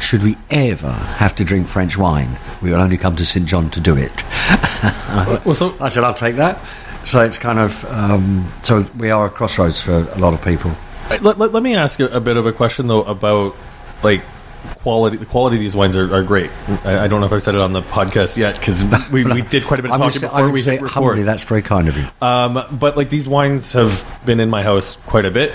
Should 0.00 0.22
we 0.22 0.36
ever 0.50 0.92
have 0.92 1.34
to 1.36 1.44
drink 1.44 1.66
French 1.66 1.98
wine, 1.98 2.38
we 2.62 2.70
will 2.70 2.80
only 2.80 2.96
come 2.96 3.16
to 3.16 3.26
St 3.26 3.44
John 3.46 3.68
to 3.70 3.80
do 3.80 3.96
it. 3.96 4.24
Well, 5.44 5.54
so 5.56 5.74
I 5.80 5.88
said, 5.88 6.04
I'll 6.04 6.14
take 6.14 6.36
that. 6.36 6.60
So 7.04 7.20
it's 7.22 7.38
kind 7.38 7.58
of, 7.58 7.84
um, 7.86 8.52
so 8.62 8.86
we 8.96 9.10
are 9.10 9.26
a 9.26 9.30
crossroads 9.30 9.80
for 9.80 10.06
a 10.12 10.18
lot 10.18 10.34
of 10.34 10.44
people. 10.44 10.72
let, 11.10 11.38
let, 11.38 11.52
let 11.52 11.62
me 11.62 11.74
ask 11.74 11.98
a, 11.98 12.06
a 12.08 12.20
bit 12.20 12.36
of 12.36 12.46
a 12.46 12.52
question 12.52 12.86
though 12.86 13.02
about 13.02 13.56
like 14.02 14.22
quality. 14.78 15.16
The 15.16 15.26
quality 15.26 15.56
of 15.56 15.60
these 15.60 15.74
wines 15.76 15.96
are, 15.96 16.12
are 16.14 16.22
great. 16.22 16.50
I, 16.84 17.00
I 17.04 17.08
don't 17.08 17.20
know 17.20 17.26
if 17.26 17.32
I've 17.32 17.42
said 17.42 17.54
it 17.54 17.60
on 17.60 17.72
the 17.72 17.82
podcast 17.82 18.36
yet 18.36 18.58
because 18.58 18.84
we, 19.10 19.24
we 19.24 19.42
did 19.50 19.64
quite 19.64 19.80
a 19.80 19.82
bit 19.82 19.90
of 19.92 20.00
I 20.00 20.04
talking 20.06 20.20
say, 20.20 20.26
I 20.26 20.30
before 20.30 20.44
would 20.44 20.52
we 20.54 20.60
say 20.62 20.76
hit 20.78 20.82
humbly, 20.88 21.22
that's 21.22 21.42
very 21.44 21.62
kind 21.62 21.88
of 21.88 21.96
you. 21.96 22.06
Um, 22.20 22.64
but 22.78 22.96
like 22.96 23.10
these 23.10 23.26
wines 23.28 23.72
have 23.72 24.04
been 24.24 24.40
in 24.40 24.50
my 24.50 24.62
house 24.62 24.96
quite 25.06 25.24
a 25.24 25.30
bit. 25.30 25.52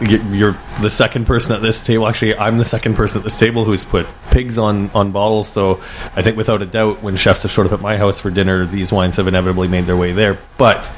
You- 0.00 0.22
You're 0.30 0.58
the 0.80 0.90
second 0.90 1.26
person 1.26 1.54
at 1.54 1.62
this 1.62 1.80
table. 1.84 2.06
Actually, 2.06 2.36
I'm 2.36 2.58
the 2.58 2.64
second 2.64 2.94
person 2.94 3.18
at 3.20 3.24
this 3.24 3.38
table 3.38 3.64
who's 3.64 3.84
put 3.84 4.06
pigs 4.30 4.58
on 4.58 4.90
on 4.90 5.12
bottles. 5.12 5.48
So 5.48 5.80
I 6.16 6.22
think 6.22 6.36
without 6.36 6.62
a 6.62 6.66
doubt, 6.66 7.02
when 7.02 7.16
chefs 7.16 7.42
have 7.42 7.52
showed 7.52 7.66
up 7.66 7.72
at 7.72 7.80
my 7.80 7.96
house 7.96 8.20
for 8.20 8.30
dinner, 8.30 8.66
these 8.66 8.92
wines 8.92 9.16
have 9.16 9.26
inevitably 9.28 9.68
made 9.68 9.86
their 9.86 9.96
way 9.96 10.12
there. 10.12 10.38
But 10.58 10.90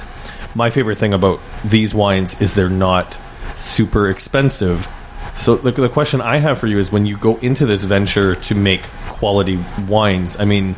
my 0.54 0.70
favorite 0.70 0.96
thing 0.98 1.14
about 1.14 1.40
these 1.64 1.94
wines 1.94 2.40
is 2.40 2.54
they're 2.54 2.68
not 2.68 3.16
super 3.56 4.08
expensive. 4.08 4.88
So 5.36 5.56
the, 5.56 5.70
the 5.72 5.88
question 5.88 6.20
I 6.20 6.38
have 6.38 6.58
for 6.58 6.66
you 6.66 6.78
is 6.78 6.92
when 6.92 7.06
you 7.06 7.16
go 7.16 7.36
into 7.38 7.66
this 7.66 7.84
venture 7.84 8.34
to 8.34 8.54
make 8.54 8.82
quality 9.08 9.58
wines, 9.88 10.38
I 10.38 10.44
mean, 10.44 10.76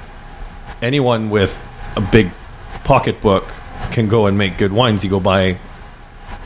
anyone 0.81 1.31
with 1.31 1.61
a 1.97 2.01
big 2.01 2.31
pocketbook 2.85 3.45
can 3.91 4.09
go 4.09 4.27
and 4.27 4.39
make 4.39 4.59
good 4.59 4.73
wines. 4.73 5.05
You 5.05 5.11
go 5.11 5.21
buy 5.21 5.59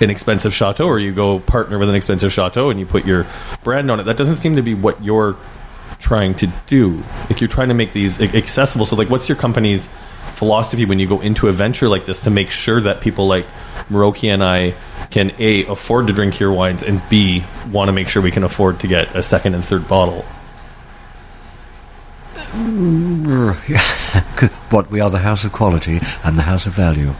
an 0.00 0.10
expensive 0.10 0.54
chateau, 0.54 0.86
or 0.86 0.98
you 0.98 1.12
go 1.12 1.40
partner 1.40 1.78
with 1.78 1.88
an 1.88 1.94
expensive 1.94 2.32
chateau, 2.32 2.70
and 2.70 2.78
you 2.78 2.86
put 2.86 3.06
your 3.06 3.26
brand 3.62 3.90
on 3.90 4.00
it. 4.00 4.04
That 4.04 4.16
doesn't 4.16 4.36
seem 4.36 4.56
to 4.56 4.62
be 4.62 4.74
what 4.74 5.02
you're 5.02 5.36
trying 5.98 6.34
to 6.36 6.48
do. 6.66 7.02
Like 7.30 7.40
you're 7.40 7.48
trying 7.48 7.68
to 7.68 7.74
make 7.74 7.92
these 7.92 8.20
accessible. 8.20 8.86
So, 8.86 8.96
like, 8.96 9.08
what's 9.10 9.28
your 9.28 9.36
company's 9.36 9.88
philosophy 10.34 10.84
when 10.84 10.98
you 10.98 11.08
go 11.08 11.20
into 11.20 11.48
a 11.48 11.52
venture 11.52 11.88
like 11.88 12.04
this 12.04 12.20
to 12.20 12.30
make 12.30 12.50
sure 12.50 12.80
that 12.80 13.00
people 13.00 13.26
like 13.26 13.46
Miroki 13.88 14.28
and 14.32 14.44
I 14.44 14.74
can 15.10 15.32
a 15.38 15.64
afford 15.66 16.06
to 16.06 16.12
drink 16.12 16.38
your 16.40 16.52
wines 16.52 16.82
and 16.82 17.02
b 17.08 17.44
want 17.70 17.88
to 17.88 17.92
make 17.92 18.08
sure 18.08 18.22
we 18.22 18.30
can 18.30 18.44
afford 18.44 18.80
to 18.80 18.86
get 18.86 19.14
a 19.14 19.22
second 19.22 19.54
and 19.54 19.64
third 19.64 19.86
bottle. 19.88 20.24
but 24.70 24.90
we 24.90 25.00
are 25.00 25.10
the 25.10 25.18
house 25.18 25.44
of 25.44 25.52
quality 25.52 26.00
and 26.24 26.38
the 26.38 26.42
house 26.42 26.66
of 26.66 26.72
value. 26.74 27.12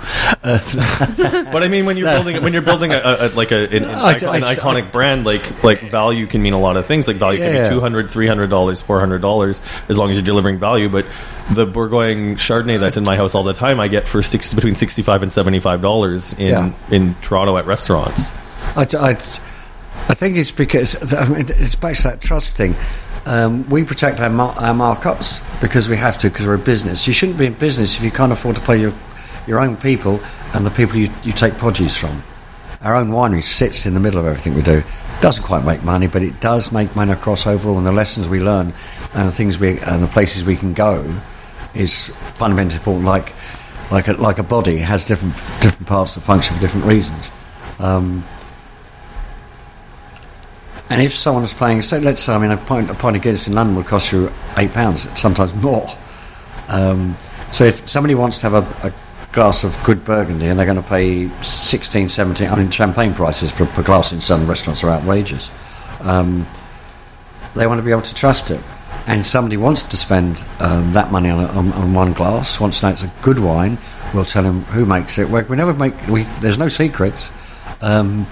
But 0.45 1.63
I 1.63 1.69
mean, 1.69 1.87
when 1.87 1.97
you're 1.97 2.07
building 2.09 2.43
when 2.43 2.53
you're 2.53 2.63
building 2.63 2.93
a, 2.93 2.99
a, 2.99 3.27
a- 3.27 3.29
like 3.31 3.51
a, 3.53 3.65
an, 3.69 3.85
an, 3.85 3.91
I- 3.91 4.03
icon- 4.15 4.29
I- 4.29 4.37
an 4.37 4.43
iconic 4.43 4.93
brand, 4.93 5.25
like 5.25 5.63
like 5.65 5.81
value 5.91 6.27
can 6.27 6.43
mean 6.43 6.53
a 6.53 6.61
lot 6.61 6.77
of 6.77 6.87
things. 6.87 7.09
Like 7.09 7.17
value 7.17 7.41
Yeah. 7.41 7.53
can 7.53 7.71
be 7.71 7.75
200 7.77 8.11
300 8.11 8.51
dollars, 8.51 8.83
four 8.83 9.01
hundred 9.01 9.23
dollars, 9.23 9.61
as 9.89 9.99
long 9.99 10.11
as 10.11 10.17
you're 10.17 10.25
delivering 10.25 10.59
value. 10.59 10.89
But 10.89 11.07
the 11.51 11.67
Bourgogne 11.67 12.37
Chardonnay 12.37 12.79
that's 12.79 12.97
in 12.97 13.05
my 13.05 13.17
house 13.17 13.35
all 13.35 13.43
the 13.45 13.55
time, 13.55 13.81
I 13.81 13.89
get 13.89 14.09
for 14.09 14.23
six 14.23 14.53
between 14.53 14.75
sixty 14.77 15.03
five 15.03 15.23
and 15.23 15.33
seventy 15.33 15.61
five 15.61 15.83
dollars 15.83 16.35
in 16.35 16.49
Yeah. 16.49 16.73
in 16.91 17.15
Toronto 17.23 17.57
at 17.57 17.67
restaurants. 17.67 18.33
I, 18.77 18.87
I, 18.99 19.11
I 20.09 20.15
think 20.15 20.37
it's 20.37 20.51
because 20.53 21.13
I 21.15 21.27
mean, 21.29 21.47
it's 21.49 21.75
back 21.75 21.97
to 21.97 22.03
that 22.05 22.21
trust 22.21 22.57
thing. 22.57 22.75
Um, 23.27 23.69
we 23.69 23.83
protect 23.83 24.21
our, 24.21 24.31
mar- 24.31 24.55
our 24.57 24.73
markups 24.73 25.43
because 25.61 25.89
we 25.89 25.97
have 25.97 26.17
to 26.19 26.31
because 26.31 26.47
we're 26.47 26.55
a 26.55 26.59
business. 26.59 27.09
You 27.09 27.13
shouldn't 27.13 27.39
be 27.39 27.47
in 27.47 27.55
business 27.55 27.97
if 27.97 28.05
you 28.05 28.13
can't 28.13 28.33
afford 28.33 28.55
to 28.57 28.63
pay 28.63 28.81
your 28.81 28.95
your 29.49 29.59
own 29.61 29.77
people 29.77 30.21
and 30.55 30.65
the 30.65 30.71
people 30.71 30.97
you, 30.97 31.11
you 31.23 31.33
take 31.33 31.55
produce 31.55 31.97
from. 31.97 32.23
Our 32.83 32.95
own 32.95 33.09
winery 33.09 33.43
sits 33.43 33.85
in 33.85 33.95
the 33.95 34.01
middle 34.01 34.21
of 34.21 34.27
everything 34.27 34.55
we 34.55 34.63
do. 34.63 34.83
Doesn't 35.21 35.45
quite 35.45 35.65
make 35.65 35.83
money, 35.83 36.07
but 36.07 36.23
it 36.23 36.41
does 36.41 36.71
make 36.71 36.95
money 36.95 37.13
across 37.13 37.47
overall. 37.47 37.79
And 37.79 37.87
the 37.87 37.93
lessons 37.93 38.29
we 38.29 38.41
learn 38.41 38.73
and 39.15 39.29
the 39.29 39.33
things 39.33 39.59
we 39.59 39.81
and 39.81 40.03
the 40.03 40.09
places 40.09 40.45
we 40.45 40.57
can 40.57 40.73
go 40.73 41.05
is 41.75 42.07
fundamentally 42.35 42.79
important. 42.79 43.07
Like 43.07 43.35
like 43.91 44.09
a, 44.09 44.13
like 44.13 44.39
a 44.39 44.43
body 44.45 44.77
has 44.79 45.05
different 45.05 45.35
different 45.61 45.87
parts 45.87 46.15
that 46.15 46.21
function 46.21 46.55
for 46.55 46.61
different 46.61 46.87
reasons. 46.87 47.33
Um, 47.79 48.25
and 50.91 51.03
if 51.03 51.13
someone 51.13 51.43
is 51.43 51.53
paying, 51.53 51.83
say, 51.83 52.01
let's 52.01 52.23
say, 52.23 52.35
I 52.35 52.39
mean, 52.39 52.51
a 52.51 52.57
pint, 52.57 52.91
a 52.91 52.95
pint 52.95 53.17
of 53.17 53.23
Guinness 53.23 53.49
in 53.49 53.55
London 53.55 53.77
would 53.77 53.87
cost 53.87 54.13
you 54.13 54.33
eight 54.57 54.73
pounds, 54.73 55.09
sometimes 55.19 55.55
more. 55.55 55.89
Um, 56.69 57.17
so 57.53 57.65
if 57.65 57.89
somebody 57.89 58.15
wants 58.15 58.41
to 58.41 58.51
have 58.51 58.85
a, 58.85 58.89
a 58.89 58.93
glass 59.33 59.65
of 59.65 59.77
good 59.85 60.05
Burgundy 60.05 60.47
and 60.47 60.59
they're 60.59 60.67
going 60.67 60.83
to 60.83 60.89
pay 60.89 61.29
16, 61.43 62.09
17, 62.09 62.49
I 62.49 62.57
mean, 62.57 62.71
champagne 62.71 63.15
prices 63.15 63.51
for 63.51 63.67
per 63.67 63.83
glass 63.83 64.13
in 64.13 64.21
certain 64.21 64.47
restaurants 64.47 64.85
are 64.85 64.91
outrageous. 64.91 65.51
Um, 66.01 66.47
they 67.55 67.67
want 67.67 67.79
to 67.79 67.85
be 67.85 67.91
able 67.91 68.03
to 68.03 68.15
trust 68.15 68.51
it. 68.51 68.61
and 69.07 69.25
somebody 69.25 69.57
wants 69.57 69.85
to 69.85 69.97
spend 69.97 70.45
um, 70.59 70.93
that 70.93 71.13
money 71.13 71.31
on, 71.31 71.45
a, 71.45 71.47
on, 71.49 71.73
on 71.73 71.95
one 71.95 72.13
glass, 72.13 72.59
wants 72.59 72.81
to 72.81 72.87
know 72.87 72.93
it's 72.93 73.03
a 73.03 73.13
good 73.23 73.39
wine, 73.39 73.79
we'll 74.13 74.25
tell 74.25 74.43
them 74.43 74.63
who 74.65 74.85
makes 74.85 75.19
it. 75.19 75.29
We, 75.29 75.43
we 75.43 75.57
never 75.57 75.73
make, 75.75 75.95
we, 76.09 76.25
there's 76.41 76.59
no 76.59 76.69
secrets, 76.69 77.31
um, 77.83 78.27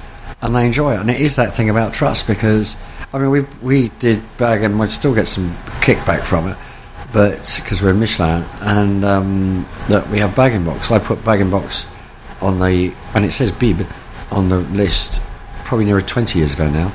and 0.45 0.55
they 0.55 0.67
enjoy 0.67 0.95
it. 0.95 1.01
And 1.01 1.11
it 1.11 1.21
is 1.21 1.37
that 1.37 1.55
thing 1.55 1.71
about 1.71 1.95
trust 1.95 2.27
because, 2.27 2.77
I 3.13 3.19
mean, 3.19 3.31
we 3.31 3.41
we 3.63 3.89
did 3.99 4.23
bag 4.37 4.63
and 4.63 4.79
we'd 4.79 4.93
still 4.93 5.15
get 5.15 5.27
some 5.27 5.55
kickback 5.81 6.25
from 6.25 6.49
it, 6.49 6.57
but 7.13 7.61
because 7.63 7.83
we're 7.83 7.91
in 7.91 7.99
Michelin 7.99 8.45
and 8.61 9.05
um, 9.05 9.67
that 9.89 10.09
we 10.11 10.19
have 10.19 10.37
bag 10.37 10.53
in 10.53 10.65
box. 10.65 10.91
I 10.91 10.99
put 10.99 11.25
bag 11.25 11.41
in 11.41 11.51
box 11.51 11.87
on 12.41 12.61
the, 12.61 12.95
and 13.15 13.25
it 13.25 13.33
says 13.33 13.51
Bib 13.51 13.87
on 14.31 14.51
the 14.51 14.61
list 14.61 15.23
probably 15.65 15.87
nearly 15.87 16.03
20 16.03 16.39
years 16.39 16.53
ago 16.53 16.69
now. 16.69 16.95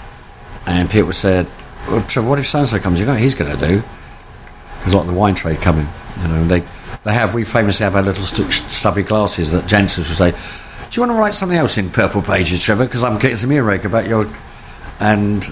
And 0.67 0.89
people 0.89 1.11
said, 1.11 1.47
well, 1.87 2.03
Trevor, 2.03 2.29
what 2.29 2.37
if 2.37 2.47
so 2.47 2.59
and 2.59 2.83
comes? 2.83 2.99
You 2.99 3.07
know 3.07 3.13
what 3.13 3.21
he's 3.21 3.33
going 3.33 3.57
to 3.57 3.67
do? 3.67 3.81
There's 4.79 4.91
a 4.91 4.95
lot 4.95 5.01
of 5.01 5.07
the 5.07 5.13
wine 5.13 5.33
trade 5.33 5.59
coming. 5.59 5.87
You 6.21 6.27
know, 6.27 6.47
they 6.47 6.63
they 7.03 7.13
have. 7.13 7.33
We 7.33 7.43
famously 7.43 7.83
have 7.83 7.95
our 7.95 8.03
little 8.03 8.23
stu- 8.23 8.51
stubby 8.51 9.03
glasses 9.03 9.51
that 9.51 9.65
Jancis 9.65 10.07
would 10.07 10.33
say. 10.35 10.68
Do 10.89 10.99
you 10.99 11.07
want 11.07 11.15
to 11.15 11.19
write 11.19 11.33
something 11.35 11.57
else 11.57 11.77
in 11.77 11.91
purple 11.91 12.21
pages, 12.21 12.63
Trevor? 12.63 12.85
Because 12.85 13.03
I'm 13.03 13.19
getting 13.19 13.37
some 13.37 13.51
earache 13.51 13.85
about 13.85 14.07
your 14.07 14.27
and 14.99 15.47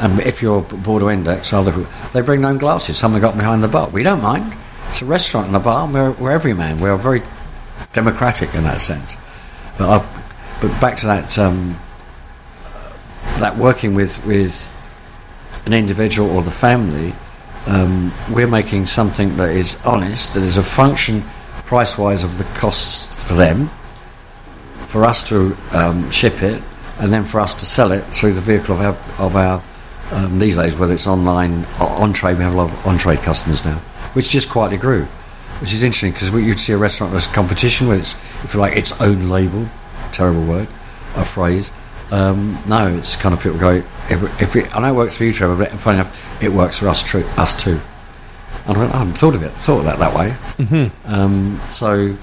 if 0.00 0.42
you're 0.42 0.62
Bordeaux 0.62 1.08
Index, 1.08 1.52
I'll 1.52 1.64
they 1.64 2.20
bring 2.20 2.42
their 2.42 2.50
own 2.50 2.58
glasses. 2.58 2.98
Some 2.98 3.12
they 3.12 3.20
got 3.20 3.36
behind 3.36 3.62
the 3.62 3.68
bar. 3.68 3.88
We 3.88 4.02
don't 4.02 4.20
mind. 4.20 4.54
It's 4.88 5.02
a 5.02 5.04
restaurant 5.04 5.48
and 5.48 5.56
a 5.56 5.60
bar. 5.60 5.88
We're, 5.88 6.12
we're 6.12 6.32
everyman. 6.32 6.78
We're 6.78 6.96
very 6.96 7.22
democratic 7.92 8.54
in 8.54 8.64
that 8.64 8.80
sense. 8.80 9.16
But 9.78 9.88
I, 9.88 10.22
but 10.60 10.80
back 10.80 10.96
to 10.98 11.06
that 11.06 11.38
um, 11.38 11.78
that 13.38 13.56
working 13.56 13.94
with 13.94 14.24
with 14.26 14.68
an 15.64 15.72
individual 15.72 16.30
or 16.30 16.42
the 16.42 16.50
family, 16.50 17.14
um, 17.66 18.12
we're 18.30 18.48
making 18.48 18.86
something 18.86 19.36
that 19.36 19.50
is 19.50 19.78
honest, 19.84 20.34
that 20.34 20.42
is 20.42 20.56
a 20.56 20.62
function 20.62 21.22
price 21.64 21.98
wise 21.98 22.22
of 22.22 22.38
the 22.38 22.44
costs 22.44 23.06
for 23.24 23.34
them, 23.34 23.70
for 24.86 25.04
us 25.04 25.28
to 25.28 25.56
um, 25.72 26.10
ship 26.10 26.42
it, 26.42 26.62
and 26.98 27.12
then 27.12 27.24
for 27.24 27.40
us 27.40 27.54
to 27.56 27.66
sell 27.66 27.92
it 27.92 28.02
through 28.06 28.34
the 28.34 28.40
vehicle 28.40 28.74
of 28.74 28.80
our 28.80 29.24
of 29.24 29.36
our 29.36 29.62
um, 30.12 30.38
these 30.38 30.56
days, 30.56 30.76
whether 30.76 30.94
it's 30.94 31.06
online 31.06 31.64
or 31.80 31.88
on 31.88 32.12
trade, 32.12 32.38
we 32.38 32.44
have 32.44 32.54
a 32.54 32.56
lot 32.56 32.70
of 32.70 32.86
on 32.86 32.96
trade 32.98 33.18
customers 33.20 33.64
now, 33.64 33.76
which 34.12 34.30
just 34.30 34.48
quietly 34.48 34.76
grew, 34.76 35.04
which 35.60 35.72
is 35.72 35.82
interesting 35.82 36.12
because 36.12 36.30
you'd 36.30 36.60
see 36.60 36.72
a 36.72 36.78
restaurant 36.78 37.12
as 37.14 37.26
a 37.26 37.30
competition 37.30 37.88
with 37.88 38.00
its, 38.00 38.14
if 38.44 38.54
you 38.54 38.60
like, 38.60 38.76
its 38.76 38.98
own 39.00 39.28
label, 39.28 39.68
terrible 40.12 40.44
word, 40.44 40.68
a 41.16 41.24
phrase. 41.24 41.72
Um, 42.12 42.62
no, 42.68 42.86
it's 42.96 43.16
kind 43.16 43.34
of 43.34 43.42
people 43.42 43.58
go. 43.58 43.82
If, 44.08 44.40
if 44.40 44.56
it, 44.56 44.74
I 44.76 44.80
know 44.80 44.90
it 44.90 44.96
works 44.96 45.16
for 45.16 45.24
you, 45.24 45.32
Trevor, 45.32 45.56
but 45.56 45.72
funny 45.80 45.98
enough, 45.98 46.42
it 46.42 46.52
works 46.52 46.78
for 46.78 46.88
us, 46.88 47.02
tr- 47.02 47.26
us 47.36 47.60
too. 47.60 47.80
And 48.66 48.76
I, 48.76 48.80
went, 48.80 48.94
I 48.94 48.98
hadn't 48.98 49.14
thought 49.18 49.34
of 49.34 49.42
it, 49.42 49.50
thought 49.52 49.80
of 49.80 49.84
that 49.86 49.98
that 49.98 50.14
way. 50.14 50.36
Mm-hmm. 50.58 51.12
Um, 51.12 51.60
so, 51.68 52.16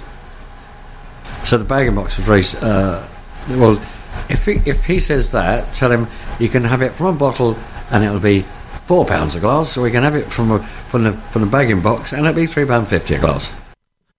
so 1.46 1.58
the 1.58 1.64
bag 1.64 1.88
and 1.88 1.96
box 1.96 2.18
was 2.18 2.26
very 2.26 2.44
uh, 2.62 3.08
well. 3.50 3.82
If 4.30 4.46
he, 4.46 4.62
if 4.66 4.86
he 4.86 5.00
says 5.00 5.32
that, 5.32 5.74
tell 5.74 5.92
him 5.92 6.08
you 6.40 6.48
can 6.48 6.64
have 6.64 6.82
it 6.82 6.94
from 6.94 7.08
a 7.08 7.18
bottle 7.18 7.58
and 7.90 8.04
it'll 8.04 8.20
be 8.20 8.46
four 8.86 9.06
pounds 9.06 9.36
a 9.36 9.40
glass, 9.40 9.78
or 9.78 9.84
we 9.84 9.92
can 9.92 10.04
have 10.04 10.16
it 10.16 10.32
from 10.32 10.52
a, 10.52 10.64
from 10.64 11.04
the 11.04 11.14
from 11.14 11.42
the 11.42 11.48
bagging 11.48 11.82
box 11.82 12.14
and 12.14 12.26
it'll 12.26 12.36
be 12.36 12.48
three 12.48 12.66
pound 12.66 12.88
fifty 12.88 13.16
a 13.16 13.20
glass. 13.20 13.52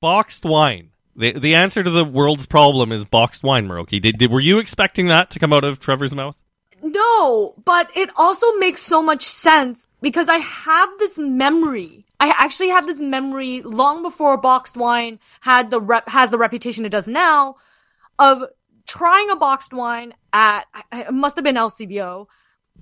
Boxed 0.00 0.44
wine. 0.44 0.90
The 1.16 1.32
the 1.32 1.54
answer 1.54 1.82
to 1.82 1.90
the 1.90 2.04
world's 2.04 2.46
problem 2.46 2.92
is 2.92 3.04
boxed 3.04 3.42
wine, 3.42 3.68
Miroki. 3.68 4.00
Did, 4.00 4.18
did 4.18 4.30
were 4.30 4.40
you 4.40 4.58
expecting 4.58 5.06
that 5.08 5.30
to 5.30 5.38
come 5.38 5.52
out 5.52 5.64
of 5.64 5.78
Trevor's 5.78 6.14
mouth? 6.14 6.38
No, 6.82 7.54
but 7.64 7.90
it 7.96 8.10
also 8.16 8.46
makes 8.58 8.82
so 8.82 9.02
much 9.02 9.22
sense 9.22 9.86
because 10.02 10.28
I 10.28 10.38
have 10.38 10.90
this 10.98 11.18
memory. 11.18 12.04
I 12.24 12.32
actually 12.38 12.70
have 12.70 12.86
this 12.86 13.02
memory 13.02 13.60
long 13.60 14.02
before 14.02 14.38
boxed 14.38 14.78
wine 14.78 15.18
had 15.42 15.70
the 15.70 15.78
rep, 15.78 16.08
has 16.08 16.30
the 16.30 16.38
reputation 16.38 16.86
it 16.86 16.88
does 16.88 17.06
now 17.06 17.56
of 18.18 18.44
trying 18.88 19.28
a 19.28 19.36
boxed 19.36 19.74
wine 19.74 20.14
at 20.32 20.64
it 20.90 21.12
must 21.12 21.36
have 21.36 21.44
been 21.44 21.56
LCBO 21.56 22.26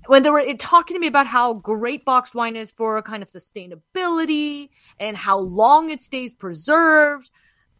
when 0.05 0.23
they 0.23 0.29
were 0.29 0.45
talking 0.53 0.95
to 0.95 0.99
me 0.99 1.07
about 1.07 1.27
how 1.27 1.55
great 1.55 2.05
boxed 2.05 2.33
wine 2.33 2.55
is 2.55 2.71
for 2.71 3.01
kind 3.01 3.21
of 3.21 3.27
sustainability 3.27 4.69
and 4.97 5.17
how 5.17 5.39
long 5.39 5.89
it 5.89 6.01
stays 6.01 6.33
preserved. 6.33 7.29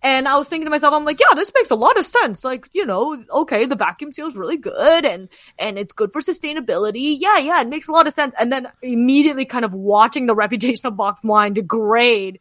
And 0.04 0.28
I 0.28 0.38
was 0.38 0.50
thinking 0.50 0.66
to 0.66 0.70
myself, 0.70 0.94
I'm 0.94 1.06
like, 1.06 1.20
yeah, 1.20 1.34
this 1.34 1.52
makes 1.56 1.72
a 1.72 1.76
lot 1.76 1.98
of 1.98 2.06
sense. 2.06 2.44
Like, 2.44 2.68
you 2.74 2.86
know, 2.86 3.24
okay, 3.32 3.66
the 3.66 3.78
vacuum 3.78 4.12
seal 4.12 4.28
is 4.28 4.36
really 4.36 4.58
good 4.58 5.06
and, 5.06 5.30
and 5.58 5.80
it's 5.80 5.94
good 5.94 6.12
for 6.12 6.22
sustainability. 6.22 7.16
Yeah, 7.18 7.38
yeah, 7.38 7.62
it 7.62 7.70
makes 7.70 7.88
a 7.88 7.94
lot 7.94 8.06
of 8.06 8.14
sense. 8.14 8.36
And 8.38 8.52
then 8.52 8.68
immediately 8.82 9.46
kind 9.46 9.64
of 9.64 9.74
watching 9.74 10.26
the 10.26 10.36
reputation 10.44 10.88
of 10.88 10.98
box 10.98 11.24
wine 11.24 11.54
degrade 11.54 12.40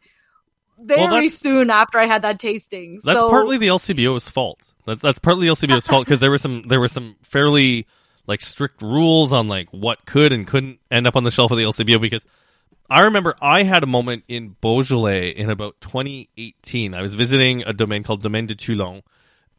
very 0.77 1.07
Well, 1.07 1.29
soon 1.29 1.69
after 1.69 1.99
I 1.99 2.05
had 2.05 2.23
that 2.23 2.37
tasting. 2.37 2.99
That's 3.03 3.19
so, 3.19 3.29
partly 3.29 3.57
the 3.57 3.67
LCBO's 3.67 4.27
fault. 4.27 4.73
That's 4.85 5.01
that's 5.01 5.19
partly 5.19 5.47
the 5.47 5.53
LCBO's 5.53 5.87
fault 5.87 6.05
because 6.05 6.19
there 6.19 6.31
were 6.31 6.37
some 6.37 6.63
there 6.67 6.79
were 6.79 6.87
some 6.89 7.15
fairly 7.21 7.87
like 8.27 8.41
strict 8.41 8.81
rules 8.81 9.31
on 9.31 9.47
like 9.47 9.69
what 9.69 10.05
could 10.05 10.33
and 10.33 10.47
couldn't 10.47 10.79
end 10.91 11.07
up 11.07 11.15
on 11.15 11.23
the 11.23 11.31
shelf 11.31 11.51
of 11.51 11.57
the 11.57 11.63
LCBO 11.63 12.01
because 12.01 12.25
I 12.89 13.01
remember 13.01 13.33
I 13.41 13.63
had 13.63 13.83
a 13.83 13.87
moment 13.87 14.23
in 14.27 14.55
Beaujolais 14.61 15.29
in 15.29 15.49
about 15.49 15.79
2018. 15.81 16.93
I 16.93 17.01
was 17.01 17.15
visiting 17.15 17.63
a 17.63 17.73
domain 17.73 18.03
called 18.03 18.21
Domaine 18.21 18.45
de 18.45 18.55
Toulon, 18.55 19.03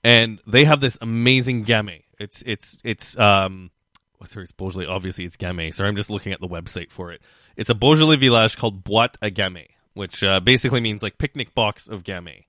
and 0.03 0.41
they 0.47 0.65
have 0.65 0.81
this 0.81 0.99
amazing 1.01 1.65
gamay. 1.65 2.03
It's 2.19 2.43
it's 2.43 2.79
it's 2.85 3.19
um 3.19 3.71
what's 4.19 4.37
It's 4.37 4.53
Beaujolais. 4.53 4.87
Obviously, 4.87 5.25
it's 5.25 5.37
gamay. 5.37 5.75
So 5.75 5.85
I'm 5.85 5.97
just 5.97 6.11
looking 6.11 6.33
at 6.33 6.41
the 6.41 6.49
website 6.49 6.91
for 6.91 7.13
it. 7.13 7.23
It's 7.57 7.71
a 7.71 7.75
Beaujolais 7.75 8.17
village 8.17 8.57
called 8.57 8.85
Boîte 8.85 9.17
à 9.23 9.31
gamay, 9.31 9.69
which 9.95 10.23
uh, 10.23 10.41
basically 10.41 10.81
means 10.81 11.03
like 11.03 11.19
picnic 11.19 11.55
box 11.55 11.89
of 11.89 12.05
gamay. 12.05 12.45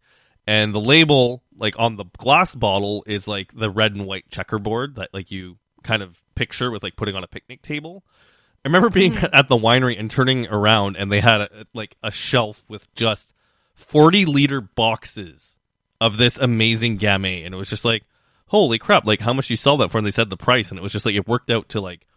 And 0.47 0.75
the 0.75 0.81
label, 0.81 1.41
like 1.57 1.75
on 1.79 1.95
the 1.95 2.05
glass 2.17 2.53
bottle, 2.53 3.03
is 3.07 3.27
like 3.27 3.53
the 3.53 3.69
red 3.69 3.93
and 3.93 4.05
white 4.05 4.29
checkerboard 4.29 4.95
that 4.95 5.09
like 5.13 5.31
you 5.31 5.57
kind 5.83 6.03
of 6.03 6.21
picture 6.35 6.69
with 6.69 6.83
like 6.83 6.95
putting 6.95 7.15
on 7.15 7.23
a 7.23 7.27
picnic 7.27 7.61
table. 7.61 8.03
I 8.65 8.67
remember 8.67 8.89
being 8.89 9.13
mm-hmm. 9.13 9.27
at 9.31 9.47
the 9.47 9.55
winery 9.55 9.97
and 9.99 10.09
turning 10.09 10.47
around, 10.47 10.97
and 10.97 11.11
they 11.11 11.21
had 11.21 11.41
a, 11.41 11.65
like 11.75 11.95
a 12.01 12.11
shelf 12.11 12.65
with 12.67 12.93
just 12.95 13.31
forty 13.75 14.25
liter 14.25 14.59
boxes 14.59 15.55
of 16.01 16.17
this 16.17 16.39
amazing 16.39 16.97
gamay, 16.97 17.45
and 17.45 17.53
it 17.53 17.57
was 17.57 17.69
just 17.69 17.85
like, 17.85 18.03
holy 18.47 18.79
crap! 18.79 19.05
Like 19.05 19.21
how 19.21 19.33
much 19.33 19.51
you 19.51 19.55
sell 19.55 19.77
that 19.77 19.91
for? 19.91 19.99
And 19.99 20.07
they 20.07 20.11
said 20.11 20.31
the 20.31 20.35
price, 20.35 20.71
and 20.71 20.79
it 20.79 20.81
was 20.81 20.91
just 20.91 21.05
like 21.05 21.13
it 21.13 21.27
worked 21.27 21.51
out 21.51 21.69
to 21.69 21.79
like 21.79 22.07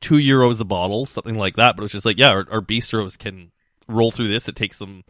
two 0.00 0.16
euros 0.16 0.60
a 0.60 0.64
bottle, 0.64 1.06
something 1.06 1.36
like 1.36 1.54
that. 1.54 1.76
But 1.76 1.82
it 1.82 1.84
was 1.84 1.92
just 1.92 2.04
like, 2.04 2.18
yeah, 2.18 2.30
our, 2.30 2.46
our 2.50 2.60
bistros 2.60 3.16
can 3.16 3.52
roll 3.86 4.10
through 4.10 4.28
this. 4.28 4.48
It 4.48 4.56
takes 4.56 4.78
them 4.78 5.04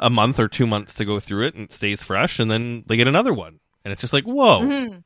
a 0.00 0.08
month 0.08 0.40
or 0.40 0.48
two 0.48 0.66
months 0.66 0.94
to 0.94 1.04
go 1.04 1.20
through 1.20 1.48
it, 1.48 1.56
and 1.56 1.64
it 1.64 1.72
stays 1.72 2.02
fresh, 2.02 2.40
and 2.40 2.50
then 2.50 2.84
they 2.86 2.96
get 2.96 3.06
another 3.06 3.34
one, 3.34 3.60
and 3.84 3.92
it's 3.92 4.00
just 4.00 4.14
like, 4.14 4.24
whoa. 4.24 4.60
Mm-hmm. 4.62 4.98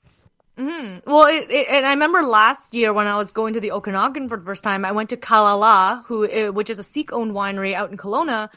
Well, 0.56 1.26
it, 1.26 1.50
it, 1.50 1.68
and 1.68 1.86
I 1.86 1.90
remember 1.90 2.22
last 2.22 2.74
year 2.74 2.92
when 2.92 3.06
I 3.06 3.16
was 3.16 3.32
going 3.32 3.54
to 3.54 3.60
the 3.60 3.72
Okanagan 3.72 4.28
for 4.28 4.36
the 4.36 4.44
first 4.44 4.62
time, 4.62 4.84
I 4.84 4.92
went 4.92 5.10
to 5.10 5.16
Kalala, 5.16 6.04
who 6.04 6.30
uh, 6.30 6.52
which 6.52 6.70
is 6.70 6.78
a 6.78 6.82
Sikh-owned 6.82 7.32
winery 7.32 7.74
out 7.74 7.90
in 7.90 7.96
Kelowna, 7.96 8.50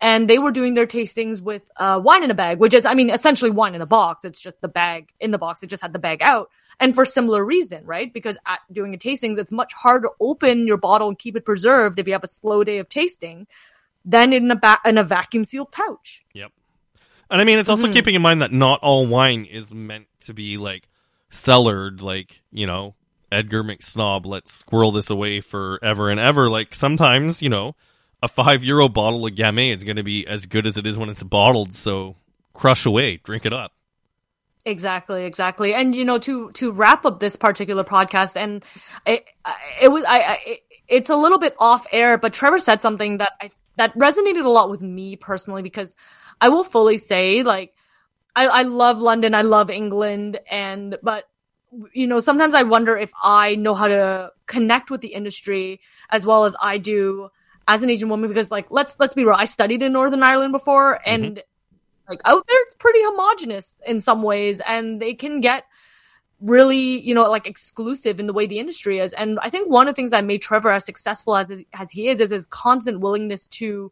and 0.00 0.28
they 0.28 0.38
were 0.38 0.50
doing 0.50 0.74
their 0.74 0.86
tastings 0.86 1.40
with 1.40 1.62
uh, 1.76 2.00
wine 2.02 2.24
in 2.24 2.30
a 2.30 2.34
bag, 2.34 2.58
which 2.58 2.74
is, 2.74 2.84
I 2.84 2.94
mean, 2.94 3.10
essentially 3.10 3.50
wine 3.50 3.74
in 3.74 3.80
a 3.80 3.86
box. 3.86 4.24
It's 4.24 4.40
just 4.40 4.60
the 4.60 4.68
bag 4.68 5.08
in 5.20 5.30
the 5.30 5.38
box. 5.38 5.62
It 5.62 5.68
just 5.68 5.82
had 5.82 5.92
the 5.92 5.98
bag 5.98 6.20
out, 6.20 6.50
and 6.80 6.94
for 6.94 7.04
similar 7.04 7.44
reason, 7.44 7.84
right? 7.84 8.12
Because 8.12 8.36
at 8.44 8.60
doing 8.70 8.92
a 8.94 8.98
tastings, 8.98 9.38
it's 9.38 9.52
much 9.52 9.72
harder 9.72 10.08
to 10.08 10.14
open 10.20 10.66
your 10.66 10.78
bottle 10.78 11.08
and 11.08 11.18
keep 11.18 11.36
it 11.36 11.44
preserved 11.44 11.98
if 11.98 12.06
you 12.06 12.12
have 12.12 12.24
a 12.24 12.28
slow 12.28 12.64
day 12.64 12.78
of 12.78 12.88
tasting 12.88 13.46
than 14.04 14.32
in 14.32 14.50
a 14.50 14.56
ba- 14.56 14.80
in 14.84 14.98
a 14.98 15.04
vacuum 15.04 15.44
sealed 15.44 15.72
pouch. 15.72 16.24
Yep. 16.34 16.52
And 17.30 17.40
I 17.40 17.44
mean, 17.44 17.58
it's 17.58 17.68
also 17.68 17.92
keeping 17.92 18.14
in 18.14 18.22
mind 18.22 18.42
that 18.42 18.52
not 18.52 18.80
all 18.82 19.06
wine 19.06 19.44
is 19.46 19.72
meant 19.74 20.06
to 20.20 20.34
be 20.34 20.58
like 20.58 20.88
cellared, 21.30 22.00
like, 22.00 22.42
you 22.50 22.66
know, 22.66 22.94
Edgar 23.30 23.64
McSnob, 23.64 24.26
let's 24.26 24.52
squirrel 24.52 24.92
this 24.92 25.10
away 25.10 25.40
forever 25.40 26.10
and 26.10 26.20
ever. 26.20 26.48
Like, 26.48 26.74
sometimes, 26.74 27.42
you 27.42 27.48
know, 27.48 27.74
a 28.22 28.28
five 28.28 28.64
euro 28.64 28.88
bottle 28.88 29.26
of 29.26 29.34
Gamay 29.34 29.72
is 29.72 29.84
going 29.84 29.96
to 29.96 30.02
be 30.02 30.26
as 30.26 30.46
good 30.46 30.66
as 30.66 30.76
it 30.76 30.86
is 30.86 30.98
when 30.98 31.08
it's 31.08 31.22
bottled, 31.22 31.74
so 31.74 32.16
crush 32.54 32.86
away, 32.86 33.18
drink 33.18 33.46
it 33.46 33.52
up. 33.52 33.72
Exactly, 34.64 35.24
exactly. 35.24 35.74
And 35.74 35.94
you 35.94 36.04
know, 36.04 36.18
to 36.18 36.50
to 36.52 36.72
wrap 36.72 37.06
up 37.06 37.20
this 37.20 37.36
particular 37.36 37.84
podcast, 37.84 38.36
and 38.36 38.64
it 39.06 39.24
it 39.80 39.88
was 39.88 40.02
I, 40.02 40.18
I 40.18 40.38
it, 40.44 40.60
it's 40.88 41.10
a 41.10 41.16
little 41.16 41.38
bit 41.38 41.54
off 41.60 41.86
air, 41.92 42.18
but 42.18 42.32
Trevor 42.32 42.58
said 42.58 42.82
something 42.82 43.18
that 43.18 43.32
I 43.40 43.50
that 43.76 43.96
resonated 43.96 44.44
a 44.44 44.48
lot 44.48 44.68
with 44.68 44.80
me 44.80 45.14
personally 45.14 45.62
because 45.62 45.94
I 46.40 46.48
will 46.48 46.64
fully 46.64 46.98
say 46.98 47.44
like 47.44 47.74
I 48.36 48.46
I 48.46 48.62
love 48.62 48.98
London, 48.98 49.34
I 49.34 49.42
love 49.42 49.70
England, 49.70 50.38
and 50.48 50.98
but 51.02 51.24
you 51.92 52.06
know 52.06 52.20
sometimes 52.20 52.54
I 52.54 52.62
wonder 52.62 52.96
if 52.96 53.10
I 53.22 53.56
know 53.56 53.74
how 53.74 53.88
to 53.88 54.30
connect 54.46 54.90
with 54.90 55.00
the 55.00 55.08
industry 55.08 55.80
as 56.10 56.24
well 56.24 56.44
as 56.44 56.54
I 56.62 56.78
do 56.78 57.30
as 57.66 57.82
an 57.82 57.90
Asian 57.90 58.08
woman 58.08 58.28
because 58.28 58.50
like 58.50 58.66
let's 58.70 58.96
let's 59.00 59.14
be 59.14 59.24
real, 59.24 59.34
I 59.36 59.46
studied 59.46 59.82
in 59.82 59.92
Northern 59.92 60.22
Ireland 60.22 60.52
before 60.52 60.94
mm-hmm. 60.94 61.24
and 61.24 61.42
like 62.08 62.20
out 62.24 62.46
there 62.46 62.62
it's 62.62 62.74
pretty 62.74 63.00
homogenous 63.02 63.80
in 63.86 64.00
some 64.00 64.22
ways 64.22 64.60
and 64.66 65.00
they 65.00 65.14
can 65.14 65.40
get 65.40 65.64
really, 66.40 67.00
you 67.00 67.14
know, 67.14 67.28
like 67.30 67.46
exclusive 67.46 68.20
in 68.20 68.26
the 68.26 68.32
way 68.32 68.46
the 68.46 68.58
industry 68.58 68.98
is. 68.98 69.12
And 69.14 69.38
I 69.40 69.50
think 69.50 69.70
one 69.70 69.88
of 69.88 69.94
the 69.94 69.96
things 69.96 70.10
that 70.10 70.24
made 70.24 70.42
Trevor 70.42 70.70
as 70.70 70.84
successful 70.84 71.36
as 71.36 71.50
as 71.72 71.90
he 71.90 72.08
is 72.08 72.20
is 72.20 72.30
his 72.30 72.46
constant 72.46 73.00
willingness 73.00 73.46
to 73.48 73.90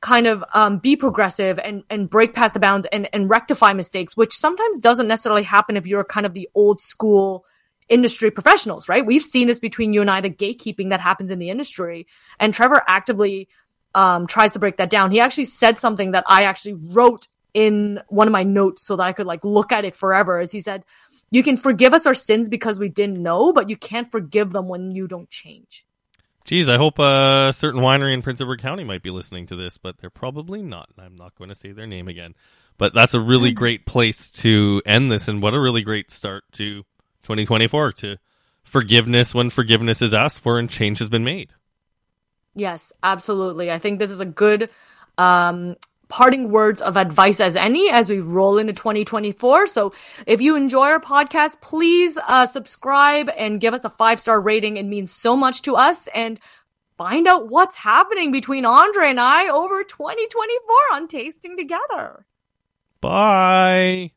kind 0.00 0.26
of 0.26 0.44
um, 0.54 0.78
be 0.78 0.96
progressive 0.96 1.58
and 1.58 1.82
and 1.90 2.08
break 2.10 2.34
past 2.34 2.54
the 2.54 2.60
bounds 2.60 2.86
and 2.92 3.08
and 3.12 3.30
rectify 3.30 3.72
mistakes, 3.72 4.16
which 4.16 4.34
sometimes 4.34 4.78
doesn't 4.78 5.08
necessarily 5.08 5.42
happen 5.42 5.76
if 5.76 5.86
you're 5.86 6.04
kind 6.04 6.26
of 6.26 6.34
the 6.34 6.48
old 6.54 6.80
school 6.80 7.44
industry 7.88 8.30
professionals, 8.30 8.88
right? 8.88 9.06
We've 9.06 9.22
seen 9.22 9.46
this 9.46 9.60
between 9.60 9.92
you 9.92 10.00
and 10.00 10.10
I, 10.10 10.20
the 10.20 10.30
gatekeeping 10.30 10.90
that 10.90 11.00
happens 11.00 11.30
in 11.30 11.38
the 11.38 11.50
industry, 11.50 12.06
and 12.38 12.52
Trevor 12.52 12.82
actively 12.86 13.48
um, 13.94 14.26
tries 14.26 14.52
to 14.52 14.58
break 14.58 14.76
that 14.76 14.90
down. 14.90 15.10
He 15.10 15.20
actually 15.20 15.46
said 15.46 15.78
something 15.78 16.12
that 16.12 16.24
I 16.26 16.44
actually 16.44 16.74
wrote 16.74 17.28
in 17.54 18.00
one 18.08 18.28
of 18.28 18.32
my 18.32 18.42
notes 18.42 18.86
so 18.86 18.96
that 18.96 19.06
I 19.06 19.12
could 19.12 19.26
like 19.26 19.44
look 19.44 19.72
at 19.72 19.84
it 19.84 19.96
forever. 19.96 20.38
As 20.38 20.52
he 20.52 20.60
said, 20.60 20.84
"You 21.30 21.42
can 21.42 21.56
forgive 21.56 21.94
us 21.94 22.06
our 22.06 22.14
sins 22.14 22.48
because 22.48 22.78
we 22.78 22.88
didn't 22.90 23.22
know, 23.22 23.52
but 23.52 23.70
you 23.70 23.76
can't 23.76 24.10
forgive 24.12 24.52
them 24.52 24.68
when 24.68 24.90
you 24.90 25.08
don't 25.08 25.30
change." 25.30 25.86
Geez, 26.46 26.68
I 26.68 26.76
hope 26.76 27.00
a 27.00 27.50
certain 27.52 27.80
winery 27.80 28.14
in 28.14 28.22
Prince 28.22 28.40
Edward 28.40 28.62
County 28.62 28.84
might 28.84 29.02
be 29.02 29.10
listening 29.10 29.46
to 29.46 29.56
this, 29.56 29.78
but 29.78 29.98
they're 29.98 30.10
probably 30.10 30.62
not. 30.62 30.88
I'm 30.96 31.16
not 31.16 31.34
going 31.34 31.50
to 31.50 31.56
say 31.56 31.72
their 31.72 31.88
name 31.88 32.06
again. 32.06 32.36
But 32.78 32.94
that's 32.94 33.14
a 33.14 33.20
really 33.20 33.50
great 33.50 33.84
place 33.84 34.30
to 34.42 34.80
end 34.86 35.10
this, 35.10 35.26
and 35.26 35.42
what 35.42 35.54
a 35.54 35.60
really 35.60 35.82
great 35.82 36.10
start 36.12 36.44
to 36.52 36.84
2024 37.24 37.92
to 37.94 38.16
forgiveness 38.62 39.34
when 39.34 39.50
forgiveness 39.50 40.00
is 40.00 40.14
asked 40.14 40.38
for 40.38 40.60
and 40.60 40.70
change 40.70 41.00
has 41.00 41.08
been 41.08 41.24
made. 41.24 41.50
Yes, 42.54 42.92
absolutely. 43.02 43.72
I 43.72 43.80
think 43.80 43.98
this 43.98 44.12
is 44.12 44.20
a 44.20 44.24
good 44.24 44.70
um, 45.18 45.74
parting 46.08 46.50
words 46.50 46.80
of 46.80 46.96
advice 46.96 47.40
as 47.40 47.56
any 47.56 47.90
as 47.90 48.08
we 48.08 48.20
roll 48.20 48.58
into 48.58 48.72
2024. 48.72 49.66
So 49.66 49.92
if 50.26 50.40
you 50.40 50.56
enjoy 50.56 50.86
our 50.86 51.00
podcast, 51.00 51.60
please 51.60 52.18
uh, 52.28 52.46
subscribe 52.46 53.30
and 53.36 53.60
give 53.60 53.74
us 53.74 53.84
a 53.84 53.90
five 53.90 54.20
star 54.20 54.40
rating. 54.40 54.76
It 54.76 54.86
means 54.86 55.12
so 55.12 55.36
much 55.36 55.62
to 55.62 55.76
us. 55.76 56.08
And 56.08 56.38
find 56.96 57.26
out 57.26 57.48
what's 57.48 57.76
happening 57.76 58.32
between 58.32 58.64
Andre 58.64 59.10
and 59.10 59.20
I 59.20 59.48
over 59.48 59.84
2024 59.84 60.76
on 60.92 61.08
Tasting 61.08 61.56
Together. 61.56 62.26
Bye. 63.00 64.12